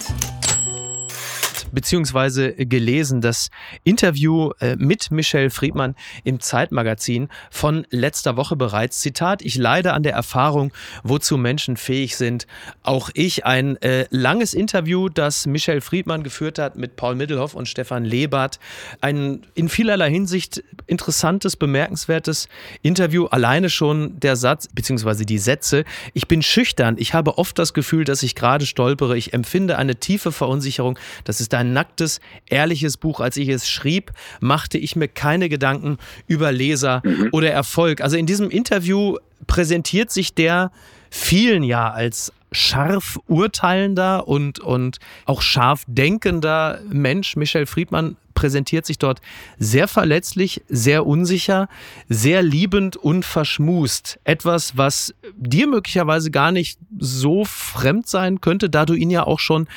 beziehungsweise 1.73 2.53
gelesen 2.55 3.21
das 3.21 3.51
Interview 3.85 4.51
äh, 4.61 4.77
mit 4.77 5.11
Michelle 5.11 5.51
Friedmann 5.51 5.95
im 6.25 6.41
Zeitmagazin 6.41 7.29
von 7.51 7.87
letzter 7.91 8.37
Woche 8.37 8.57
bereits. 8.57 9.01
Zitat, 9.01 9.43
ich 9.43 9.57
leide 9.57 9.93
an 9.93 10.03
der 10.03 10.13
Erfahrung, 10.13 10.73
wozu 11.03 11.37
Menschen 11.37 11.77
fähig 11.77 12.17
sind. 12.17 12.47
Auch 12.83 13.11
ich 13.15 13.45
ein 13.45 13.77
äh, 13.83 14.07
langes 14.11 14.55
Interview, 14.55 15.09
das 15.09 15.47
Michelle 15.47 15.81
Friedmann 15.81 16.23
geführt 16.23 16.59
hat 16.59 16.77
mit 16.77 16.97
Paul 16.97 17.15
Middelhoff 17.15 17.55
und 17.55 17.69
Stefan 17.69 18.05
Lebert. 18.05 18.59
Ein 19.01 19.43
in 19.55 19.69
vielerlei 19.69 20.11
Hinsicht 20.11 20.63
interessantes, 20.87 21.57
bemerkenswertes 21.57 22.49
Interview. 22.83 23.27
Alleine 23.27 23.71
schon 23.71 24.19
der 24.21 24.37
Satz, 24.37 24.69
beziehungsweise 24.69 25.25
die 25.25 25.39
Sätze. 25.39 25.85
Ich 26.15 26.29
bin 26.29 26.43
schüchtern. 26.43 26.97
Ich 26.99 27.15
habe 27.15 27.39
oft 27.39 27.59
das 27.59 27.75
Gefühl, 27.75 28.05
dass 28.05 28.23
ich 28.23 28.35
gerade 28.35 28.67
stolpere. 28.67 29.17
Ich 29.17 29.33
empfinde 29.33 29.79
eine 29.79 29.97
tiefe 29.97 30.33
Verunsicherung. 30.33 30.99
Das 31.25 31.41
ist 31.41 31.53
ein 31.61 31.73
nacktes, 31.73 32.21
ehrliches 32.49 32.97
Buch. 32.97 33.21
Als 33.21 33.37
ich 33.37 33.49
es 33.49 33.69
schrieb, 33.69 34.13
machte 34.41 34.79
ich 34.79 34.97
mir 34.97 35.09
keine 35.09 35.49
Gedanken 35.49 35.99
über 36.27 36.53
Leser 36.53 37.03
mhm. 37.05 37.29
oder 37.33 37.51
Erfolg. 37.51 38.01
Also 38.01 38.17
in 38.17 38.27
diesem 38.27 38.51
Interview 38.51 39.17
präsentiert 39.47 40.11
sich 40.11 40.35
der 40.35 40.71
vielen 41.11 41.63
ja 41.63 41.91
als 41.91 42.33
scharf 42.53 43.19
urteilender 43.29 44.27
und, 44.27 44.59
und 44.59 44.99
auch 45.25 45.43
scharf 45.43 45.85
denkender 45.87 46.81
Mensch. 46.89 47.37
Michel 47.37 47.67
Friedmann 47.67 48.17
präsentiert 48.35 48.87
sich 48.87 48.99
dort 48.99 49.21
sehr 49.59 49.87
verletzlich, 49.87 50.63
sehr 50.69 51.07
unsicher, 51.07 51.69
sehr 52.09 52.43
liebend 52.43 52.97
und 52.97 53.25
verschmust. 53.25 54.19
Etwas, 54.25 54.77
was 54.77 55.15
dir 55.37 55.67
möglicherweise 55.67 56.31
gar 56.31 56.51
nicht 56.51 56.79
so 56.99 57.45
fremd 57.45 58.09
sein 58.09 58.41
könnte, 58.41 58.71
da 58.71 58.87
du 58.87 58.95
ihn 58.95 59.11
ja 59.11 59.27
auch 59.27 59.41
schon 59.41 59.69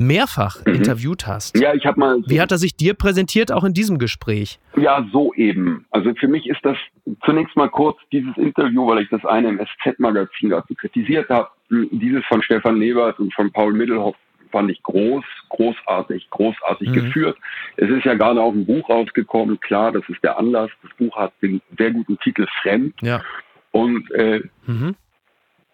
mehrfach 0.00 0.64
mhm. 0.64 0.74
interviewt 0.74 1.26
hast. 1.26 1.58
Ja, 1.58 1.74
ich 1.74 1.84
habe 1.84 2.00
mal. 2.00 2.16
So 2.22 2.30
Wie 2.30 2.40
hat 2.40 2.50
er 2.50 2.58
sich 2.58 2.74
dir 2.74 2.94
präsentiert, 2.94 3.52
auch 3.52 3.64
in 3.64 3.74
diesem 3.74 3.98
Gespräch? 3.98 4.58
Ja, 4.76 5.06
so 5.12 5.34
eben. 5.34 5.84
Also 5.90 6.14
für 6.14 6.28
mich 6.28 6.46
ist 6.46 6.60
das 6.64 6.76
zunächst 7.24 7.56
mal 7.56 7.68
kurz 7.68 7.98
dieses 8.10 8.36
Interview, 8.36 8.86
weil 8.86 9.02
ich 9.02 9.10
das 9.10 9.24
eine 9.24 9.48
im 9.48 9.60
SZ-Magazin 9.60 10.50
dazu 10.50 10.74
kritisiert 10.74 11.28
habe. 11.28 11.48
Dieses 11.70 12.24
von 12.26 12.42
Stefan 12.42 12.76
Lebert 12.76 13.20
und 13.20 13.32
von 13.34 13.52
Paul 13.52 13.74
Middelhoff 13.74 14.16
fand 14.50 14.70
ich 14.70 14.82
groß, 14.82 15.24
großartig, 15.50 16.28
großartig 16.30 16.88
mhm. 16.88 16.94
geführt. 16.94 17.38
Es 17.76 17.88
ist 17.88 18.04
ja 18.04 18.14
gerade 18.14 18.40
auch 18.40 18.52
ein 18.52 18.66
Buch 18.66 18.88
rausgekommen. 18.88 19.60
Klar, 19.60 19.92
das 19.92 20.02
ist 20.08 20.22
der 20.24 20.38
Anlass. 20.38 20.70
Das 20.82 20.90
Buch 20.96 21.16
hat 21.16 21.32
den 21.42 21.60
sehr 21.78 21.92
guten 21.92 22.18
Titel 22.18 22.46
Fremd. 22.62 22.94
Ja. 23.02 23.22
Und 23.70 24.10
äh, 24.12 24.40
mhm. 24.66 24.96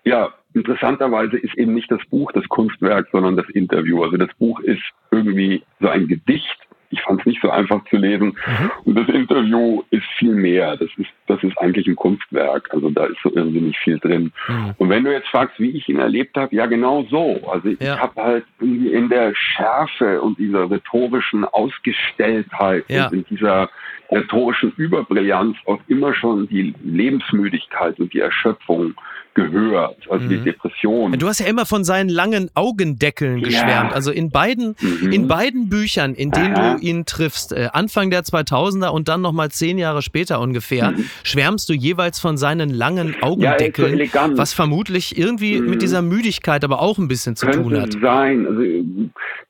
ja, 0.05 0.35
Interessanterweise 0.57 1.37
ist 1.37 1.55
eben 1.59 1.75
nicht 1.75 1.91
das 1.91 2.01
Buch 2.09 2.33
das 2.33 2.49
Kunstwerk, 2.49 3.09
sondern 3.13 3.37
das 3.37 3.49
Interview. 3.51 4.03
Also 4.03 4.17
das 4.17 4.33
Buch 4.39 4.59
ist 4.61 4.83
irgendwie 5.11 5.63
so 5.81 5.89
ein 5.89 6.09
Gedicht. 6.09 6.59
Ich 6.89 7.03
fand 7.03 7.21
es 7.21 7.27
nicht 7.27 7.43
so 7.43 7.51
einfach 7.51 7.85
zu 7.91 7.97
lesen. 7.97 8.29
Mhm. 8.29 8.71
Und 8.85 8.95
das 8.99 9.09
Interview 9.09 9.83
ist 9.91 10.07
viel 10.19 10.35
mehr. 10.35 10.77
Das 10.79 10.89
ist, 10.97 11.11
das 11.27 11.43
ist 11.43 11.59
eigentlich 11.59 11.87
ein 11.87 11.97
Kunstwerk. 11.97 12.73
Also 12.73 12.89
da 12.89 13.05
ist 13.05 13.19
so 13.23 13.31
irgendwie 13.35 13.61
nicht 13.61 13.79
viel 13.81 13.99
drin. 13.99 14.33
Mhm. 14.49 14.75
Und 14.79 14.89
wenn 14.89 15.05
du 15.05 15.13
jetzt 15.13 15.29
fragst, 15.29 15.61
wie 15.61 15.77
ich 15.77 15.89
ihn 15.91 15.99
erlebt 15.99 16.39
habe, 16.39 16.57
ja 16.57 16.65
genau 16.65 17.03
so. 17.11 17.39
Also 17.51 17.69
ich 17.69 17.81
ja. 17.81 17.99
habe 17.99 18.23
halt 18.23 18.45
irgendwie 18.59 18.93
in 18.93 19.11
der 19.11 19.35
Schärfe 19.35 20.23
und 20.23 20.39
dieser 20.39 20.71
rhetorischen 20.71 21.45
Ausgestelltheit 21.45 22.85
ja. 22.89 23.09
und 23.09 23.13
in 23.13 23.25
dieser 23.29 23.69
rhetorischen 24.11 24.73
Überbrillanz 24.77 25.57
auch 25.67 25.81
immer 25.89 26.15
schon 26.15 26.49
die 26.49 26.75
Lebensmüdigkeit 26.83 27.99
und 27.99 28.13
die 28.13 28.21
Erschöpfung 28.21 28.95
gehört, 29.37 29.99
also 30.11 30.25
mhm. 30.25 30.31
die 30.31 30.39
Depression. 30.39 31.13
Du 31.19 31.29
hast 31.29 31.41
ja 31.41 31.47
immer 31.47 31.67
von 31.67 31.85
seinen 31.85 32.09
langen 32.09 32.51
Augendeckeln 32.55 33.43
geschwärmt. 33.43 33.93
Also 33.93 34.11
in 34.11 34.31
beiden, 34.31 34.75
mhm. 34.81 35.13
in 35.13 35.29
beiden 35.29 35.69
Büchern, 35.69 36.15
in 36.15 36.31
denen 36.31 36.55
Aha. 36.55 36.75
du 36.75 36.83
ihn 36.83 37.05
triffst, 37.05 37.53
äh, 37.53 37.69
Anfang 37.73 38.11
der 38.11 38.23
2000er 38.23 38.89
und 38.89 39.09
dann 39.09 39.21
nochmal 39.21 39.51
zehn 39.51 39.77
Jahre 39.77 40.01
später 40.01 40.41
ungefähr, 40.41 40.93
mhm. 40.93 41.05
schwärmst 41.23 41.69
du 41.69 41.75
jeweils 41.75 42.19
von 42.19 42.39
seinen 42.39 42.71
langen 42.71 43.15
Augendeckeln, 43.21 43.99
ja, 43.99 44.29
so 44.29 44.39
was 44.39 44.55
vermutlich 44.55 45.19
irgendwie 45.19 45.61
mit 45.61 45.75
mhm. 45.75 45.79
dieser 45.81 46.01
Müdigkeit 46.01 46.65
aber 46.65 46.81
auch 46.81 46.97
ein 46.97 47.07
bisschen 47.07 47.37
zu 47.37 47.45
Könnte 47.45 47.63
tun 47.63 47.81
hat. 47.81 47.93
sein. 47.93 48.47
Also 48.47 48.63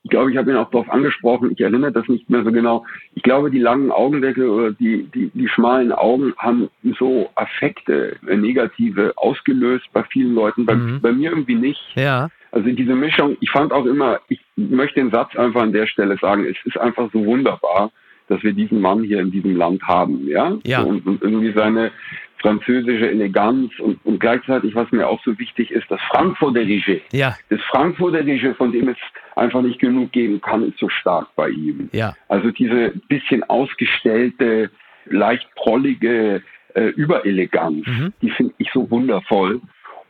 ich 0.07 0.11
glaube, 0.11 0.31
ich 0.31 0.37
habe 0.37 0.51
ihn 0.51 0.57
auch 0.57 0.69
darauf 0.71 0.89
angesprochen. 0.89 1.51
Ich 1.51 1.59
erinnere 1.59 1.91
das 1.91 2.07
nicht 2.07 2.29
mehr 2.29 2.43
so 2.45 2.51
genau. 2.51 2.85
Ich 3.15 3.23
glaube, 3.23 3.51
die 3.51 3.59
langen 3.59 3.91
Augendeckel 3.91 4.47
oder 4.47 4.71
die, 4.71 5.03
die, 5.13 5.29
die 5.33 5.49
schmalen 5.49 5.91
Augen 5.91 6.33
haben 6.37 6.69
so 6.97 7.29
Affekte, 7.35 8.15
äh, 8.25 8.37
negative 8.37 9.13
ausgelöst 9.17 9.57
ausgelöst 9.57 9.85
bei 9.93 10.03
vielen 10.03 10.33
Leuten, 10.33 10.65
bei, 10.65 10.75
mhm. 10.75 11.01
bei 11.01 11.11
mir 11.11 11.31
irgendwie 11.31 11.55
nicht. 11.55 11.81
Ja. 11.95 12.29
Also 12.51 12.69
diese 12.69 12.95
Mischung, 12.95 13.37
ich 13.39 13.51
fand 13.51 13.71
auch 13.71 13.85
immer, 13.85 14.19
ich 14.29 14.39
möchte 14.55 14.99
den 14.99 15.11
Satz 15.11 15.35
einfach 15.35 15.61
an 15.61 15.73
der 15.73 15.87
Stelle 15.87 16.17
sagen, 16.17 16.45
es 16.45 16.57
ist 16.65 16.77
einfach 16.77 17.09
so 17.11 17.25
wunderbar, 17.25 17.91
dass 18.29 18.41
wir 18.43 18.53
diesen 18.53 18.81
Mann 18.81 19.03
hier 19.03 19.19
in 19.19 19.31
diesem 19.31 19.55
Land 19.55 19.81
haben, 19.83 20.27
ja? 20.27 20.57
ja. 20.65 20.81
So, 20.81 20.87
und, 20.87 21.05
und, 21.05 21.21
irgendwie 21.21 21.53
seine 21.53 21.91
französische 22.39 23.09
Eleganz 23.09 23.71
und, 23.79 24.03
und 24.05 24.19
gleichzeitig, 24.19 24.75
was 24.75 24.91
mir 24.91 25.07
auch 25.07 25.21
so 25.23 25.37
wichtig 25.39 25.71
ist, 25.71 25.89
das 25.89 26.01
Frankfurter 26.09 26.61
Regie. 26.61 27.01
Ja. 27.11 27.35
Das 27.49 27.61
Frankfurter 27.69 28.25
Regie, 28.25 28.53
von 28.53 28.71
dem 28.71 28.89
es 28.89 28.97
einfach 29.35 29.61
nicht 29.61 29.79
genug 29.79 30.11
geben 30.11 30.39
kann, 30.41 30.67
ist 30.67 30.77
so 30.79 30.89
stark 30.89 31.27
bei 31.35 31.49
ihm. 31.49 31.89
Ja. 31.93 32.15
Also 32.27 32.51
diese 32.51 32.93
bisschen 33.07 33.43
ausgestellte, 33.43 34.69
leicht 35.05 35.47
prollige, 35.55 36.43
äh, 36.77 36.89
Übereleganz, 36.89 37.87
mhm. 37.87 38.13
die 38.21 38.29
finde 38.29 38.53
ich 38.59 38.69
so 38.71 38.89
wundervoll. 38.91 39.61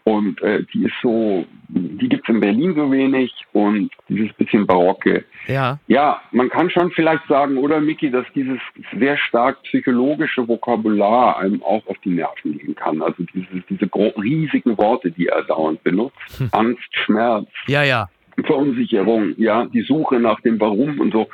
Und 0.07 0.41
äh, 0.41 0.63
die 0.73 0.85
ist 0.85 0.93
so, 1.03 1.45
die 1.67 2.07
gibt 2.07 2.23
es 2.23 2.33
in 2.33 2.39
Berlin 2.39 2.73
so 2.73 2.89
wenig 2.89 3.29
und 3.51 3.91
dieses 4.07 4.31
bisschen 4.35 4.65
Barocke. 4.65 5.25
Ja. 5.47 5.79
Ja, 5.87 6.21
man 6.31 6.47
kann 6.47 6.69
schon 6.69 6.91
vielleicht 6.91 7.27
sagen, 7.27 7.57
oder 7.57 7.81
Miki, 7.81 8.09
dass 8.09 8.25
dieses 8.33 8.57
sehr 8.97 9.17
stark 9.17 9.61
psychologische 9.63 10.47
Vokabular 10.47 11.39
einem 11.39 11.61
auch 11.61 11.85
auf 11.87 11.97
die 12.05 12.11
Nerven 12.11 12.57
gehen 12.57 12.73
kann. 12.73 13.01
Also 13.01 13.21
diese, 13.33 13.61
diese 13.69 13.89
riesigen 14.23 14.77
Worte, 14.77 15.11
die 15.11 15.27
er 15.27 15.43
dauernd 15.43 15.83
benutzt. 15.83 16.15
Hm. 16.37 16.49
Angst, 16.53 16.87
Schmerz. 16.91 17.49
Ja, 17.67 17.83
ja. 17.83 18.07
Verunsicherung, 18.45 19.33
ja, 19.37 19.65
die 19.65 19.81
Suche 19.81 20.19
nach 20.19 20.39
dem 20.41 20.59
Warum 20.59 20.99
und 20.99 21.11
so. 21.11 21.27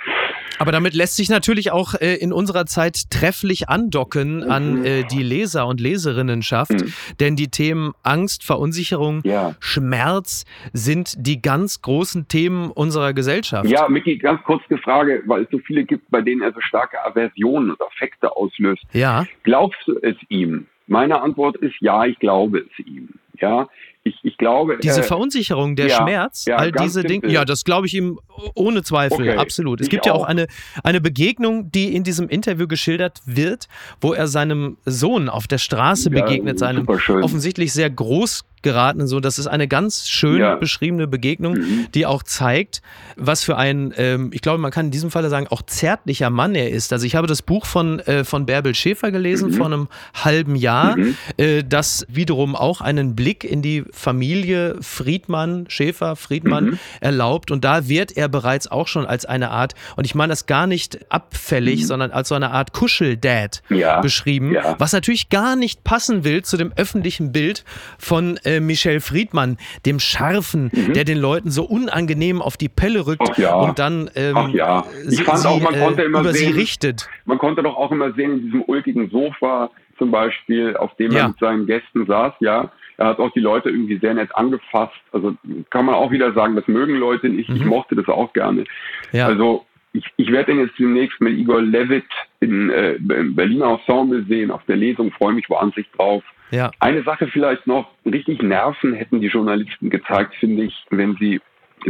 Aber 0.60 0.72
damit 0.72 0.94
lässt 0.94 1.18
sich 1.18 1.30
natürlich 1.30 1.72
auch 1.72 1.96
äh, 1.96 2.16
in 2.16 2.32
unserer 2.32 2.66
Zeit 2.66 3.10
trefflich 3.10 3.70
andocken 3.70 4.38
mhm. 4.38 4.52
an 4.52 4.86
äh, 4.86 5.04
die 5.12 5.24
Leser 5.24 5.68
und 5.68 5.82
Leserinnenschaft, 5.82 6.72
mhm. 6.72 6.94
denn 7.20 7.36
die 7.36 7.50
Themen 7.50 7.94
Angst, 8.04 8.44
Verunsicherung, 8.44 9.22
ja. 9.26 9.56
Schmerz 9.60 10.46
sind 10.72 11.16
die 11.18 11.42
ganz 11.42 11.82
großen 11.82 12.28
Themen 12.28 12.72
unserer 12.72 13.14
Gesellschaft. 13.14 13.70
Ja, 13.70 13.90
Micky, 13.90 14.18
ganz 14.18 14.42
kurz 14.44 14.64
eine 14.70 14.80
Frage, 14.80 15.24
weil 15.26 15.44
es 15.44 15.50
so 15.52 15.60
viele 15.60 15.84
gibt, 15.84 16.10
bei 16.10 16.22
denen 16.22 16.42
er 16.42 16.54
so 16.54 16.62
starke 16.62 17.04
Aversionen 17.06 17.72
und 17.72 17.82
Affekte 17.82 18.36
auslöst. 18.36 18.84
Ja. 18.94 19.26
Glaubst 19.44 19.80
du 19.88 19.98
es 20.02 20.16
ihm? 20.30 20.68
Meine 20.88 21.22
Antwort 21.22 21.58
ist 21.58 21.76
ja, 21.80 22.06
ich 22.06 22.20
glaube 22.20 22.60
es 22.60 22.86
ihm. 22.86 23.10
Ja, 23.40 23.68
ich, 24.04 24.16
ich 24.24 24.38
glaube. 24.38 24.78
Diese 24.82 25.00
äh, 25.00 25.04
Verunsicherung, 25.04 25.76
der 25.76 25.88
ja, 25.88 25.98
Schmerz, 25.98 26.46
ja, 26.46 26.58
all 26.58 26.72
diese 26.72 27.04
Dinge, 27.04 27.30
ja, 27.32 27.46
das 27.46 27.64
glaube 27.64 27.88
ich 27.88 27.94
ihm 27.94 28.20
ohne 28.56 28.84
Zweifel, 28.84 29.30
Okay, 29.30 29.38
absolut. 29.38 29.80
Es 29.82 29.90
gibt 29.90 30.06
ja 30.06 30.14
auch 30.14 30.24
auch. 30.24 30.28
eine, 30.28 30.48
eine 30.84 31.00
Begegnung, 31.02 31.72
die 31.72 31.96
in 31.96 32.04
diesem 32.04 32.28
Interview 32.30 32.68
geschildert 32.68 33.22
wird, 33.26 33.68
wo 34.02 34.14
er 34.14 34.28
seinem 34.28 34.78
Sohn 34.86 35.30
auf 35.30 35.48
der 35.48 35.58
Straße 35.58 36.10
Ja, 36.14 36.22
begegnet, 36.24 36.60
seinem 36.60 36.88
offensichtlich 36.88 37.72
sehr 37.74 37.90
groß 37.90 38.44
geratenen 38.62 39.08
Sohn. 39.08 39.22
Das 39.22 39.40
ist 39.40 39.48
eine 39.48 39.68
ganz 39.68 40.08
schön 40.08 40.58
beschriebene 40.60 41.06
Begegnung, 41.06 41.56
Mhm. 41.56 41.88
die 41.94 42.06
auch 42.06 42.24
zeigt, 42.24 42.82
was 43.18 43.44
für 43.44 43.58
ein, 43.58 43.94
ähm, 43.98 44.32
ich 44.34 44.40
glaube, 44.42 44.58
man 44.58 44.72
kann 44.72 44.86
in 44.86 44.92
diesem 44.92 45.12
Falle 45.12 45.28
sagen, 45.30 45.48
auch 45.50 45.62
zärtlicher 45.64 46.30
Mann 46.30 46.56
er 46.56 46.70
ist. 46.72 46.94
Also 46.94 47.06
ich 47.06 47.16
habe 47.16 47.28
das 47.28 47.42
Buch 47.42 47.66
von, 47.66 48.00
äh, 48.00 48.24
von 48.24 48.46
Bärbel 48.46 48.74
Schäfer 48.74 49.12
gelesen 49.12 49.50
Mhm. 49.50 49.54
vor 49.56 49.66
einem 49.66 49.88
halben 50.14 50.56
Jahr, 50.56 50.98
äh, 51.36 51.64
das 51.68 52.06
wiederum 52.08 52.56
auch 52.56 52.80
einen 52.80 53.16
Blick 53.18 53.44
in 53.44 53.62
die 53.62 53.84
Familie 53.94 54.76
Friedmann, 54.82 55.66
Schäfer, 55.70 56.16
Friedmann 56.16 56.66
Mhm. 56.66 56.80
erlaubt. 57.00 57.52
Und 57.52 57.64
da 57.64 57.88
wird 57.88 58.18
er 58.18 58.28
bereits 58.28 58.70
auch 58.70 58.88
schon 58.88 59.06
als 59.06 59.26
eine 59.26 59.52
Art, 59.52 59.74
und 59.96 60.06
ich 60.06 60.16
meine 60.16 60.32
das 60.32 60.46
gar 60.46 60.68
nicht 60.68 61.00
abfällig, 61.12 61.88
sondern 61.88 62.12
als 62.12 62.30
so 62.30 62.36
eine 62.36 62.52
Art 62.52 62.74
Kuscheldad 62.74 63.62
Mhm. 63.70 63.76
Ja, 63.78 64.02
beschrieben, 64.02 64.54
ja. 64.54 64.76
was 64.80 64.94
natürlich 64.94 65.30
gar 65.30 65.56
nicht 65.56 65.84
passen 65.84 66.24
will 66.24 66.44
zu 66.44 66.58
dem 66.58 66.74
öffentlichen 66.76 67.32
Bild 67.32 67.64
von 67.98 68.38
äh, 68.44 68.60
Michel 68.60 69.00
Friedmann, 69.00 69.58
dem 69.86 70.00
Scharfen, 70.00 70.72
der 70.96 71.04
den 71.06 71.18
Leuten 71.20 71.52
so 71.52 71.64
unangenehm 71.64 72.42
auf 72.42 72.58
die 72.58 72.70
Pelle 72.70 73.06
rückt 73.06 73.22
Mhm. 73.24 73.28
Ach 73.34 73.38
ja. 73.38 73.56
und 73.56 73.80
dann 73.80 74.10
ähm, 74.16 74.36
Ach 74.36 74.50
ja. 74.50 74.86
Ich 75.08 75.18
sie, 75.18 75.24
fand 75.24 75.40
sie, 75.40 75.48
auch, 75.48 75.60
man 75.62 75.76
äh, 75.76 76.04
immer 76.04 76.20
über 76.22 76.34
sie 76.34 76.48
richtet. 76.48 77.08
Man 77.26 77.38
konnte 77.38 77.62
doch 77.64 77.76
auch 77.78 77.92
immer 77.92 78.12
sehen, 78.14 78.32
in 78.34 78.42
diesem 78.46 78.64
ulkigen 78.68 79.10
Sofa 79.10 79.70
zum 79.98 80.10
Beispiel, 80.12 80.76
auf 80.76 80.96
dem 80.96 81.12
Ja. 81.12 81.20
er 81.20 81.28
mit 81.30 81.40
seinen 81.40 81.66
Gästen 81.68 82.06
saß, 82.08 82.34
ja. 82.40 82.72
Er 82.98 83.08
hat 83.08 83.20
auch 83.20 83.32
die 83.32 83.40
Leute 83.40 83.70
irgendwie 83.70 83.98
sehr 83.98 84.14
nett 84.14 84.36
angefasst. 84.36 84.94
Also 85.12 85.36
kann 85.70 85.86
man 85.86 85.96
auch 85.96 86.12
wieder 86.12 86.34
sagen, 86.34 86.56
das 86.56 86.68
mögen 86.68 86.96
Leute 86.96 87.30
nicht. 87.30 87.50
Ich 87.50 87.66
mochte 87.66 87.96
das 87.96 88.08
auch 88.08 88.34
gerne. 88.34 88.62
Mhm. 88.62 88.66
Ja. 89.12 89.28
Also 89.28 89.66
ich, 89.94 90.06
ich 90.18 90.32
werde 90.32 90.52
ihn 90.52 90.60
jetzt 90.60 90.78
demnächst 90.78 91.22
mit 91.22 91.38
Igor 91.38 91.62
Levitt 91.62 92.06
in, 92.40 92.70
äh, 92.70 92.94
im 92.94 93.36
Berliner 93.36 93.80
Ensemble 93.80 94.24
sehen, 94.24 94.52
auf 94.52 94.64
der 94.66 94.76
Lesung, 94.76 95.12
freue 95.12 95.34
mich 95.34 95.50
wahnsinnig 95.50 95.90
drauf. 95.92 96.24
Ja. 96.52 96.72
Eine 96.80 97.04
Sache 97.04 97.28
vielleicht 97.28 97.68
noch, 97.68 97.90
richtig 98.06 98.42
Nerven 98.42 98.94
hätten 98.94 99.22
die 99.22 99.28
Journalisten 99.28 99.90
gezeigt, 99.90 100.36
finde 100.36 100.64
ich, 100.64 100.86
wenn 100.90 101.16
sie, 101.18 101.42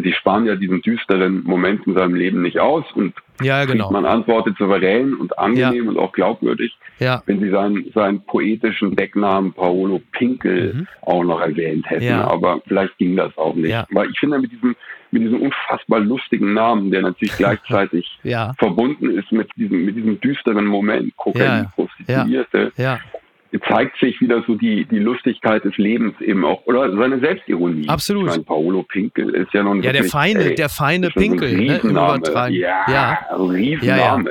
sie 0.01 0.13
sparen 0.13 0.45
ja 0.45 0.55
diesen 0.55 0.81
düsteren 0.81 1.43
Moment 1.43 1.85
in 1.87 1.93
seinem 1.95 2.15
Leben 2.15 2.41
nicht 2.41 2.59
aus 2.59 2.85
und 2.95 3.13
Ja, 3.41 3.65
genau. 3.65 3.91
man 3.91 4.05
antwortet 4.05 4.57
souverän 4.57 5.13
und 5.15 5.37
angenehm 5.39 5.87
und 5.87 5.97
auch 5.97 6.11
glaubwürdig, 6.13 6.77
Ja. 6.99 7.21
wenn 7.25 7.39
sie 7.39 7.49
seinen, 7.49 7.91
seinen 7.93 8.21
poetischen 8.25 8.95
Decknamen 8.95 9.53
Paolo 9.53 10.01
Pinkel 10.11 10.87
auch 11.01 11.23
noch 11.23 11.41
erwähnt 11.41 11.89
hätten. 11.89 12.03
Mhm. 12.05 12.09
Ja. 12.09 12.27
Aber 12.27 12.61
vielleicht 12.67 12.97
ging 12.97 13.15
das 13.15 13.35
auch 13.37 13.55
nicht. 13.55 13.69
Ja. 13.71 13.85
Weil 13.91 14.09
ich 14.09 14.19
finde, 14.19 14.39
mit 14.39 14.51
diesem, 14.51 14.75
mit 15.11 15.23
diesem 15.23 15.41
unfassbar 15.41 15.99
lustigen 15.99 16.53
Namen, 16.53 16.91
der 16.91 17.01
natürlich 17.01 17.33
gleichzeitig 17.37 18.19
Ja. 18.23 18.53
verbunden 18.57 19.09
ist 19.17 19.31
mit 19.31 19.49
diesem, 19.55 19.85
mit 19.85 19.95
diesem 19.95 20.19
düsteren 20.21 20.65
Moment, 20.65 21.15
Kokain, 21.17 21.63
Ja. 21.63 21.71
Prostituierte, 21.75 22.71
Ja. 22.77 22.99
Zeigt 23.61 23.97
sich 23.99 24.19
wieder 24.21 24.43
so 24.47 24.55
die, 24.55 24.85
die 24.85 24.99
Lustigkeit 24.99 25.63
des 25.63 25.77
Lebens 25.77 26.19
eben 26.21 26.43
auch, 26.45 26.65
oder 26.65 26.91
seine 26.95 27.19
Selbstironie. 27.19 27.87
Absolut. 27.87 28.23
Ich 28.25 28.29
meine, 28.31 28.43
Paolo 28.43 28.83
Pinkel 28.83 29.29
ist 29.35 29.53
ja 29.53 29.63
nun 29.63 29.83
Ja, 29.83 29.91
der 29.91 30.03
feine, 30.05 30.43
ey, 30.43 30.55
der 30.55 30.69
feine 30.69 31.11
schon 31.11 31.23
so 31.23 31.31
ein 31.31 31.37
Pinkel, 31.37 31.51
ne, 31.51 31.63
im 31.65 31.69
Riesenname. 31.71 32.17
Übertragen. 32.17 32.53
Ja, 32.55 32.85
Ja. 32.89 33.19
ein 33.29 33.41
Riesenname. 33.41 34.29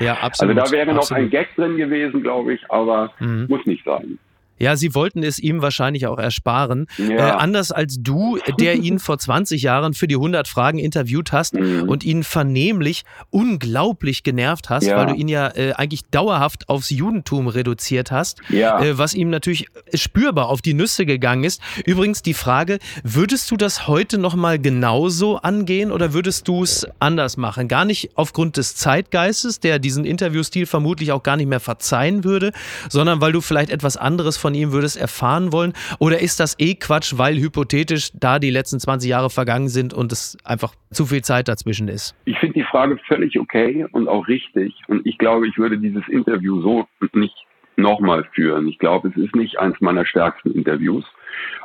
Ja, 0.00 0.12
Also 0.14 0.26
absolut. 0.26 0.56
da 0.58 0.70
wäre 0.72 0.86
noch 0.88 0.96
absolut. 0.98 1.22
ein 1.24 1.30
Gag 1.30 1.54
drin 1.56 1.76
gewesen, 1.76 2.22
glaube 2.22 2.54
ich, 2.54 2.60
aber 2.70 3.12
Mhm. 3.20 3.46
muss 3.48 3.64
nicht 3.66 3.84
sein. 3.84 4.18
Ja, 4.58 4.76
sie 4.76 4.94
wollten 4.94 5.22
es 5.22 5.38
ihm 5.38 5.62
wahrscheinlich 5.62 6.06
auch 6.06 6.18
ersparen. 6.18 6.86
Ja. 6.98 7.06
Äh, 7.08 7.20
anders 7.32 7.72
als 7.72 7.96
du, 8.00 8.38
der 8.58 8.74
ihn 8.82 8.98
vor 8.98 9.18
20 9.18 9.62
Jahren 9.62 9.94
für 9.94 10.06
die 10.08 10.14
100 10.16 10.48
Fragen 10.48 10.78
interviewt 10.78 11.32
hast 11.32 11.54
Mhm. 11.54 11.88
und 11.88 12.04
ihn 12.04 12.24
vernehmlich 12.24 13.04
unglaublich 13.30 14.22
genervt 14.22 14.70
hast, 14.70 14.84
Ja. 14.86 14.96
weil 14.96 15.06
du 15.06 15.14
ihn 15.14 15.28
ja 15.28 15.48
äh, 15.54 15.72
eigentlich 15.74 16.02
dauerhaft 16.10 16.68
aufs 16.68 16.90
Judentum 16.90 17.46
reduziert 17.48 18.10
hast, 18.10 18.40
Ja. 18.48 18.80
äh, 18.82 18.98
was 18.98 19.14
ihm 19.14 19.30
natürlich 19.30 19.66
spürbar 19.94 20.48
auf 20.48 20.62
die 20.62 20.74
Nüsse 20.74 21.06
gegangen 21.06 21.44
ist. 21.44 21.60
Übrigens 21.84 22.22
die 22.22 22.34
Frage, 22.34 22.78
würdest 23.04 23.50
du 23.50 23.56
das 23.56 23.86
heute 23.86 24.18
nochmal 24.18 24.58
genauso 24.58 25.36
angehen 25.36 25.92
oder 25.92 26.12
würdest 26.12 26.48
du 26.48 26.62
es 26.62 26.86
anders 26.98 27.36
machen? 27.36 27.68
Gar 27.68 27.84
nicht 27.84 28.10
aufgrund 28.14 28.56
des 28.56 28.74
Zeitgeistes, 28.76 29.60
der 29.60 29.78
diesen 29.78 30.04
Interviewstil 30.04 30.66
vermutlich 30.66 31.12
auch 31.12 31.22
gar 31.22 31.36
nicht 31.36 31.48
mehr 31.48 31.60
verzeihen 31.60 32.24
würde, 32.24 32.52
sondern 32.88 33.20
weil 33.20 33.32
du 33.32 33.40
vielleicht 33.40 33.70
etwas 33.70 33.96
anderes 33.96 34.36
von 34.36 34.45
ihm 34.54 34.72
würdest 34.72 34.96
erfahren 34.96 35.52
wollen? 35.52 35.72
Oder 35.98 36.20
ist 36.20 36.40
das 36.40 36.56
eh 36.58 36.74
Quatsch, 36.74 37.14
weil 37.16 37.36
hypothetisch 37.36 38.10
da 38.14 38.38
die 38.38 38.50
letzten 38.50 38.80
20 38.80 39.08
Jahre 39.08 39.30
vergangen 39.30 39.68
sind 39.68 39.94
und 39.94 40.12
es 40.12 40.36
einfach 40.44 40.74
zu 40.90 41.06
viel 41.06 41.22
Zeit 41.22 41.48
dazwischen 41.48 41.88
ist? 41.88 42.14
Ich 42.24 42.38
finde 42.38 42.54
die 42.54 42.64
Frage 42.64 42.98
völlig 43.06 43.38
okay 43.38 43.86
und 43.92 44.08
auch 44.08 44.26
richtig. 44.28 44.74
Und 44.88 45.06
ich 45.06 45.18
glaube, 45.18 45.48
ich 45.48 45.56
würde 45.58 45.78
dieses 45.78 46.06
Interview 46.08 46.60
so 46.62 46.86
nicht 47.12 47.36
nochmal 47.76 48.24
führen. 48.34 48.68
Ich 48.68 48.78
glaube, 48.78 49.08
es 49.08 49.16
ist 49.16 49.36
nicht 49.36 49.58
eins 49.58 49.80
meiner 49.80 50.06
stärksten 50.06 50.52
Interviews. 50.52 51.04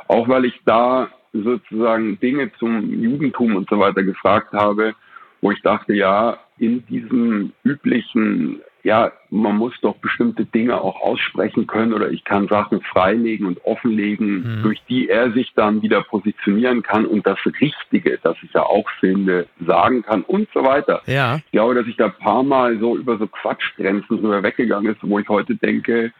Auch 0.08 0.28
weil 0.28 0.44
ich 0.44 0.60
da 0.64 1.08
sozusagen 1.32 2.20
Dinge 2.20 2.50
zum 2.58 3.02
Judentum 3.02 3.56
und 3.56 3.68
so 3.68 3.78
weiter 3.78 4.02
gefragt 4.02 4.52
habe, 4.52 4.94
wo 5.40 5.50
ich 5.50 5.60
dachte, 5.62 5.94
ja, 5.94 6.38
in 6.58 6.86
diesem 6.86 7.52
üblichen, 7.64 8.60
ja, 8.84 9.12
man 9.30 9.56
muss 9.56 9.74
doch 9.80 9.94
bestimmte 9.96 10.44
Dinge 10.44 10.80
auch 10.80 11.00
aussprechen 11.00 11.66
können 11.68 11.92
oder 11.92 12.10
ich 12.10 12.24
kann 12.24 12.48
Sachen 12.48 12.80
freilegen 12.82 13.46
und 13.46 13.64
offenlegen, 13.64 14.58
Mhm. 14.58 14.62
durch 14.64 14.82
die 14.88 15.08
er 15.08 15.30
sich 15.32 15.52
dann 15.54 15.82
wieder 15.82 16.02
positionieren 16.02 16.82
kann 16.82 17.06
und 17.06 17.24
das 17.26 17.38
Richtige, 17.60 18.18
das 18.22 18.36
ich 18.42 18.52
ja 18.52 18.62
auch 18.62 18.88
finde, 18.98 19.46
sagen 19.64 20.02
kann 20.02 20.22
und 20.22 20.48
so 20.52 20.64
weiter. 20.64 21.00
Ja. 21.06 21.36
Ich 21.36 21.52
glaube, 21.52 21.74
dass 21.74 21.86
ich 21.86 21.96
da 21.96 22.06
ein 22.06 22.14
paar 22.18 22.42
Mal 22.42 22.78
so 22.80 22.96
über 22.96 23.18
so 23.18 23.26
Quatschgrenzen 23.28 24.20
drüber 24.20 24.42
weggegangen 24.42 24.92
ist, 24.92 24.98
wo 25.02 25.18
ich 25.18 25.28
heute 25.28 25.54
denke, 25.54 26.12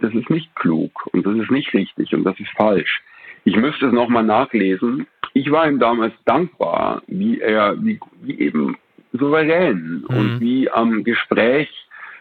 das 0.00 0.12
ist 0.12 0.28
nicht 0.30 0.54
klug 0.56 1.08
und 1.12 1.24
das 1.24 1.36
ist 1.36 1.50
nicht 1.50 1.72
richtig 1.72 2.12
und 2.14 2.24
das 2.24 2.38
ist 2.40 2.50
falsch. 2.56 3.02
Ich 3.44 3.56
müsste 3.56 3.86
es 3.86 3.92
nochmal 3.92 4.24
nachlesen. 4.24 5.06
Ich 5.34 5.50
war 5.50 5.68
ihm 5.68 5.78
damals 5.78 6.12
dankbar, 6.24 7.02
wie 7.06 7.40
er, 7.40 7.76
wie, 7.82 8.00
wie 8.22 8.38
eben 8.40 8.76
souverän 9.12 10.04
und 10.08 10.40
wie 10.40 10.70
am 10.70 11.04
Gespräch 11.04 11.68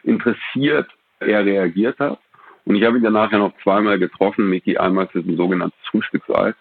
interessiert 0.08 0.89
er 1.20 1.45
reagiert 1.45 1.99
hat. 1.99 2.20
Und 2.66 2.76
ich 2.76 2.84
habe 2.84 2.97
ihn 2.97 3.03
danach 3.03 3.32
ja 3.32 3.39
noch 3.39 3.53
zweimal 3.64 3.97
getroffen, 3.97 4.49
Miki 4.49 4.78
einmal 4.78 5.08
für 5.08 5.20
ein 5.20 5.38
sogenanntes 5.38 5.80
Frühstücksei. 5.89 6.53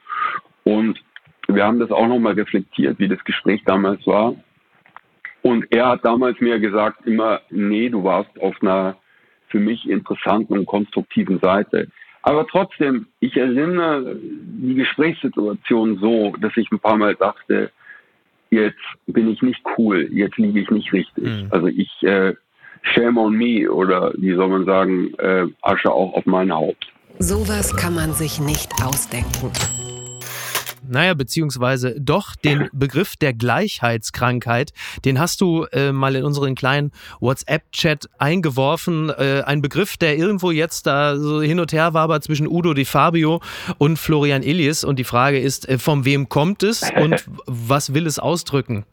Und 0.64 1.02
wir 1.48 1.64
haben 1.64 1.78
das 1.78 1.90
auch 1.90 2.06
nochmal 2.06 2.34
reflektiert, 2.34 2.98
wie 2.98 3.08
das 3.08 3.22
Gespräch 3.24 3.62
damals 3.64 4.06
war. 4.06 4.34
Und 5.42 5.66
er 5.70 5.88
hat 5.88 6.04
damals 6.04 6.40
mir 6.40 6.58
gesagt 6.58 7.06
immer, 7.06 7.40
nee, 7.50 7.88
du 7.88 8.02
warst 8.02 8.30
auf 8.40 8.56
einer 8.62 8.96
für 9.48 9.60
mich 9.60 9.88
interessanten 9.88 10.58
und 10.58 10.66
konstruktiven 10.66 11.38
Seite. 11.38 11.88
Aber 12.22 12.46
trotzdem, 12.48 13.06
ich 13.20 13.36
erinnere 13.36 14.16
die 14.20 14.74
Gesprächssituation 14.74 15.98
so, 15.98 16.34
dass 16.40 16.56
ich 16.56 16.70
ein 16.72 16.80
paar 16.80 16.96
Mal 16.96 17.14
dachte, 17.14 17.70
jetzt 18.50 18.82
bin 19.06 19.28
ich 19.28 19.42
nicht 19.42 19.62
cool, 19.76 20.08
jetzt 20.10 20.36
liege 20.36 20.60
ich 20.60 20.70
nicht 20.70 20.92
richtig. 20.92 21.24
Mhm. 21.24 21.48
Also 21.50 21.68
ich, 21.68 21.90
äh, 22.02 22.34
shame 22.82 23.18
on 23.18 23.34
me 23.34 23.70
oder 23.70 24.12
wie 24.16 24.34
soll 24.34 24.48
man 24.48 24.64
sagen, 24.64 25.14
äh, 25.18 25.46
Asche 25.62 25.90
auch 25.90 26.14
auf 26.14 26.26
mein 26.26 26.52
Haupt. 26.52 26.86
Sowas 27.18 27.74
kann 27.74 27.94
man 27.94 28.12
sich 28.12 28.40
nicht 28.40 28.70
ausdenken. 28.84 29.50
Naja, 30.88 31.14
beziehungsweise 31.14 32.00
doch 32.00 32.36
den 32.36 32.68
Begriff 32.72 33.16
der 33.16 33.32
Gleichheitskrankheit, 33.32 34.72
den 35.04 35.18
hast 35.18 35.40
du 35.40 35.66
äh, 35.72 35.92
mal 35.92 36.14
in 36.14 36.24
unseren 36.24 36.54
kleinen 36.54 36.92
WhatsApp-Chat 37.20 38.08
eingeworfen. 38.18 39.10
Äh, 39.10 39.42
ein 39.44 39.62
Begriff, 39.62 39.96
der 39.96 40.16
irgendwo 40.16 40.50
jetzt 40.50 40.86
da 40.86 41.16
so 41.16 41.42
hin 41.42 41.58
und 41.58 41.72
her 41.72 41.94
war, 41.94 42.02
aber 42.02 42.20
zwischen 42.20 42.46
Udo 42.46 42.74
Di 42.74 42.84
Fabio 42.84 43.40
und 43.78 43.98
Florian 43.98 44.42
Illies. 44.42 44.84
Und 44.84 44.98
die 44.98 45.04
Frage 45.04 45.38
ist, 45.38 45.68
äh, 45.68 45.78
von 45.78 46.04
wem 46.04 46.28
kommt 46.28 46.62
es 46.62 46.90
und 47.00 47.24
was 47.46 47.94
will 47.94 48.06
es 48.06 48.18
ausdrücken? 48.18 48.84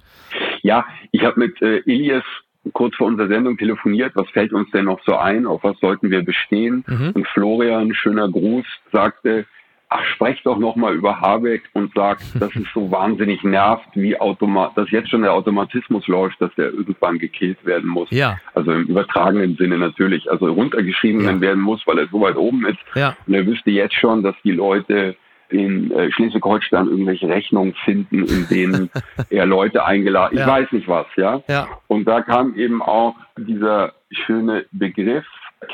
Ja, 0.63 0.85
ich 1.11 1.23
habe 1.23 1.39
mit 1.39 1.61
äh, 1.61 1.79
Elias 1.85 2.23
kurz 2.71 2.95
vor 2.95 3.07
unserer 3.07 3.27
Sendung 3.27 3.57
telefoniert, 3.57 4.13
was 4.15 4.29
fällt 4.29 4.53
uns 4.53 4.71
denn 4.71 4.85
noch 4.85 5.01
so 5.05 5.17
ein, 5.17 5.45
auf 5.45 5.63
was 5.63 5.77
sollten 5.79 6.09
wir 6.09 6.23
bestehen? 6.23 6.83
Mhm. 6.87 7.11
Und 7.13 7.27
Florian, 7.27 7.93
schöner 7.93 8.29
Gruß, 8.29 8.65
sagte, 8.91 9.45
ach, 9.89 10.03
sprech 10.05 10.41
doch 10.43 10.57
nochmal 10.57 10.95
über 10.95 11.19
Habeck 11.19 11.63
und 11.73 11.93
sagt, 11.93 12.23
dass 12.39 12.55
es 12.55 12.63
so 12.73 12.89
wahnsinnig 12.89 13.43
nervt, 13.43 13.87
wie 13.93 14.19
Automat, 14.19 14.71
dass 14.75 14.89
jetzt 14.91 15.09
schon 15.09 15.21
der 15.23 15.33
Automatismus 15.33 16.07
läuft, 16.07 16.41
dass 16.41 16.53
der 16.55 16.71
irgendwann 16.73 17.19
gekillt 17.19 17.63
werden 17.65 17.89
muss. 17.89 18.09
Ja. 18.11 18.39
Also 18.55 18.71
im 18.71 18.85
übertragenen 18.85 19.55
Sinne 19.57 19.77
natürlich, 19.77 20.31
also 20.31 20.45
runtergeschrieben 20.51 21.21
Ja. 21.23 21.41
werden 21.41 21.61
muss, 21.61 21.85
weil 21.85 21.99
er 21.99 22.07
so 22.07 22.21
weit 22.21 22.37
oben 22.37 22.65
ist. 22.65 22.79
Ja. 22.95 23.15
Und 23.27 23.33
er 23.33 23.45
wüsste 23.45 23.71
jetzt 23.71 23.95
schon, 23.95 24.23
dass 24.23 24.35
die 24.43 24.51
Leute 24.51 25.15
in 25.53 25.91
äh, 25.91 26.11
Schleswig-Holstein 26.11 26.87
irgendwelche 26.87 27.27
Rechnungen 27.27 27.73
finden, 27.85 28.25
in 28.25 28.47
denen 28.49 28.89
er 29.29 29.45
Leute 29.45 29.85
eingeladen, 29.85 30.33
ich 30.33 30.39
Ja. 30.39 30.47
weiß 30.47 30.71
nicht 30.71 30.87
was, 30.87 31.05
ja. 31.15 31.41
Ja. 31.47 31.67
Und 31.87 32.05
da 32.05 32.21
kam 32.21 32.55
eben 32.55 32.81
auch 32.81 33.15
dieser 33.37 33.93
schöne 34.11 34.65
Begriff 34.71 35.25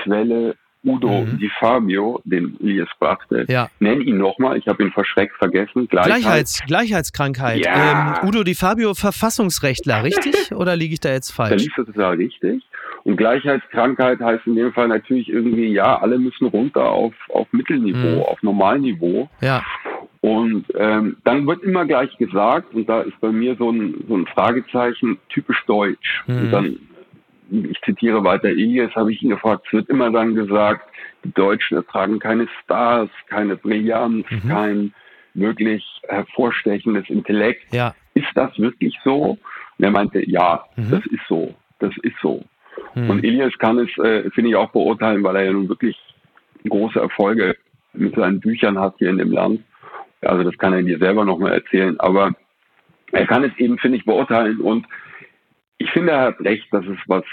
Quelle 0.03 0.55
Udo 0.83 1.25
mhm. 1.25 1.37
Di 1.39 1.49
Fabio, 1.59 2.21
den 2.23 2.57
Elias 2.61 2.87
brachte. 2.99 3.45
Ja. 3.49 3.69
Nenn 3.79 3.99
ihn 4.01 4.17
nochmal, 4.17 4.57
ich 4.57 4.67
habe 4.67 4.81
ihn 4.83 4.91
verschreckt 4.91 5.35
vergessen. 5.37 5.87
Gleichheit. 5.87 6.21
Gleichheits, 6.21 6.61
Gleichheitskrankheit. 6.67 7.65
Ja. 7.65 8.19
Ähm, 8.21 8.27
Udo 8.29 8.43
Di 8.43 8.55
Fabio, 8.55 8.93
Verfassungsrechtler, 8.93 10.03
richtig? 10.03 10.51
Oder 10.55 10.75
liege 10.77 10.93
ich 10.93 11.01
da 11.01 11.09
jetzt 11.11 11.31
falsch? 11.31 11.49
Da 11.49 11.55
liegst 11.55 11.77
du 11.77 11.83
total 11.83 12.15
richtig. 12.15 12.63
Und 13.09 13.17
Gleichheitskrankheit 13.17 14.19
heißt 14.19 14.45
in 14.45 14.55
dem 14.55 14.71
Fall 14.71 14.87
natürlich 14.87 15.29
irgendwie, 15.29 15.73
ja, 15.73 15.99
alle 15.99 16.19
müssen 16.19 16.45
runter 16.45 16.91
auf, 16.91 17.15
auf 17.29 17.47
Mittelniveau, 17.51 18.17
mhm. 18.17 18.21
auf 18.21 18.43
Normalniveau. 18.43 19.27
Ja. 19.41 19.63
Und 20.21 20.65
ähm, 20.77 21.17
dann 21.23 21.47
wird 21.47 21.63
immer 21.63 21.85
gleich 21.85 22.15
gesagt, 22.17 22.71
und 22.75 22.87
da 22.87 23.01
ist 23.01 23.19
bei 23.19 23.31
mir 23.31 23.55
so 23.55 23.71
ein, 23.71 24.05
so 24.07 24.15
ein 24.15 24.27
Fragezeichen, 24.27 25.17
typisch 25.29 25.63
deutsch. 25.65 26.23
Mhm. 26.27 26.37
Und 26.37 26.51
dann 26.51 26.79
ich 27.51 27.81
zitiere 27.81 28.23
weiter 28.23 28.49
Elias, 28.49 28.93
habe 28.95 29.11
ich 29.11 29.23
ihn 29.23 29.31
gefragt, 29.31 29.63
es 29.65 29.73
wird 29.73 29.89
immer 29.89 30.11
dann 30.11 30.35
gesagt, 30.35 30.87
die 31.23 31.33
Deutschen 31.33 31.77
ertragen 31.77 32.19
keine 32.19 32.47
Stars, 32.63 33.09
keine 33.27 33.55
Brillanz, 33.55 34.29
mhm. 34.29 34.49
kein 34.49 34.93
wirklich 35.33 35.83
hervorstechendes 36.07 37.09
Intellekt. 37.09 37.73
Ja. 37.73 37.95
Ist 38.13 38.29
das 38.35 38.55
wirklich 38.59 38.95
so? 39.03 39.39
Und 39.79 39.83
er 39.83 39.89
meinte, 39.89 40.29
ja, 40.29 40.63
mhm. 40.75 40.91
das 40.91 41.03
ist 41.07 41.25
so, 41.27 41.55
das 41.79 41.91
ist 42.03 42.15
so. 42.21 42.45
Mhm. 42.95 43.09
Und 43.09 43.23
Elias 43.23 43.57
kann 43.57 43.79
es, 43.79 43.89
äh, 43.97 44.29
finde 44.31 44.51
ich, 44.51 44.55
auch 44.55 44.71
beurteilen, 44.71 45.23
weil 45.23 45.35
er 45.35 45.45
ja 45.45 45.53
nun 45.53 45.69
wirklich 45.69 45.97
große 46.67 46.99
Erfolge 46.99 47.55
mit 47.93 48.15
seinen 48.15 48.39
Büchern 48.39 48.79
hat 48.79 48.95
hier 48.97 49.09
in 49.09 49.17
dem 49.17 49.31
Land. 49.31 49.61
Also 50.21 50.43
das 50.43 50.57
kann 50.57 50.73
er 50.73 50.83
dir 50.83 50.99
selber 50.99 51.25
nochmal 51.25 51.53
erzählen. 51.53 51.99
Aber 51.99 52.33
er 53.11 53.25
kann 53.25 53.43
es 53.43 53.57
eben, 53.57 53.77
finde 53.77 53.97
ich, 53.97 54.05
beurteilen 54.05 54.59
und 54.59 54.85
ich 55.77 55.89
finde, 55.91 56.11
er 56.11 56.21
hat 56.25 56.39
recht, 56.41 56.65
dass 56.71 56.85
es 56.85 56.97
was 57.07 57.23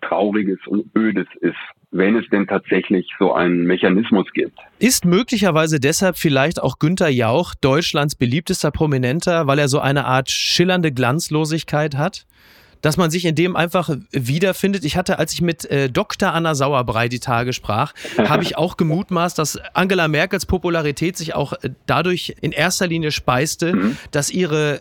Trauriges 0.00 0.58
und 0.66 0.86
Ödes 0.96 1.26
ist, 1.40 1.56
wenn 1.90 2.16
es 2.16 2.26
denn 2.30 2.46
tatsächlich 2.46 3.06
so 3.18 3.32
einen 3.34 3.64
Mechanismus 3.64 4.26
gibt. 4.32 4.58
Ist 4.78 5.04
möglicherweise 5.04 5.80
deshalb 5.80 6.16
vielleicht 6.16 6.62
auch 6.62 6.78
Günter 6.78 7.08
Jauch 7.08 7.54
Deutschlands 7.54 8.14
beliebtester 8.14 8.70
Prominenter, 8.70 9.46
weil 9.46 9.58
er 9.58 9.68
so 9.68 9.80
eine 9.80 10.06
Art 10.06 10.30
schillernde 10.30 10.92
Glanzlosigkeit 10.92 11.96
hat? 11.96 12.26
Dass 12.80 12.96
man 12.96 13.10
sich 13.10 13.24
in 13.24 13.34
dem 13.34 13.56
einfach 13.56 13.90
wiederfindet. 14.10 14.84
Ich 14.84 14.96
hatte, 14.96 15.18
als 15.18 15.32
ich 15.32 15.42
mit 15.42 15.64
äh, 15.70 15.88
Dr. 15.88 16.32
Anna 16.32 16.54
Sauerbrei 16.54 17.08
die 17.08 17.20
Tage 17.20 17.52
sprach, 17.52 17.92
habe 18.18 18.42
ich 18.42 18.56
auch 18.56 18.76
gemutmaßt, 18.76 19.38
dass 19.38 19.58
Angela 19.74 20.08
Merkels 20.08 20.46
Popularität 20.46 21.16
sich 21.16 21.34
auch 21.34 21.52
äh, 21.54 21.70
dadurch 21.86 22.34
in 22.40 22.52
erster 22.52 22.86
Linie 22.86 23.10
speiste, 23.10 23.74
mhm. 23.74 23.96
dass 24.10 24.30
ihre 24.30 24.80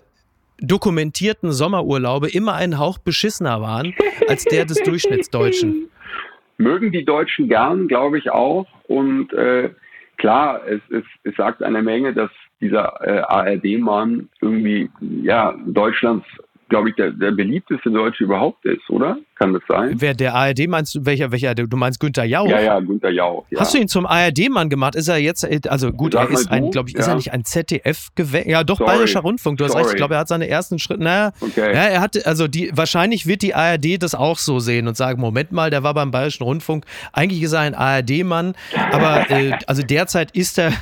dokumentierten 0.59 1.51
Sommerurlaube 1.51 2.29
immer 2.29 2.55
einen 2.55 2.79
Hauch 2.79 2.97
beschissener 2.97 3.61
waren 3.61 3.93
als 4.27 4.43
der 4.45 4.65
des 4.65 4.81
Durchschnittsdeutschen. 4.81 5.89
Mögen 6.57 6.91
die 6.91 7.05
Deutschen 7.05 7.47
gern, 7.47 7.87
glaube 7.87 8.17
ich 8.17 8.31
auch. 8.31 8.65
Und 8.87 9.31
äh, 9.33 9.69
klar, 10.17 10.61
es, 10.67 10.81
es, 10.89 11.03
es 11.23 11.35
sagt 11.35 11.61
eine 11.61 11.83
Menge, 11.83 12.13
dass 12.13 12.31
dieser 12.59 12.99
äh, 13.01 13.19
ARD-Mann 13.19 14.29
irgendwie 14.41 14.89
ja 14.99 15.55
Deutschlands 15.67 16.25
glaube 16.69 16.89
ich, 16.89 16.95
der, 16.95 17.11
der 17.11 17.31
beliebteste 17.31 17.89
Deutsche 17.89 18.23
überhaupt 18.23 18.65
ist, 18.65 18.89
oder? 18.89 19.17
Kann 19.37 19.53
das 19.53 19.61
sein? 19.67 19.93
Wer 19.95 20.15
der 20.15 20.33
ARD 20.33 20.67
meinst 20.67 20.95
du, 20.95 21.05
welcher, 21.05 21.31
welcher, 21.31 21.53
du 21.53 21.77
meinst 21.77 21.99
Günther 21.99 22.23
Jauch? 22.23 22.49
Ja, 22.49 22.59
ja, 22.59 22.79
Günther 22.79 23.11
Jauch. 23.11 23.45
Ja. 23.51 23.59
Hast 23.59 23.73
du 23.73 23.77
ihn 23.77 23.87
zum 23.87 24.07
ARD-Mann 24.07 24.69
gemacht? 24.69 24.95
Ist 24.95 25.09
er 25.09 25.17
jetzt, 25.17 25.45
also 25.69 25.91
gut, 25.91 26.13
Sag 26.13 26.29
er 26.29 26.33
ist 26.33 26.49
ein, 26.49 26.71
glaube 26.71 26.89
ich, 26.89 26.95
ja. 26.95 27.01
ist 27.01 27.07
er 27.07 27.15
nicht 27.15 27.31
ein 27.31 27.45
zdf 27.45 28.09
gewählt? 28.15 28.47
Ja, 28.47 28.63
doch, 28.63 28.79
Sorry. 28.79 28.91
Bayerischer 28.91 29.19
Rundfunk, 29.19 29.59
du 29.59 29.65
hast 29.65 29.73
Sorry. 29.73 29.83
recht, 29.83 29.93
ich 29.93 29.97
glaube, 29.97 30.15
er 30.15 30.21
hat 30.21 30.27
seine 30.27 30.47
ersten 30.47 30.79
Schritte, 30.79 31.03
naja, 31.03 31.33
okay. 31.39 31.73
ja, 31.73 31.83
er 31.83 32.01
hat, 32.01 32.25
also 32.25 32.47
die, 32.47 32.71
wahrscheinlich 32.73 33.27
wird 33.27 33.43
die 33.43 33.53
ARD 33.53 34.01
das 34.01 34.15
auch 34.15 34.39
so 34.39 34.59
sehen 34.59 34.87
und 34.87 34.97
sagen, 34.97 35.21
Moment 35.21 35.51
mal, 35.51 35.69
der 35.69 35.83
war 35.83 35.93
beim 35.93 36.09
Bayerischen 36.09 36.43
Rundfunk, 36.43 36.85
eigentlich 37.13 37.43
ist 37.43 37.53
er 37.53 37.59
ein 37.59 37.75
ARD-Mann, 37.75 38.55
aber 38.91 39.29
äh, 39.29 39.51
also 39.67 39.83
derzeit 39.83 40.31
ist 40.31 40.57
er, 40.57 40.73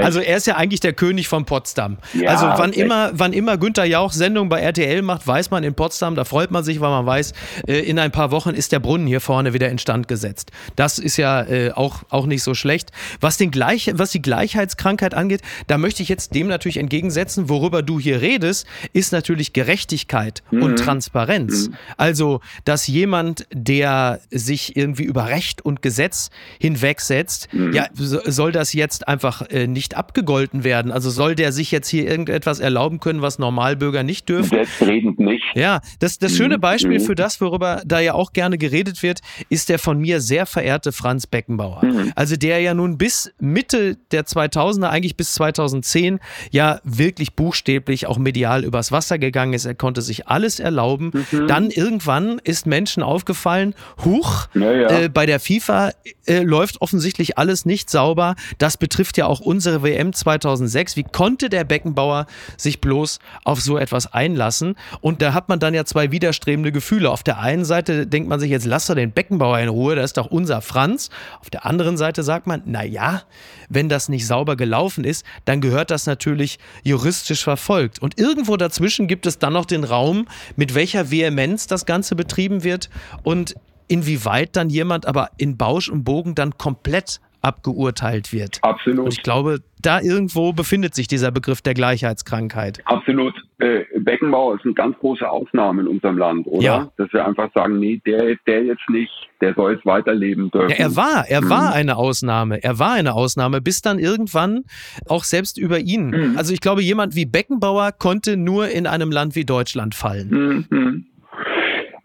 also 0.00 0.20
er 0.20 0.38
ist 0.38 0.46
ja 0.46 0.56
eigentlich 0.56 0.80
der 0.80 0.94
König 0.94 1.28
von 1.28 1.44
Potsdam. 1.44 1.98
Ja, 2.14 2.30
also 2.30 2.46
wann 2.46 2.72
immer, 2.72 3.10
wann 3.12 3.34
immer 3.34 3.58
Günther 3.58 3.84
Jauch 3.84 4.12
Sendung 4.12 4.48
bei 4.48 4.60
RTL 4.60 5.02
macht, 5.02 5.26
weiß 5.26 5.50
man 5.50 5.62
in 5.62 5.74
Potsdam, 5.74 6.14
da 6.14 6.24
freut 6.24 6.50
man 6.50 6.64
sich, 6.64 6.80
weil 6.80 6.90
man 6.90 7.04
weiß, 7.04 7.34
äh, 7.65 7.65
in 7.66 7.98
ein 7.98 8.12
paar 8.12 8.30
Wochen 8.30 8.46
Wochen 8.46 8.54
ist 8.54 8.70
der 8.70 8.78
Brunnen 8.78 9.06
hier 9.06 9.20
vorne 9.20 9.54
wieder 9.54 9.70
instand 9.70 10.08
gesetzt. 10.08 10.52
Das 10.76 10.98
ist 10.98 11.16
ja 11.16 11.42
äh, 11.42 11.72
auch, 11.72 12.02
auch 12.10 12.26
nicht 12.26 12.42
so 12.42 12.54
schlecht. 12.54 12.90
Was, 13.20 13.38
den 13.38 13.50
Gleich, 13.50 13.90
was 13.94 14.10
die 14.10 14.20
Gleichheitskrankheit 14.20 15.14
angeht, 15.14 15.40
da 15.66 15.78
möchte 15.78 16.02
ich 16.02 16.08
jetzt 16.08 16.34
dem 16.34 16.48
natürlich 16.48 16.76
entgegensetzen, 16.76 17.48
worüber 17.48 17.82
du 17.82 17.98
hier 17.98 18.20
redest, 18.20 18.66
ist 18.92 19.12
natürlich 19.12 19.52
Gerechtigkeit 19.52 20.42
mhm. 20.50 20.62
und 20.62 20.78
Transparenz. 20.78 21.68
Mhm. 21.68 21.74
Also, 21.96 22.40
dass 22.64 22.86
jemand, 22.86 23.46
der 23.52 24.20
sich 24.30 24.76
irgendwie 24.76 25.04
über 25.04 25.26
Recht 25.26 25.64
und 25.64 25.82
Gesetz 25.82 26.30
hinwegsetzt, 26.60 27.48
mhm. 27.52 27.72
ja, 27.72 27.86
soll 27.94 28.52
das 28.52 28.74
jetzt 28.74 29.08
einfach 29.08 29.48
äh, 29.50 29.66
nicht 29.66 29.96
abgegolten 29.96 30.62
werden? 30.62 30.92
Also 30.92 31.10
soll 31.10 31.34
der 31.34 31.52
sich 31.52 31.70
jetzt 31.70 31.88
hier 31.88 32.06
irgendetwas 32.06 32.60
erlauben 32.60 33.00
können, 33.00 33.22
was 33.22 33.38
Normalbürger 33.38 34.02
nicht 34.02 34.28
dürfen? 34.28 34.50
Selbstredend 34.50 35.18
nicht. 35.18 35.44
Ja, 35.54 35.80
das, 36.00 36.18
das 36.18 36.36
schöne 36.36 36.58
mhm. 36.58 36.60
Beispiel 36.60 36.98
mhm. 36.98 37.04
für 37.04 37.14
das, 37.14 37.40
worüber 37.40 37.55
da 37.58 38.00
ja 38.00 38.14
auch 38.14 38.32
gerne 38.32 38.58
geredet 38.58 39.02
wird, 39.02 39.20
ist 39.48 39.68
der 39.68 39.78
von 39.78 39.98
mir 39.98 40.20
sehr 40.20 40.46
verehrte 40.46 40.92
Franz 40.92 41.26
Beckenbauer. 41.26 41.84
Mhm. 41.84 42.12
Also 42.14 42.36
der 42.36 42.60
ja 42.60 42.74
nun 42.74 42.98
bis 42.98 43.32
Mitte 43.38 43.96
der 44.10 44.24
2000er, 44.26 44.88
eigentlich 44.88 45.16
bis 45.16 45.34
2010, 45.34 46.20
ja 46.50 46.80
wirklich 46.84 47.34
buchstäblich 47.34 48.06
auch 48.06 48.18
medial 48.18 48.64
übers 48.64 48.92
Wasser 48.92 49.18
gegangen 49.18 49.52
ist. 49.52 49.64
Er 49.64 49.74
konnte 49.74 50.02
sich 50.02 50.28
alles 50.28 50.60
erlauben. 50.60 51.12
Mhm. 51.30 51.46
Dann 51.48 51.70
irgendwann 51.70 52.40
ist 52.44 52.66
Menschen 52.66 53.02
aufgefallen, 53.02 53.74
huch, 54.04 54.48
ja, 54.54 54.72
ja. 54.72 54.88
Äh, 54.88 55.08
bei 55.08 55.26
der 55.26 55.40
FIFA 55.40 55.92
äh, 56.26 56.40
läuft 56.40 56.80
offensichtlich 56.80 57.38
alles 57.38 57.64
nicht 57.64 57.90
sauber. 57.90 58.34
Das 58.58 58.76
betrifft 58.76 59.16
ja 59.16 59.26
auch 59.26 59.40
unsere 59.40 59.82
WM 59.82 60.12
2006. 60.12 60.96
Wie 60.96 61.04
konnte 61.04 61.48
der 61.48 61.64
Beckenbauer 61.64 62.26
sich 62.56 62.80
bloß 62.80 63.18
auf 63.44 63.60
so 63.60 63.78
etwas 63.78 64.12
einlassen? 64.12 64.76
Und 65.00 65.22
da 65.22 65.34
hat 65.34 65.48
man 65.48 65.60
dann 65.60 65.74
ja 65.74 65.84
zwei 65.84 66.10
widerstrebende 66.10 66.72
Gefühle. 66.72 67.10
Auf 67.10 67.22
der 67.22 67.38
einen 67.46 67.64
Seite 67.64 68.06
denkt 68.06 68.28
man 68.28 68.40
sich, 68.40 68.50
jetzt 68.50 68.66
lass 68.66 68.86
doch 68.86 68.94
den 68.94 69.12
Beckenbauer 69.12 69.58
in 69.60 69.68
Ruhe, 69.68 69.94
das 69.94 70.06
ist 70.06 70.16
doch 70.16 70.26
unser 70.26 70.60
Franz. 70.60 71.10
Auf 71.40 71.50
der 71.50 71.64
anderen 71.64 71.96
Seite 71.96 72.22
sagt 72.22 72.46
man, 72.46 72.62
naja, 72.66 73.22
wenn 73.68 73.88
das 73.88 74.08
nicht 74.08 74.26
sauber 74.26 74.56
gelaufen 74.56 75.04
ist, 75.04 75.24
dann 75.44 75.60
gehört 75.60 75.90
das 75.90 76.06
natürlich 76.06 76.58
juristisch 76.82 77.44
verfolgt. 77.44 78.00
Und 78.00 78.18
irgendwo 78.18 78.56
dazwischen 78.56 79.06
gibt 79.06 79.26
es 79.26 79.38
dann 79.38 79.52
noch 79.52 79.64
den 79.64 79.84
Raum, 79.84 80.26
mit 80.56 80.74
welcher 80.74 81.10
Vehemenz 81.10 81.66
das 81.66 81.86
Ganze 81.86 82.16
betrieben 82.16 82.64
wird 82.64 82.90
und 83.22 83.54
inwieweit 83.88 84.56
dann 84.56 84.68
jemand 84.68 85.06
aber 85.06 85.30
in 85.36 85.56
Bausch 85.56 85.88
und 85.88 86.04
Bogen 86.04 86.34
dann 86.34 86.58
komplett 86.58 87.20
abgeurteilt 87.46 88.32
wird. 88.32 88.58
Absolut. 88.62 89.06
Und 89.06 89.12
ich 89.12 89.22
glaube, 89.22 89.60
da 89.80 90.00
irgendwo 90.00 90.52
befindet 90.52 90.96
sich 90.96 91.06
dieser 91.06 91.30
Begriff 91.30 91.62
der 91.62 91.74
Gleichheitskrankheit. 91.74 92.80
Absolut. 92.86 93.34
Äh, 93.58 93.84
Beckenbauer 93.98 94.56
ist 94.56 94.64
eine 94.64 94.74
ganz 94.74 94.98
große 94.98 95.28
Ausnahme 95.28 95.82
in 95.82 95.88
unserem 95.88 96.18
Land, 96.18 96.46
oder? 96.48 96.62
Ja. 96.62 96.92
Dass 96.96 97.12
wir 97.12 97.24
einfach 97.24 97.50
sagen, 97.54 97.78
nee, 97.78 98.02
der, 98.04 98.34
der 98.48 98.64
jetzt 98.64 98.88
nicht, 98.90 99.12
der 99.40 99.54
soll 99.54 99.74
jetzt 99.74 99.86
weiterleben 99.86 100.50
dürfen. 100.50 100.70
Ja, 100.70 100.76
er 100.76 100.96
war, 100.96 101.28
er 101.28 101.42
mhm. 101.42 101.50
war 101.50 101.72
eine 101.72 101.96
Ausnahme. 101.96 102.62
Er 102.64 102.80
war 102.80 102.92
eine 102.94 103.14
Ausnahme, 103.14 103.60
bis 103.60 103.80
dann 103.80 104.00
irgendwann 104.00 104.64
auch 105.06 105.22
selbst 105.22 105.56
über 105.56 105.78
ihn. 105.78 106.08
Mhm. 106.08 106.34
Also 106.36 106.52
ich 106.52 106.60
glaube, 106.60 106.82
jemand 106.82 107.14
wie 107.14 107.24
Beckenbauer 107.24 107.92
konnte 107.92 108.36
nur 108.36 108.68
in 108.68 108.88
einem 108.88 109.12
Land 109.12 109.36
wie 109.36 109.44
Deutschland 109.44 109.94
fallen. 109.94 110.66
Mhm. 110.68 111.06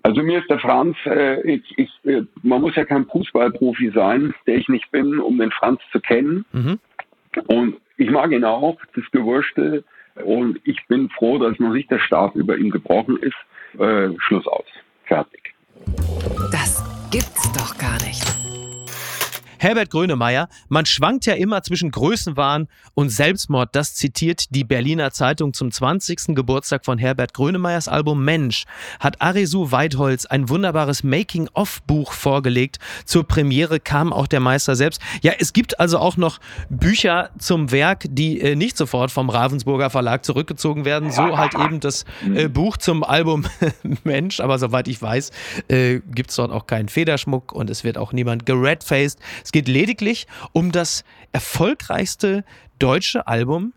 Also 0.04 0.24
mir 0.24 0.40
ist 0.40 0.50
der 0.50 0.60
Franz, 0.60 0.98
äh, 1.06 1.42
ich, 1.42 1.78
ich, 1.78 1.90
äh, 2.06 2.24
man 2.42 2.62
muss 2.62 2.76
ja 2.76 2.86
kein 2.86 3.06
Fußballprofi 3.06 3.92
sein, 3.94 4.34
der 4.48 4.56
ich 4.56 4.68
nicht 4.68 4.90
bin, 4.92 5.20
um 5.20 5.38
den 5.38 5.52
Franz 5.52 5.82
zu 5.92 6.00
kennen. 6.00 6.46
Mhm. 6.52 6.80
Und 7.48 7.78
ich 7.98 8.10
mag 8.10 8.32
ihn 8.32 8.44
auch, 8.44 8.80
das 8.96 9.06
Gewurschte. 9.12 9.84
Und 10.26 10.60
ich 10.64 10.86
bin 10.88 11.10
froh, 11.10 11.38
dass 11.38 11.58
noch 11.60 11.74
nicht 11.74 11.92
der 11.92 12.00
Stab 12.00 12.36
über 12.36 12.58
ihm 12.58 12.72
gebrochen 12.72 13.18
ist. 13.18 13.80
Äh, 13.80 14.10
Schluss 14.20 14.48
aus. 14.48 14.66
Fertig. 15.06 15.54
Das 16.52 16.84
gibt's 17.12 17.52
doch 17.54 17.78
gar 17.78 17.98
nicht. 18.06 18.41
Herbert 19.62 19.92
Grönemeyer, 19.92 20.50
man 20.70 20.88
schwankt 20.88 21.28
ja 21.28 21.36
immer 21.36 21.62
zwischen 21.62 21.92
Größenwahn 21.92 22.68
und 22.96 23.10
Selbstmord. 23.10 23.76
Das 23.76 23.94
zitiert 23.94 24.56
die 24.56 24.64
Berliner 24.64 25.12
Zeitung 25.12 25.54
zum 25.54 25.72
20. 25.72 26.34
Geburtstag 26.36 26.84
von 26.84 26.98
Herbert 26.98 27.36
Grönemeyers 27.36 27.88
Album 27.88 28.26
Mensch. 28.26 28.64
Hat 29.00 29.22
Arisu 29.22 29.72
Weidholz 29.72 30.26
ein 30.26 30.50
wunderbares 30.50 31.04
Making-of-Buch 31.04 32.12
vorgelegt. 32.12 32.80
Zur 33.06 33.28
Premiere 33.28 33.80
kam 33.80 34.14
auch 34.14 34.26
der 34.26 34.40
Meister 34.40 34.76
selbst. 34.76 35.00
Ja, 35.22 35.34
es 35.38 35.54
gibt 35.54 35.80
also 35.80 36.00
auch 36.00 36.18
noch 36.18 36.40
Bücher 36.72 37.30
zum 37.38 37.72
Werk, 37.72 38.06
die 38.10 38.42
äh, 38.42 38.56
nicht 38.56 38.76
sofort 38.76 39.12
vom 39.12 39.30
Ravensburger 39.30 39.92
Verlag 39.92 40.26
zurückgezogen 40.26 40.86
werden. 40.86 41.12
So 41.12 41.38
halt 41.38 41.54
eben 41.54 41.80
das 41.80 42.06
äh, 42.34 42.50
Buch 42.50 42.78
zum 42.78 43.04
Album 43.04 43.46
Mensch. 44.04 44.40
Aber 44.40 44.58
soweit 44.58 44.88
ich 44.88 45.00
weiß, 45.00 45.30
äh, 45.68 46.00
gibt 46.00 46.32
es 46.32 46.38
dort 46.38 46.52
auch 46.52 46.66
keinen 46.66 46.90
Federschmuck 46.90 47.52
und 47.52 47.70
es 47.70 47.84
wird 47.84 48.00
auch 48.00 48.12
niemand 48.12 48.48
geredfaced. 48.48 49.20
Geht 49.52 49.68
lediglich 49.68 50.28
um 50.54 50.72
das 50.72 51.04
erfolgreichste 51.32 52.44
deutsche 52.80 53.28
Album 53.28 53.74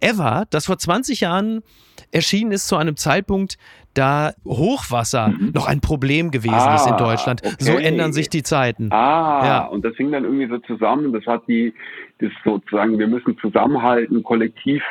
Ever, 0.00 0.44
das 0.50 0.66
vor 0.66 0.78
20 0.78 1.20
Jahren 1.20 1.62
erschienen 2.10 2.50
ist 2.50 2.66
zu 2.66 2.76
einem 2.76 2.96
Zeitpunkt, 2.96 3.56
da 3.94 4.32
Hochwasser 4.44 5.28
mhm. 5.28 5.52
noch 5.54 5.68
ein 5.68 5.80
Problem 5.80 6.30
gewesen 6.30 6.54
ah, 6.54 6.74
ist 6.74 6.86
in 6.86 6.94
ah, 6.94 6.96
Deutschland. 6.96 7.42
Okay. 7.44 7.56
So 7.58 7.72
ändern 7.78 8.12
sich 8.12 8.28
die 8.28 8.42
Zeiten. 8.42 8.90
Ah, 8.90 9.42
ja. 9.44 9.64
und 9.66 9.84
das 9.84 9.94
hing 9.96 10.10
dann 10.10 10.24
irgendwie 10.24 10.48
so 10.48 10.58
zusammen. 10.58 11.12
Das 11.12 11.24
hat 11.26 11.46
die, 11.46 11.72
das 12.18 12.30
sozusagen, 12.44 12.98
wir 12.98 13.06
müssen 13.06 13.38
zusammenhalten, 13.38 14.22
kollektiv 14.22 14.82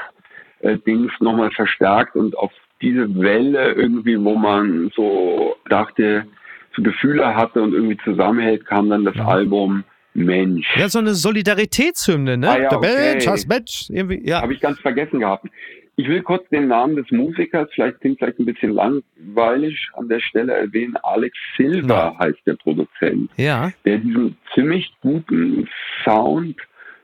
äh, 0.62 0.78
Dings 0.78 1.12
nochmal 1.20 1.52
verstärkt 1.52 2.16
und 2.16 2.38
auf 2.38 2.52
diese 2.82 3.14
Welle 3.20 3.74
irgendwie, 3.74 4.20
wo 4.24 4.36
man 4.36 4.92
so 4.96 5.56
dachte, 5.70 6.26
so 6.76 6.82
Gefühle 6.82 7.36
hatte 7.36 7.62
und 7.62 7.74
irgendwie 7.74 7.98
zusammenhält, 8.04 8.66
kam 8.66 8.90
dann 8.90 9.04
das 9.04 9.16
ja. 9.16 9.28
Album 9.28 9.84
Mensch. 10.14 10.68
Ja, 10.78 10.90
so 10.90 11.00
eine 11.00 11.14
Solidaritätshymne, 11.14 12.38
ne? 12.38 12.50
Ah, 12.50 12.60
ja, 12.60 12.70
Der 12.70 12.78
okay. 12.78 13.12
Mensch, 13.12 13.26
das 13.26 13.48
Mensch. 13.48 13.90
Irgendwie, 13.90 14.28
ja. 14.28 14.42
Habe 14.42 14.54
ich 14.54 14.60
ganz 14.60 14.80
vergessen 14.80 15.20
gehabt. 15.20 15.48
Ich 15.98 16.08
will 16.08 16.22
kurz 16.22 16.48
den 16.50 16.68
Namen 16.68 16.96
des 16.96 17.12
Musikers, 17.12 17.70
vielleicht 17.74 18.00
klingt 18.00 18.20
vielleicht 18.20 18.40
ein 18.40 18.46
bisschen 18.46 18.72
langweilig, 18.72 19.90
an 19.94 20.08
der 20.08 20.20
Stelle 20.20 20.54
erwähnen. 20.54 20.96
Alex 21.04 21.38
Silva 21.58 21.94
ja. 21.94 22.20
heißt 22.20 22.40
der 22.46 22.56
Produzent. 22.56 23.30
Ja. 23.38 23.72
Der 23.86 23.98
diesen 23.98 24.38
ziemlich 24.54 24.92
guten 25.02 25.68
Sound 26.04 26.56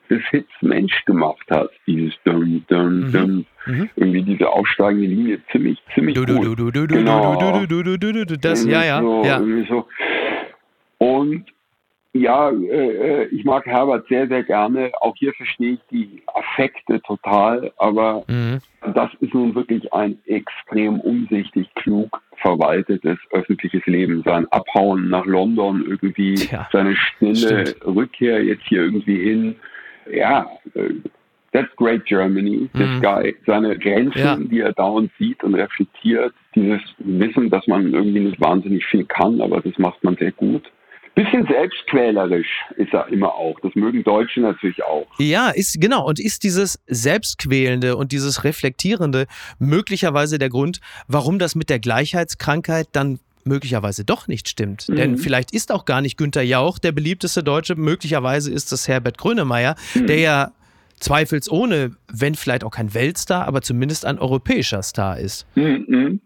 des 0.10 0.22
Hits 0.30 0.50
Mensch 0.62 1.06
gemacht 1.06 1.46
hat. 1.50 1.70
Dieses 1.86 2.14
dum, 2.24 2.64
dum, 2.68 3.00
mhm. 3.00 3.12
dum. 3.12 3.46
Mhm. 3.66 3.90
Irgendwie 3.98 4.22
diese 4.24 4.50
aufsteigende 4.50 5.08
Linie 5.08 5.42
ziemlich, 5.52 5.78
ziemlich 5.94 6.16
du, 6.16 6.26
gut. 6.26 6.46
Du, 6.46 6.56
du, 6.56 6.72
du, 6.72 6.88
genau. 6.88 7.36
du, 7.36 7.68
du, 7.68 7.84
du, 7.84 7.98
du, 7.98 8.14
du, 8.14 8.26
du, 8.26 8.38
das, 8.38 8.66
ja, 8.66 8.84
ja. 8.84 9.02
So, 9.02 9.24
ja. 9.26 9.42
So. 9.68 9.88
Und 10.98 11.46
ja, 12.22 12.50
äh, 12.50 13.26
ich 13.26 13.44
mag 13.44 13.66
Herbert 13.66 14.08
sehr, 14.08 14.28
sehr 14.28 14.44
gerne. 14.44 14.92
Auch 15.02 15.16
hier 15.16 15.34
verstehe 15.34 15.74
ich 15.74 15.80
die 15.92 16.24
Affekte 16.34 17.02
total, 17.02 17.72
aber 17.78 18.24
mhm. 18.28 18.60
das 18.94 19.10
ist 19.20 19.34
nun 19.34 19.56
wirklich 19.56 19.94
ein 19.94 20.18
extrem 20.26 21.00
umsichtig, 21.00 21.68
klug 21.76 22.22
verwaltetes 22.38 23.18
öffentliches 23.32 23.86
Leben. 23.86 24.24
Sein 24.24 24.48
Abhauen 24.52 25.10
nach 25.10 25.26
London 25.26 25.84
irgendwie, 25.88 26.36
ja, 26.36 26.68
seine 26.72 26.96
stille 26.96 27.36
stimmt. 27.36 27.86
Rückkehr 27.86 28.44
jetzt 28.44 28.64
hier 28.68 28.84
irgendwie 28.84 29.24
hin. 29.24 29.56
Ja, 30.12 30.50
äh, 30.76 30.94
that's 31.52 31.76
great 31.76 32.06
Germany, 32.06 32.70
this 32.74 32.88
mhm. 32.88 33.02
guy. 33.02 33.36
Seine 33.46 33.78
Grenzen, 33.78 34.20
ja. 34.20 34.36
die 34.36 34.60
er 34.60 34.74
dauernd 34.74 35.12
sieht 35.18 35.44
und 35.44 35.56
reflektiert, 35.56 36.34
dieses 36.56 36.82
Wissen, 37.00 37.50
dass 37.50 37.66
man 37.68 37.94
irgendwie 37.94 38.22
nicht 38.22 38.40
wahnsinnig 38.40 38.86
viel 38.86 39.06
kann, 39.06 39.42
aber 39.42 39.62
das 39.62 39.78
macht 39.78 40.04
man 40.04 40.16
sehr 40.18 40.32
gut. 40.32 40.64
Bisschen 41.18 41.48
selbstquälerisch 41.48 42.48
ist 42.76 42.94
er 42.94 43.08
immer 43.08 43.34
auch. 43.34 43.60
Das 43.62 43.74
mögen 43.74 44.04
Deutsche 44.04 44.40
natürlich 44.40 44.84
auch. 44.84 45.08
Ja, 45.18 45.50
ist 45.50 45.82
genau. 45.82 46.06
Und 46.08 46.20
ist 46.20 46.44
dieses 46.44 46.80
Selbstquälende 46.86 47.98
und 47.98 48.12
dieses 48.12 48.44
Reflektierende 48.44 49.26
möglicherweise 49.58 50.38
der 50.38 50.50
Grund, 50.50 50.80
warum 51.08 51.40
das 51.40 51.56
mit 51.56 51.72
der 51.72 51.80
Gleichheitskrankheit 51.80 52.90
dann 52.92 53.18
möglicherweise 53.46 54.06
doch 54.06 54.28
nicht 54.28 54.48
stimmt. 54.48 54.90
Mhm. 54.90 54.96
Denn 54.96 55.18
vielleicht 55.18 55.56
ist 55.56 55.72
auch 55.72 55.86
gar 55.86 56.02
nicht 56.02 56.18
Günter 56.18 56.44
Jauch 56.44 56.78
der 56.78 56.92
beliebteste 56.92 57.42
Deutsche. 57.42 57.74
Möglicherweise 57.76 58.52
ist 58.52 58.72
es 58.72 58.88
Herbert 58.88 59.18
Grönemeyer, 59.18 59.76
mhm. 59.96 60.06
der 60.06 60.20
ja 60.20 60.52
zweifelsohne, 61.00 61.96
wenn 62.14 62.36
vielleicht 62.36 62.64
auch 62.64 62.70
kein 62.70 62.94
Weltstar, 62.94 63.48
aber 63.48 63.64
zumindest 63.64 64.06
ein 64.06 64.20
europäischer 64.20 64.84
Star 64.84 65.18
ist. 65.18 65.48
Mhm. 65.56 66.22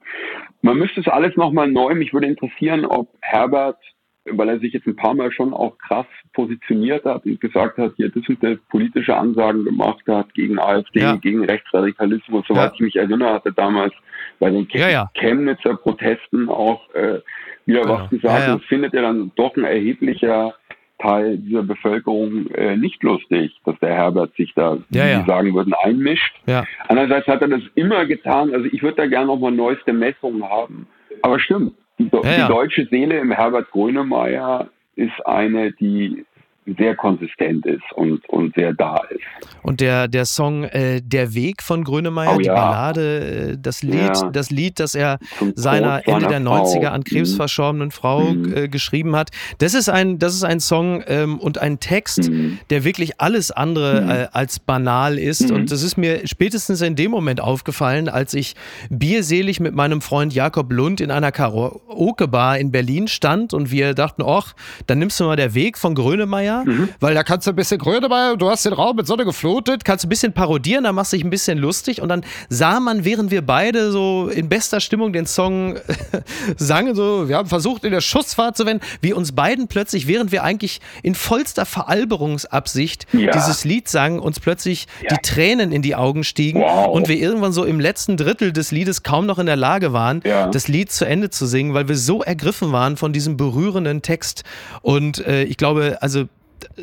Man 0.62 0.78
müsste 0.78 1.00
es 1.00 1.08
alles 1.08 1.38
nochmal 1.38 1.72
neu. 1.72 1.96
Mich 1.96 2.12
würde 2.12 2.28
interessieren, 2.28 2.86
ob 2.86 3.08
Herbert 3.22 3.78
weil 4.26 4.50
er 4.50 4.60
sich 4.60 4.74
jetzt 4.74 4.88
ein 4.88 4.96
paar 4.96 5.14
Mal 5.14 5.32
schon 5.32 5.54
auch 5.54 5.78
krass 5.78 6.06
positioniert 6.34 7.06
hat 7.06 7.26
und 7.26 7.42
gesagt 7.42 7.78
hat, 7.78 7.94
hier 7.98 8.10
das 8.10 8.24
sind 8.24 8.70
politische 8.70 9.16
Ansagen 9.16 9.66
gemacht 9.66 10.04
hat 10.08 10.34
gegen 10.34 10.60
AfD, 10.60 11.02
ja. 11.02 11.16
gegen 11.16 11.44
Rechtsradikalismus, 11.44 12.46
soweit 12.48 12.70
ja. 12.70 12.74
ich 12.76 12.80
mich 12.82 12.96
erinnere, 12.96 13.34
hatte 13.34 13.52
damals 13.52 13.94
bei 14.40 14.50
den 14.50 14.68
Chem 14.68 14.90
ja, 14.90 15.10
Chemnitzer 15.16 15.76
Protesten 15.76 16.50
auch 16.50 16.94
äh, 16.94 17.20
wieder 17.66 17.82
genau. 17.82 18.00
was 18.00 18.10
gesagt. 18.10 18.48
Das 18.48 18.64
findet 18.66 18.94
er 18.94 19.04
dann 19.04 19.32
doch 19.36 19.56
ein 19.56 19.64
erheblicher 19.64 20.54
Teil 21.00 21.38
dieser 21.38 21.64
Bevölkerung 21.64 22.48
äh, 22.52 22.78
nicht 22.78 23.02
lustig, 23.02 23.60
dass 23.66 23.78
der 23.80 23.94
Herbert 23.96 24.36
sich 24.36 24.54
da, 24.56 24.78
wie 24.90 24.98
ja, 24.98 25.26
sagen 25.26 25.54
würden, 25.54 25.74
einmischt. 25.74 26.36
Ja. 26.46 26.64
Andererseits 26.88 27.28
hat 27.28 27.42
er 27.42 27.48
das 27.48 27.62
immer 27.76 28.06
getan. 28.06 28.54
Also 28.54 28.68
ich 28.72 28.84
würde 28.84 28.98
da 28.98 29.06
gerne 29.08 29.28
nochmal 29.28 29.52
neueste 29.52 29.94
Messungen 29.94 30.48
haben. 30.48 30.88
Aber 31.24 31.40
stimmt, 31.40 31.74
die, 32.10 32.18
ja, 32.24 32.48
die 32.48 32.54
deutsche 32.54 32.86
Seele 32.88 33.20
im 33.20 33.32
Herbert 33.32 33.70
Grönemeyer 33.72 34.70
ist 34.96 35.26
eine, 35.26 35.72
die 35.74 36.26
sehr 36.66 36.96
konsistent 36.96 37.66
ist 37.66 37.84
und, 37.96 38.28
und 38.30 38.54
sehr 38.56 38.74
da 38.74 39.02
ist. 39.10 39.22
Und 39.64 39.82
der, 39.82 40.08
der 40.08 40.26
Song 40.26 40.64
äh, 40.66 41.02
Der 41.02 41.34
Weg 41.34 41.64
von 41.64 41.84
Grönemeyer, 41.84 42.36
oh, 42.36 42.38
die 42.38 42.46
ja. 42.46 42.54
Ballade, 42.54 43.52
äh, 43.54 43.58
das 43.60 43.82
Lied, 43.82 44.16
ja. 44.16 44.30
das 44.30 44.52
Lied, 44.52 44.80
das 44.80 44.94
er 44.94 45.18
Zum 45.40 45.54
seiner 45.56 46.08
Ende 46.08 46.28
der 46.28 46.42
Frau. 46.42 46.64
90er 46.64 46.88
an 46.88 47.04
Krebs 47.04 47.34
mhm. 47.34 47.38
verstorbenen 47.38 47.92
Frau 47.92 48.22
mhm. 48.22 48.56
äh, 48.56 48.68
geschrieben 48.68 49.16
hat, 49.16 49.32
das 49.58 49.74
ist 49.74 49.90
ein, 49.90 50.20
das 50.20 50.36
ist 50.36 50.44
ein 50.44 50.60
Song 50.60 51.04
ähm, 51.08 51.40
und 51.40 51.58
ein 51.58 51.80
Text, 51.80 52.30
mhm. 52.30 52.60
der 52.70 52.84
wirklich 52.84 53.20
alles 53.20 53.50
andere 53.50 54.02
mhm. 54.02 54.10
äh, 54.10 54.28
als 54.32 54.60
banal 54.60 55.18
ist. 55.18 55.50
Mhm. 55.50 55.56
Und 55.56 55.72
das 55.72 55.82
ist 55.82 55.98
mir 55.98 56.28
spätestens 56.28 56.82
in 56.82 56.96
dem 56.96 57.10
Moment 57.10 57.42
aufgefallen, 57.42 58.08
als 58.08 58.36
ich 58.36 58.56
bierselig 58.92 59.60
mit 59.60 59.74
meinem 59.74 60.02
Freund 60.02 60.34
Jakob 60.34 60.72
Lund 60.72 61.02
in 61.02 61.10
einer 61.10 61.32
Karaoke-Bar 61.32 62.60
in 62.60 62.72
Berlin 62.72 63.08
stand 63.08 63.54
und 63.54 63.72
wir 63.72 63.96
dachten, 63.96 64.22
ach, 64.24 64.54
dann 64.86 65.00
nimmst 65.00 65.20
du 65.20 65.24
mal 65.24 65.36
der 65.36 65.56
Weg 65.56 65.78
von 65.80 65.96
Grönemeyer 65.96 66.51
mhm. 66.66 66.90
weil 67.00 67.14
da 67.14 67.24
kannst 67.24 67.48
du 67.48 67.52
ein 67.52 67.56
bisschen 67.56 67.78
Gröne 67.78 68.10
bei, 68.10 68.36
du 68.36 68.50
hast 68.50 68.66
den 68.66 68.74
Raum 68.74 68.96
mit 68.96 69.08
Sonne 69.08 69.26
geflutet, 69.26 69.86
kannst 69.86 70.04
du 70.04 70.08
ein 70.08 70.10
bisschen 70.10 70.34
parodieren, 70.34 70.84
da 70.84 70.94
machst 70.94 71.14
du 71.14 71.18
dich 71.18 71.26
ein 71.26 71.30
bisschen 71.30 71.58
lustig 71.58 72.02
und 72.02 72.10
dann 72.10 72.24
sah 72.50 72.80
man, 72.80 73.06
während 73.06 73.32
wir 73.32 73.42
beide 73.42 73.92
so 73.92 74.30
in 74.30 74.50
bester 74.50 74.80
Stimmung 74.80 75.14
den 75.14 75.26
Song 75.26 75.80
sangen, 76.58 76.96
so, 76.96 77.28
wir 77.28 77.38
haben 77.38 77.50
versucht 77.50 77.84
in 77.84 77.92
der 77.92 78.02
Schussfahrt 78.02 78.58
zu 78.58 78.66
wenden, 78.66 78.84
wie 79.02 79.14
uns 79.14 79.32
beiden 79.32 79.68
plötzlich, 79.68 80.08
während 80.08 80.32
wir 80.32 80.44
eigentlich 80.44 80.82
in 81.04 81.16
vollster 81.16 81.66
Veralberungsabsicht 81.66 83.08
ja. 83.14 83.32
dieses 83.32 83.66
Lied 83.66 83.88
sangen, 83.88 84.20
uns 84.20 84.40
plötzlich 84.40 84.88
ja. 85.02 85.16
die 85.16 85.22
Tränen 85.22 85.72
in 85.72 85.82
die 85.82 85.96
Augen 85.96 86.24
stiegen 86.24 86.62
wow. 86.62 86.88
und 86.88 87.08
wir 87.08 87.18
irgendwann 87.18 87.54
so 87.54 87.64
im 87.64 87.80
letzten 87.80 88.18
Drittel 88.18 88.52
des 88.52 88.72
Liedes 88.72 89.04
kaum 89.04 89.26
noch 89.26 89.40
in 89.40 89.46
der 89.46 89.56
Lage 89.56 89.94
waren, 89.94 90.22
ja. 90.26 90.48
das 90.48 90.68
Lied 90.68 90.92
zu 90.92 91.06
Ende 91.06 91.30
zu 91.30 91.46
singen, 91.46 91.74
weil 91.74 91.88
wir 91.88 91.98
so 91.98 92.22
ergriffen 92.22 92.72
waren 92.72 92.98
von 92.98 93.14
diesem 93.14 93.38
berührenden 93.38 94.02
Text. 94.02 94.44
Und 94.82 95.26
äh, 95.26 95.44
ich 95.44 95.58
glaube, 95.58 95.98
also 96.02 96.26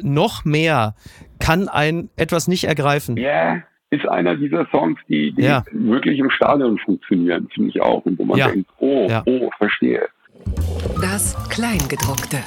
noch 0.03 0.45
mehr 0.45 0.95
kann 1.39 1.69
ein 1.69 2.11
etwas 2.17 2.49
nicht 2.49 2.65
ergreifen. 2.65 3.17
Ja, 3.17 3.63
ist 3.91 4.07
einer 4.07 4.37
dieser 4.37 4.67
Songs, 4.71 4.99
die, 5.09 5.33
die 5.33 5.43
ja. 5.43 5.65
wirklich 5.73 6.19
im 6.19 6.31
Stadion 6.31 6.79
funktionieren, 6.79 7.49
finde 7.55 7.71
ich 7.71 7.81
auch. 7.81 8.05
Und 8.05 8.19
wo 8.19 8.25
man 8.25 8.39
ja. 8.39 8.49
denkt, 8.49 8.71
oh, 8.79 9.07
ja. 9.09 9.23
oh, 9.27 9.51
verstehe. 9.57 10.09
Das 11.01 11.37
Kleingedruckte. 11.49 12.39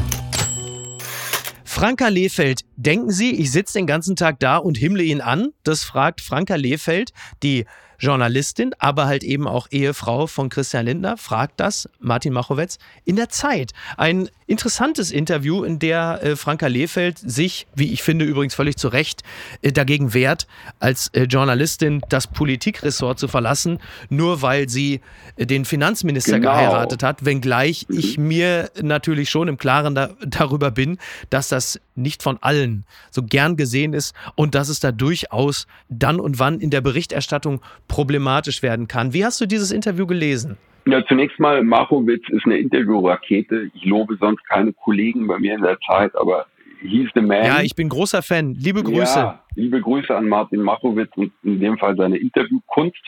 Franka 1.63 2.09
Lehfeld, 2.09 2.61
denken 2.75 3.11
Sie, 3.11 3.32
ich 3.32 3.51
sitze 3.51 3.79
den 3.79 3.88
ganzen 3.88 4.15
Tag 4.15 4.39
da 4.39 4.57
und 4.57 4.77
himmle 4.77 5.03
ihn 5.03 5.21
an? 5.21 5.53
Das 5.63 5.84
fragt 5.84 6.21
Franka 6.21 6.55
Lehfeld, 6.55 7.11
die 7.43 7.65
Journalistin, 8.01 8.71
aber 8.79 9.05
halt 9.05 9.23
eben 9.23 9.47
auch 9.47 9.67
Ehefrau 9.69 10.27
von 10.27 10.49
Christian 10.49 10.85
Lindner, 10.85 11.17
fragt 11.17 11.59
das 11.59 11.87
Martin 11.99 12.33
Machowetz 12.33 12.79
in 13.05 13.15
der 13.15 13.29
Zeit. 13.29 13.71
Ein 13.95 14.29
interessantes 14.47 15.11
Interview, 15.11 15.63
in 15.63 15.79
der 15.79 16.19
äh, 16.23 16.35
Franka 16.35 16.67
Lehfeld 16.67 17.19
sich, 17.19 17.67
wie 17.75 17.93
ich 17.93 18.03
finde 18.03 18.25
übrigens 18.25 18.55
völlig 18.55 18.75
zu 18.75 18.87
Recht, 18.87 19.21
äh, 19.61 19.71
dagegen 19.71 20.13
wehrt, 20.13 20.47
als 20.79 21.09
äh, 21.09 21.23
Journalistin 21.23 22.01
das 22.09 22.27
Politikressort 22.27 23.19
zu 23.19 23.27
verlassen, 23.27 23.79
nur 24.09 24.41
weil 24.41 24.67
sie 24.67 25.01
äh, 25.37 25.45
den 25.45 25.63
Finanzminister 25.63 26.39
genau. 26.39 26.51
geheiratet 26.51 27.03
hat, 27.03 27.23
wenngleich 27.23 27.85
mhm. 27.87 27.99
ich 27.99 28.17
mir 28.17 28.71
natürlich 28.81 29.29
schon 29.29 29.47
im 29.47 29.57
Klaren 29.57 29.95
da, 29.95 30.09
darüber 30.25 30.71
bin, 30.71 30.97
dass 31.29 31.47
das 31.49 31.79
nicht 32.01 32.23
von 32.23 32.37
allen 32.41 32.85
so 33.09 33.23
gern 33.23 33.55
gesehen 33.55 33.93
ist 33.93 34.15
und 34.35 34.55
dass 34.55 34.69
es 34.69 34.79
da 34.79 34.91
durchaus 34.91 35.67
dann 35.89 36.19
und 36.19 36.39
wann 36.39 36.59
in 36.59 36.69
der 36.69 36.81
Berichterstattung 36.81 37.61
problematisch 37.87 38.61
werden 38.63 38.87
kann. 38.87 39.13
Wie 39.13 39.25
hast 39.25 39.39
du 39.41 39.45
dieses 39.45 39.71
Interview 39.71 40.05
gelesen? 40.07 40.57
Ja, 40.85 41.05
zunächst 41.05 41.39
mal, 41.39 41.63
Machowitz 41.63 42.23
ist 42.29 42.45
eine 42.45 42.57
Interviewrakete. 42.57 43.69
Ich 43.73 43.85
lobe 43.85 44.17
sonst 44.19 44.43
keine 44.47 44.73
Kollegen 44.73 45.27
bei 45.27 45.37
mir 45.37 45.55
in 45.55 45.61
der 45.61 45.77
Zeit, 45.81 46.15
aber 46.15 46.47
he's 46.81 47.09
the 47.13 47.21
man. 47.21 47.45
Ja, 47.45 47.61
ich 47.61 47.75
bin 47.75 47.87
großer 47.87 48.21
Fan. 48.21 48.55
Liebe 48.55 48.81
Grüße. 48.83 49.19
Ja, 49.19 49.43
liebe 49.55 49.79
Grüße 49.79 50.15
an 50.15 50.27
Martin 50.27 50.61
Machowitz 50.61 51.11
und 51.15 51.31
in 51.43 51.59
dem 51.59 51.77
Fall 51.77 51.95
seine 51.95 52.17
Interviewkunst. 52.17 52.99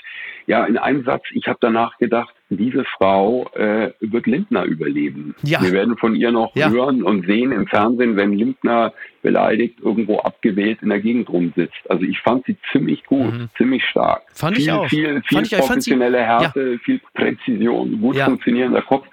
Ja, 0.46 0.66
in 0.66 0.78
einem 0.78 1.04
Satz, 1.04 1.24
ich 1.32 1.48
habe 1.48 1.58
danach 1.62 1.98
gedacht, 1.98 2.34
diese 2.58 2.84
Frau 2.98 3.50
äh, 3.54 3.92
wird 4.00 4.28
Lindner 4.28 4.64
überleben. 4.66 5.36
Ja. 5.44 5.62
Wir 5.62 5.72
werden 5.72 5.98
von 5.98 6.16
ihr 6.16 6.32
noch 6.32 6.56
ja. 6.56 6.70
hören 6.70 7.04
und 7.04 7.26
sehen 7.26 7.52
im 7.52 7.68
Fernsehen, 7.68 8.16
wenn 8.16 8.34
Lindner 8.34 8.94
beleidigt 9.22 9.80
irgendwo 9.82 10.20
abgewählt 10.20 10.80
in 10.82 10.90
der 10.90 11.00
Gegend 11.00 11.30
rumsitzt. 11.30 11.90
Also 11.90 12.04
ich 12.04 12.20
fand 12.20 12.46
sie 12.46 12.58
ziemlich 12.72 13.04
gut, 13.06 13.34
mhm. 13.34 13.50
ziemlich 13.58 13.84
stark. 13.86 14.24
Fand 14.34 14.56
viel, 14.56 14.66
ich 14.66 14.72
auch. 14.72 14.88
Viel, 14.88 15.22
viel 15.28 15.46
fand 15.46 15.50
professionelle 15.52 16.20
ich, 16.20 16.26
Härte, 16.26 16.72
ja. 16.74 16.78
viel 16.80 17.02
Präzision, 17.14 18.02
gut 18.02 18.18
funktionierender 18.18 18.82
Kopf. 18.82 19.08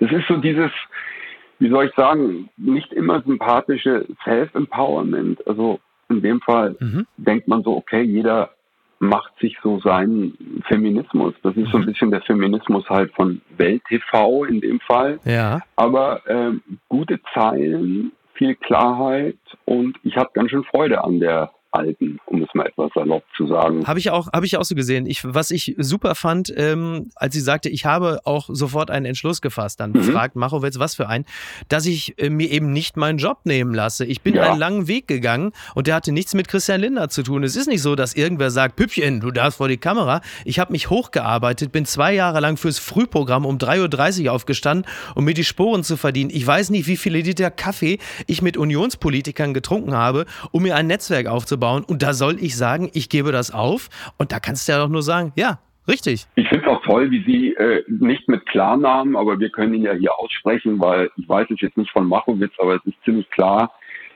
Das 0.00 0.12
ist 0.12 0.26
so 0.28 0.36
dieses, 0.36 0.70
wie 1.58 1.70
soll 1.70 1.86
ich 1.86 1.94
sagen, 1.94 2.48
nicht 2.56 2.92
immer 2.92 3.22
sympathische 3.22 4.06
Self-Empowerment. 4.24 5.46
Also 5.46 5.80
in 6.08 6.22
dem 6.22 6.40
Fall 6.40 6.76
mhm. 6.80 7.06
denkt 7.16 7.48
man 7.48 7.62
so, 7.62 7.76
okay, 7.76 8.02
jeder 8.02 8.50
macht 8.98 9.38
sich 9.40 9.56
so 9.62 9.80
seinen 9.80 10.62
Feminismus. 10.66 11.34
Das 11.42 11.56
ist 11.56 11.70
so 11.70 11.78
ein 11.78 11.86
bisschen 11.86 12.10
der 12.10 12.22
Feminismus 12.22 12.88
halt 12.88 13.12
von 13.14 13.40
Welt 13.56 13.82
TV 13.88 14.44
in 14.44 14.60
dem 14.60 14.80
Fall. 14.80 15.18
Ja. 15.24 15.60
Aber 15.76 16.22
ähm, 16.26 16.62
gute 16.88 17.20
Zeilen, 17.32 18.12
viel 18.34 18.54
Klarheit 18.54 19.38
und 19.64 19.96
ich 20.02 20.16
habe 20.16 20.30
ganz 20.34 20.50
schön 20.50 20.64
Freude 20.64 21.02
an 21.04 21.20
der 21.20 21.50
alten, 21.74 22.20
um 22.26 22.42
es 22.42 22.48
mal 22.54 22.66
etwas 22.66 22.90
salopp 22.94 23.24
zu 23.36 23.46
sagen. 23.46 23.86
Habe 23.86 23.98
ich 23.98 24.10
auch, 24.10 24.32
habe 24.32 24.46
ich 24.46 24.56
auch 24.56 24.64
so 24.64 24.74
gesehen. 24.74 25.06
Ich, 25.06 25.22
was 25.24 25.50
ich 25.50 25.74
super 25.78 26.14
fand, 26.14 26.52
ähm, 26.56 27.10
als 27.16 27.34
sie 27.34 27.40
sagte, 27.40 27.68
ich 27.68 27.84
habe 27.84 28.20
auch 28.24 28.48
sofort 28.52 28.90
einen 28.90 29.06
Entschluss 29.06 29.40
gefasst, 29.40 29.80
dann 29.80 29.92
mhm. 29.92 30.02
fragt 30.04 30.36
Machowitz, 30.36 30.78
was 30.78 30.94
für 30.94 31.08
ein, 31.08 31.24
dass 31.68 31.86
ich 31.86 32.18
äh, 32.18 32.30
mir 32.30 32.50
eben 32.50 32.72
nicht 32.72 32.96
meinen 32.96 33.18
Job 33.18 33.40
nehmen 33.44 33.74
lasse. 33.74 34.04
Ich 34.04 34.22
bin 34.22 34.34
ja. 34.34 34.50
einen 34.50 34.58
langen 34.58 34.88
Weg 34.88 35.08
gegangen 35.08 35.52
und 35.74 35.86
der 35.86 35.96
hatte 35.96 36.12
nichts 36.12 36.34
mit 36.34 36.48
Christian 36.48 36.80
Lindner 36.80 37.08
zu 37.08 37.22
tun. 37.22 37.42
Es 37.42 37.56
ist 37.56 37.66
nicht 37.66 37.82
so, 37.82 37.96
dass 37.96 38.14
irgendwer 38.14 38.50
sagt, 38.50 38.76
Püppchen, 38.76 39.20
du 39.20 39.30
darfst 39.30 39.58
vor 39.58 39.68
die 39.68 39.76
Kamera. 39.76 40.20
Ich 40.44 40.58
habe 40.58 40.72
mich 40.72 40.90
hochgearbeitet, 40.90 41.72
bin 41.72 41.86
zwei 41.86 42.14
Jahre 42.14 42.40
lang 42.40 42.56
fürs 42.56 42.78
Frühprogramm 42.78 43.44
um 43.44 43.58
3.30 43.58 44.26
Uhr 44.26 44.32
aufgestanden, 44.32 44.86
um 45.14 45.24
mir 45.24 45.34
die 45.34 45.44
Sporen 45.44 45.82
zu 45.82 45.96
verdienen. 45.96 46.30
Ich 46.32 46.46
weiß 46.46 46.70
nicht, 46.70 46.86
wie 46.86 46.96
viele 46.96 47.20
Liter 47.20 47.50
Kaffee 47.50 47.98
ich 48.26 48.42
mit 48.42 48.56
Unionspolitikern 48.56 49.54
getrunken 49.54 49.94
habe, 49.94 50.26
um 50.52 50.62
mir 50.62 50.76
ein 50.76 50.86
Netzwerk 50.86 51.26
aufzubauen 51.26 51.63
aufbauen. 51.64 51.84
Und 51.84 52.02
da 52.02 52.12
soll 52.12 52.36
ich 52.40 52.56
sagen, 52.56 52.90
ich 52.92 53.08
gebe 53.08 53.32
das 53.32 53.50
auf. 53.50 53.88
Und 54.18 54.32
da 54.32 54.40
kannst 54.40 54.68
du 54.68 54.72
ja 54.72 54.78
doch 54.78 54.88
nur 54.88 55.02
sagen, 55.02 55.32
ja, 55.36 55.58
Richtig. 55.86 56.24
Ich 56.34 56.48
finde 56.48 56.64
es 56.64 56.70
auch 56.70 56.82
toll, 56.82 57.10
wie 57.10 57.22
Sie 57.24 57.52
äh, 57.56 57.84
nicht 57.88 58.26
mit 58.26 58.46
Klarnamen, 58.46 59.16
aber 59.16 59.38
wir 59.38 59.50
können 59.50 59.74
ihn 59.74 59.82
ja 59.82 59.92
hier 59.92 60.18
aussprechen, 60.18 60.80
weil 60.80 61.10
ich 61.18 61.28
weiß 61.28 61.46
es 61.50 61.60
jetzt 61.60 61.76
nicht 61.76 61.90
von 61.90 62.08
Machowitz, 62.08 62.54
aber 62.58 62.76
es 62.76 62.86
ist 62.86 62.96
ziemlich 63.04 63.28
klar, 63.28 63.70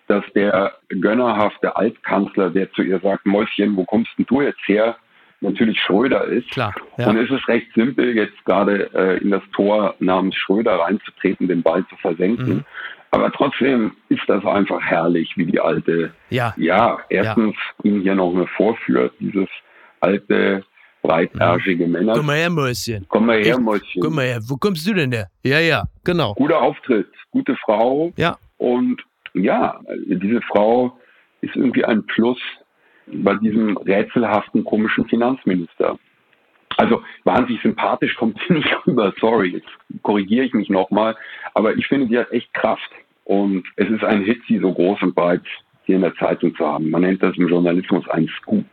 dass 0.07 0.25
der 0.35 0.73
gönnerhafte 0.89 1.77
Altkanzler, 1.77 2.49
der 2.49 2.73
zu 2.73 2.81
ihr 2.81 2.99
sagt, 3.01 3.27
Mäuschen, 3.27 3.77
wo 3.77 3.85
kommst 3.85 4.11
denn 4.17 4.25
du 4.25 4.41
jetzt 4.41 4.67
her, 4.67 4.97
natürlich 5.43 5.79
Schröder 5.79 6.25
ist. 6.25 6.51
Klar. 6.53 6.75
Ja. 6.97 7.11
Und 7.11 7.19
es 7.19 7.31
ist 7.31 7.47
recht 7.49 7.67
simpel, 7.75 8.17
jetzt 8.17 8.43
gerade 8.47 8.89
äh, 8.95 9.19
in 9.19 9.31
das 9.31 9.43
Tor 9.53 9.95
namens 9.99 10.37
Schröder 10.37 10.77
reinzutreten, 10.77 11.49
den 11.49 11.63
Ball 11.63 11.85
zu 11.89 11.97
versenken. 11.97 12.49
Mhm. 12.49 12.65
Aber 13.11 13.33
trotzdem 13.33 13.93
ist 14.09 14.23
das 14.27 14.45
einfach 14.45 14.81
herrlich, 14.83 15.33
wie 15.37 15.47
die 15.47 15.61
alte, 15.61 16.13
ja, 16.31 16.55
ja 16.57 16.99
erstens 17.09 17.55
ja. 17.83 17.91
ihn 17.91 18.03
hier 18.03 18.15
noch 18.15 18.33
mehr 18.33 18.47
vorführt, 18.49 19.13
dieses 19.19 19.49
alte, 20.01 20.65
breitärschige 21.03 21.87
mhm. 21.87 21.93
Männer. 21.93 22.15
Komm 22.15 22.27
mal 22.27 22.37
her, 22.37 22.51
Mäuschen. 22.51 23.07
Komm 23.09 23.27
mal 23.27 23.43
her, 23.43 23.59
Mäuschen. 23.59 24.03
Komm 24.03 24.15
mal 24.15 24.27
her, 24.27 24.41
wo 24.47 24.57
kommst 24.57 24.87
du 24.87 24.95
denn 24.95 25.13
her? 25.13 25.29
Ja, 25.43 25.59
ja, 25.61 25.85
genau. 26.05 26.35
Guter 26.35 26.61
Auftritt, 26.61 27.09
gute 27.31 27.57
Frau. 27.57 28.13
Ja. 28.17 28.37
Und 28.59 29.03
ja, 29.35 29.81
diese 30.07 30.41
Frau 30.43 30.99
ist 31.41 31.57
irgendwie 31.57 31.85
ein 31.85 32.05
Plus 32.07 32.39
bei 33.07 33.35
diesem 33.37 33.77
rätselhaften, 33.77 34.65
komischen 34.65 35.07
Finanzminister. 35.07 35.99
Also 36.79 37.03
wahnsinnig 37.25 37.61
sympathisch 37.61 38.15
kommt 38.15 38.39
sie 38.47 38.55
nicht 38.55 38.87
rüber, 38.87 39.13
sorry, 39.21 39.49
jetzt 39.49 40.03
korrigiere 40.03 40.47
ich 40.47 40.55
mich 40.55 40.71
nochmal. 40.71 41.17
Aber 41.55 41.77
ich 41.77 41.87
finde, 41.87 42.07
die 42.07 42.19
hat 42.19 42.31
echt 42.31 42.55
Kraft. 42.55 42.91
Und 43.25 43.67
es 43.77 43.91
ist 43.91 44.05
ein 44.05 44.23
Hit, 44.23 44.41
sie 44.49 44.59
so 44.59 44.73
groß 44.73 45.03
und 45.03 45.15
breit 45.15 45.43
hier 45.85 45.97
in 45.97 46.03
der 46.03 46.15
Zeitung 46.15 46.55
zu 46.55 46.67
haben. 46.67 46.89
Man 46.89 47.03
nennt 47.03 47.23
das 47.23 47.37
im 47.37 47.49
Journalismus 47.49 48.09
ein 48.09 48.29
Scoop. 48.41 48.65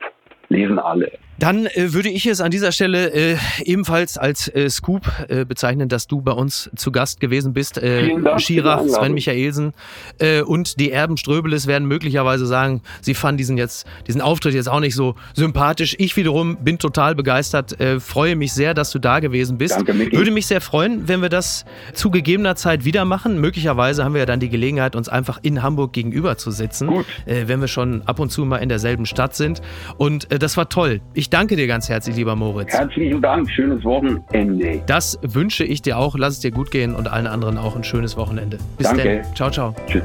Lesen 0.50 0.80
alle. 0.80 1.12
Dann 1.38 1.66
äh, 1.66 1.94
würde 1.94 2.10
ich 2.10 2.26
es 2.26 2.40
an 2.40 2.52
dieser 2.52 2.72
Stelle 2.72 3.12
äh, 3.12 3.38
ebenfalls 3.64 4.18
als 4.18 4.48
äh, 4.48 4.70
Scoop 4.70 5.12
äh, 5.28 5.46
bezeichnen, 5.46 5.90
dass 5.90 6.08
du 6.08 6.22
bei 6.22 6.32
uns 6.32 6.70
zu 6.76 6.92
Gast 6.92 7.20
gewesen 7.20 7.54
bist. 7.54 7.78
Äh, 7.78 8.40
Schira, 8.40 8.88
Sven 8.88 9.14
Michaelsen 9.14 9.74
äh, 10.20 10.42
und 10.42 10.80
die 10.80 10.92
Erben 10.92 11.18
Ströbeles 11.18 11.68
werden 11.68 11.88
möglicherweise 11.88 12.46
sagen, 12.46 12.82
sie 13.02 13.14
fanden 13.14 13.38
diesen 13.38 13.58
jetzt, 13.58 13.86
diesen 14.08 14.22
Auftritt 14.22 14.54
jetzt 14.54 14.70
auch 14.70 14.80
nicht 14.80 14.96
so 14.96 15.16
sympathisch. 15.34 15.96
Ich 16.00 16.16
wiederum 16.16 16.58
bin 16.58 16.80
total 16.80 17.16
begeistert, 17.16 17.80
äh, 17.80 18.00
freue 18.00 18.36
mich 18.36 18.54
sehr, 18.54 18.74
dass 18.74 18.92
du 18.92 19.00
da 19.00 19.20
gewesen 19.20 19.58
bist. 19.58 19.76
Danke, 19.76 19.94
Micky. 19.94 20.18
Würde 20.18 20.32
mich 20.32 20.48
sehr 20.48 20.62
freuen, 20.62 21.08
wenn 21.08 21.22
wir 21.22 21.30
das 21.30 21.66
zu 21.94 22.12
gegebener 22.12 22.56
Zeit 22.56 22.86
wieder 22.86 23.04
machen. 23.04 23.42
Möglicherweise 23.42 24.06
haben 24.06 24.14
wir 24.14 24.20
ja 24.20 24.26
dann 24.26 24.40
die 24.40 24.50
Gelegenheit, 24.50 24.96
uns 24.96 25.10
einfach 25.10 25.40
in 25.42 25.62
Hamburg 25.62 25.94
gegenüber 25.94 26.38
zu 26.38 26.52
sitzen, 26.52 26.88
Gut. 26.88 27.06
Äh, 27.26 27.48
wenn 27.48 27.60
wir 27.60 27.68
schon 27.68 28.04
ab 28.04 28.20
und 28.20 28.32
zu 28.32 28.46
mal 28.46 28.58
in 28.58 28.70
derselben 28.70 29.06
Stadt 29.06 29.36
sind. 29.36 29.62
Und 29.98 30.32
äh, 30.32 30.40
das 30.40 30.56
war 30.58 30.70
toll. 30.70 31.02
Ich 31.14 31.25
ich 31.26 31.30
danke 31.32 31.56
dir 31.56 31.66
ganz 31.66 31.90
herzlich, 31.90 32.16
lieber 32.16 32.36
Moritz. 32.36 32.72
Herzlichen 32.72 33.20
Dank, 33.20 33.50
schönes 33.50 33.84
Wochenende. 33.84 34.84
Das 34.86 35.18
wünsche 35.24 35.64
ich 35.64 35.82
dir 35.82 35.98
auch. 35.98 36.16
Lass 36.16 36.34
es 36.34 36.40
dir 36.42 36.52
gut 36.52 36.70
gehen 36.70 36.94
und 36.94 37.08
allen 37.08 37.26
anderen 37.26 37.58
auch 37.58 37.76
ein 37.76 37.84
schönes 37.84 38.16
Wochenende. 38.16 38.60
Bis 38.78 38.88
dann. 38.88 39.24
Ciao, 39.34 39.50
ciao. 39.50 39.74
Tschüss. 39.88 40.04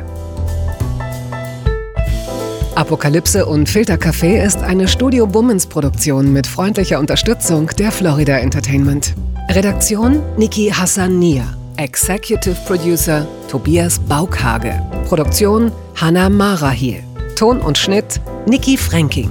Apokalypse 2.74 3.44
und 3.44 3.68
Filtercafé 3.68 4.42
ist 4.42 4.62
eine 4.62 4.88
Studio 4.88 5.26
Bummens 5.26 5.66
Produktion 5.66 6.32
mit 6.32 6.46
freundlicher 6.46 6.98
Unterstützung 6.98 7.66
der 7.78 7.92
Florida 7.92 8.38
Entertainment. 8.38 9.14
Redaktion 9.50 10.22
Niki 10.38 10.70
Hassania. 10.70 11.44
Executive 11.76 12.56
Producer 12.66 13.28
Tobias 13.50 13.98
Baukhage. 13.98 14.72
Produktion 15.06 15.70
Hannah 16.00 16.30
Marahiel. 16.30 17.02
Ton 17.36 17.60
und 17.60 17.76
Schnitt 17.76 18.22
Niki 18.46 18.78
Fränking. 18.78 19.30